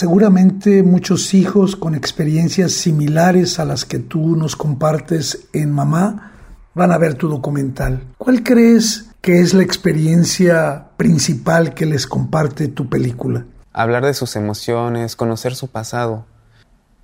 Seguramente 0.00 0.82
muchos 0.82 1.34
hijos 1.34 1.76
con 1.76 1.94
experiencias 1.94 2.72
similares 2.72 3.58
a 3.58 3.66
las 3.66 3.84
que 3.84 3.98
tú 3.98 4.34
nos 4.34 4.56
compartes 4.56 5.48
en 5.52 5.70
Mamá 5.70 6.32
van 6.72 6.90
a 6.90 6.96
ver 6.96 7.16
tu 7.16 7.28
documental. 7.28 8.04
¿Cuál 8.16 8.42
crees 8.42 9.10
que 9.20 9.40
es 9.40 9.52
la 9.52 9.62
experiencia 9.62 10.86
principal 10.96 11.74
que 11.74 11.84
les 11.84 12.06
comparte 12.06 12.68
tu 12.68 12.88
película? 12.88 13.44
Hablar 13.74 14.06
de 14.06 14.14
sus 14.14 14.36
emociones, 14.36 15.16
conocer 15.16 15.54
su 15.54 15.68
pasado. 15.68 16.24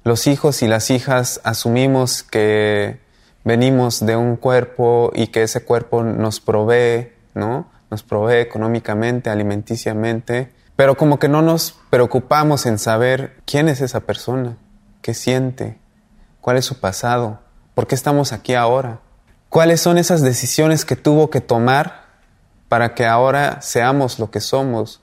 Los 0.03 0.27
hijos 0.27 0.63
y 0.63 0.67
las 0.67 0.89
hijas 0.91 1.43
asumimos 1.45 2.23
que 2.23 2.99
venimos 3.45 4.07
de 4.07 4.17
un 4.17 4.37
cuerpo 4.37 5.13
y 5.15 5.27
que 5.27 5.43
ese 5.43 5.63
cuerpo 5.63 6.03
nos 6.03 6.41
provee, 6.41 7.13
¿no? 7.35 7.69
Nos 7.91 8.03
provee 8.03 8.41
económicamente, 8.41 9.29
alimenticiamente, 9.29 10.56
pero 10.77 10.97
como 10.97 11.19
que 11.19 11.29
no 11.29 11.43
nos 11.43 11.75
preocupamos 11.91 12.67
en 12.67 12.79
saber 12.79 13.41
quién 13.47 13.69
es 13.69 13.81
esa 13.81 14.01
persona, 14.01 14.57
qué 15.03 15.15
siente, 15.15 15.79
cuál 16.41 16.59
es 16.59 16.67
su 16.67 16.79
pasado, 16.79 17.41
por 17.75 17.87
qué 17.87 17.95
estamos 17.95 18.33
aquí 18.33 18.55
ahora, 18.55 19.01
cuáles 19.49 19.81
son 19.81 19.99
esas 19.99 20.21
decisiones 20.23 20.85
que 20.85 20.97
tuvo 20.97 21.31
que 21.31 21.41
tomar 21.41 22.05
para 22.69 22.95
que 22.95 23.07
ahora 23.07 23.63
seamos 23.63 24.19
lo 24.19 24.31
que 24.31 24.41
somos, 24.41 25.01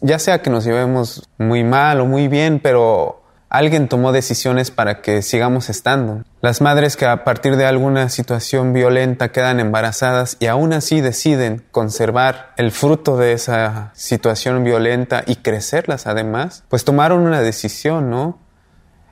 ya 0.00 0.18
sea 0.18 0.42
que 0.42 0.50
nos 0.50 0.64
llevemos 0.64 1.28
muy 1.38 1.62
mal 1.62 2.00
o 2.00 2.06
muy 2.06 2.26
bien, 2.28 2.60
pero 2.60 3.21
alguien 3.52 3.86
tomó 3.86 4.12
decisiones 4.12 4.70
para 4.70 5.02
que 5.02 5.20
sigamos 5.20 5.68
estando. 5.68 6.24
Las 6.40 6.62
madres 6.62 6.96
que 6.96 7.04
a 7.04 7.22
partir 7.22 7.56
de 7.56 7.66
alguna 7.66 8.08
situación 8.08 8.72
violenta 8.72 9.30
quedan 9.30 9.60
embarazadas 9.60 10.38
y 10.40 10.46
aún 10.46 10.72
así 10.72 11.02
deciden 11.02 11.62
conservar 11.70 12.54
el 12.56 12.72
fruto 12.72 13.18
de 13.18 13.34
esa 13.34 13.90
situación 13.92 14.64
violenta 14.64 15.22
y 15.26 15.36
crecerlas 15.36 16.06
además, 16.06 16.64
pues 16.70 16.86
tomaron 16.86 17.20
una 17.20 17.42
decisión, 17.42 18.08
¿no? 18.08 18.38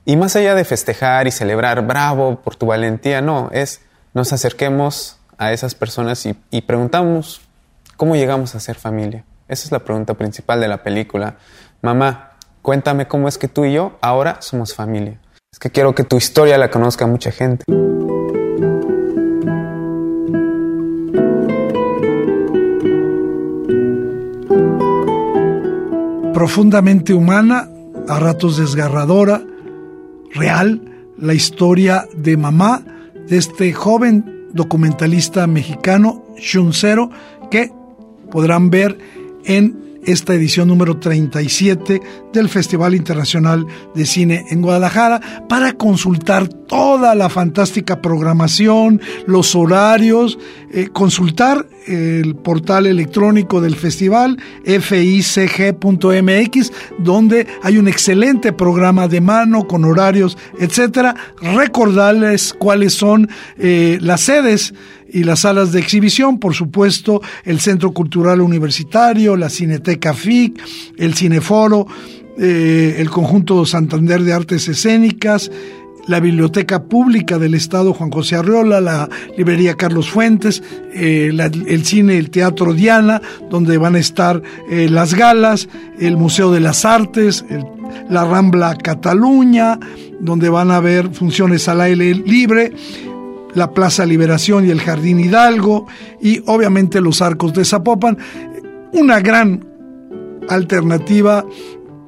Y 0.07 0.16
más 0.16 0.34
allá 0.36 0.55
de 0.55 0.64
festejar 0.64 1.26
y 1.26 1.32
celebrar, 1.32 1.86
bravo 1.86 2.41
por 2.41 2.57
tu 2.57 2.64
valentía, 2.64 3.20
no, 3.20 3.51
es 3.53 3.82
nos 4.14 4.32
acerquemos 4.32 5.18
a 5.36 5.53
esas 5.53 5.74
personas 5.74 6.24
y, 6.24 6.34
y 6.51 6.62
preguntamos 6.62 7.43
cómo 7.99 8.16
llegamos 8.16 8.55
a 8.55 8.61
ser 8.61 8.76
familia. 8.76 9.22
Esa 9.49 9.66
es 9.66 9.72
la 9.72 9.80
pregunta 9.80 10.14
principal 10.14 10.62
de 10.62 10.68
la 10.68 10.82
película. 10.82 11.36
Mamá, 11.82 12.30
Cuéntame 12.63 13.09
cómo 13.09 13.27
es 13.27 13.39
que 13.39 13.49
tú 13.49 13.65
y 13.65 13.73
yo 13.73 13.99
ahora 14.03 14.37
somos 14.41 14.75
familia. 14.75 15.19
Es 15.53 15.59
que 15.59 15.71
quiero 15.71 15.95
que 15.95 16.05
tu 16.05 16.17
historia 16.17 16.59
la 16.59 16.71
conozca 16.71 17.07
mucha 17.07 17.33
gente. 17.33 17.65
Profundamente 26.35 27.15
humana, 27.15 27.69
a 28.09 28.19
ratos 28.19 28.59
desgarradora, 28.59 29.43
real, 30.33 30.83
la 31.17 31.35
historia 31.35 32.07
de 32.15 32.37
mamá 32.37 32.83
de 33.27 33.37
este 33.37 33.73
joven 33.73 34.49
documentalista 34.53 35.47
mexicano, 35.47 36.25
Shuncero, 36.37 37.11
que 37.51 37.73
podrán 38.31 38.71
ver 38.71 38.99
en 39.45 39.89
esta 40.05 40.35
edición 40.35 40.69
número 40.69 40.99
37 40.99 42.01
del 42.33 42.49
Festival 42.49 42.95
Internacional 42.95 43.67
de 43.95 44.07
Cine 44.07 44.47
en 44.51 44.63
Guadalajara 44.63 45.21
para 45.49 45.73
consultar 45.75 46.49
toda 46.49 47.15
la 47.15 47.29
fantástica 47.29 48.01
programación, 48.01 49.01
los 49.27 49.55
horarios, 49.55 50.39
eh, 50.73 50.89
consultar 50.93 51.67
el 51.87 52.37
portal 52.37 52.87
electrónico 52.87 53.61
del 53.61 53.75
festival 53.75 54.39
ficg.mx 54.65 55.53
donde 56.99 57.47
hay 57.63 57.79
un 57.79 57.89
excelente 57.89 58.53
programa 58.53 59.09
de 59.09 59.21
mano 59.21 59.67
con 59.67 59.85
horarios, 59.85 60.39
etcétera. 60.59 61.17
Recordarles 61.41 62.53
cuáles 62.53 62.95
son 62.95 63.29
eh, 63.59 63.99
las 64.01 64.21
sedes 64.21 64.75
y 65.13 65.25
las 65.25 65.41
salas 65.41 65.73
de 65.73 65.81
exhibición, 65.81 66.39
por 66.39 66.55
supuesto, 66.55 67.21
el 67.45 67.61
Centro 67.61 67.93
Cultural 67.93 68.41
Universitario, 68.41 69.37
la 69.37 69.51
Cineteca 69.51 70.15
FIC, 70.15 70.61
el 70.97 71.15
Cineforo, 71.15 71.87
eh, 72.39 72.97
el 72.99 73.11
Conjunto 73.11 73.67
Santander 73.67 74.23
de 74.23 74.33
Artes 74.33 74.69
Escénicas, 74.69 75.51
la 76.07 76.21
Biblioteca 76.21 76.85
Pública 76.85 77.39
del 77.39 77.55
Estado 77.55 77.93
Juan 77.93 78.11
José 78.11 78.37
Arriola, 78.37 78.81
la 78.81 79.09
Librería 79.37 79.77
Carlos 79.77 80.11
Fuentes, 80.11 80.63
eh, 80.93 81.31
el 81.67 81.85
cine, 81.85 82.19
el 82.19 82.31
Teatro 82.31 82.73
Diana, 82.73 83.21
donde 83.51 83.79
van 83.79 83.95
a 83.95 83.99
estar 83.99 84.43
eh, 84.71 84.89
las 84.89 85.15
galas, 85.15 85.69
el 85.99 86.17
Museo 86.17 86.51
de 86.51 86.61
las 86.61 86.85
Artes, 86.85 87.45
la 88.09 88.25
Rambla 88.25 88.77
Cataluña, 88.77 89.79
donde 90.21 90.49
van 90.49 90.71
a 90.71 90.77
haber 90.77 91.11
funciones 91.11 91.69
al 91.69 91.81
aire 91.81 92.15
libre 92.15 92.73
la 93.55 93.73
Plaza 93.73 94.07
Liberación 94.07 94.67
y 94.67 94.71
el 94.71 94.81
Jardín 94.81 95.21
Hidalgo 95.21 95.87
y 96.21 96.43
obviamente 96.47 97.01
los 97.01 97.23
arcos 97.23 97.53
de 97.53 97.65
Zapopan, 97.65 98.19
una 98.93 99.21
gran 99.21 99.67
alternativa 100.49 101.45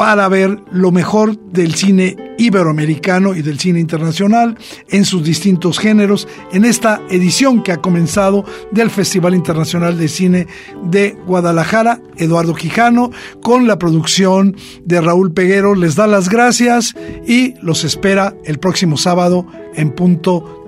para 0.03 0.29
ver 0.29 0.59
lo 0.73 0.91
mejor 0.91 1.39
del 1.53 1.77
cine 1.77 2.17
iberoamericano 2.37 3.37
y 3.37 3.43
del 3.43 3.61
cine 3.61 3.79
internacional 3.79 4.59
en 4.89 5.05
sus 5.05 5.23
distintos 5.23 5.79
géneros 5.79 6.27
en 6.51 6.65
esta 6.65 7.01
edición 7.09 7.63
que 7.63 7.71
ha 7.71 7.77
comenzado 7.77 8.45
del 8.73 8.91
Festival 8.91 9.35
Internacional 9.35 9.97
de 9.97 10.09
Cine 10.09 10.49
de 10.83 11.17
Guadalajara, 11.25 12.01
Eduardo 12.17 12.55
Quijano, 12.55 13.13
con 13.43 13.69
la 13.69 13.79
producción 13.79 14.57
de 14.85 15.01
Raúl 15.01 15.33
Peguero. 15.33 15.77
Les 15.77 15.95
da 15.95 16.09
las 16.09 16.29
gracias 16.29 16.95
y 17.25 17.55
los 17.63 17.85
espera 17.85 18.35
el 18.45 18.59
próximo 18.59 18.97
sábado 18.97 19.47
en 19.75 19.95
punto 19.95 20.62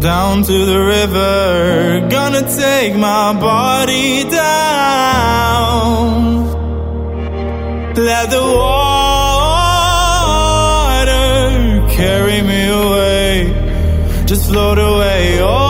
down 0.00 0.42
to 0.42 0.64
the 0.64 0.80
river. 0.80 2.08
Gonna 2.08 2.42
take 2.56 2.96
my 2.96 3.38
body 3.38 4.24
down. 4.24 5.60
Let 7.94 8.30
the 8.30 8.42
water 8.42 9.86
carry 11.90 12.40
me 12.42 12.68
away. 12.68 13.52
Just 14.26 14.48
float 14.48 14.78
away. 14.78 15.40
Oh. 15.40 15.69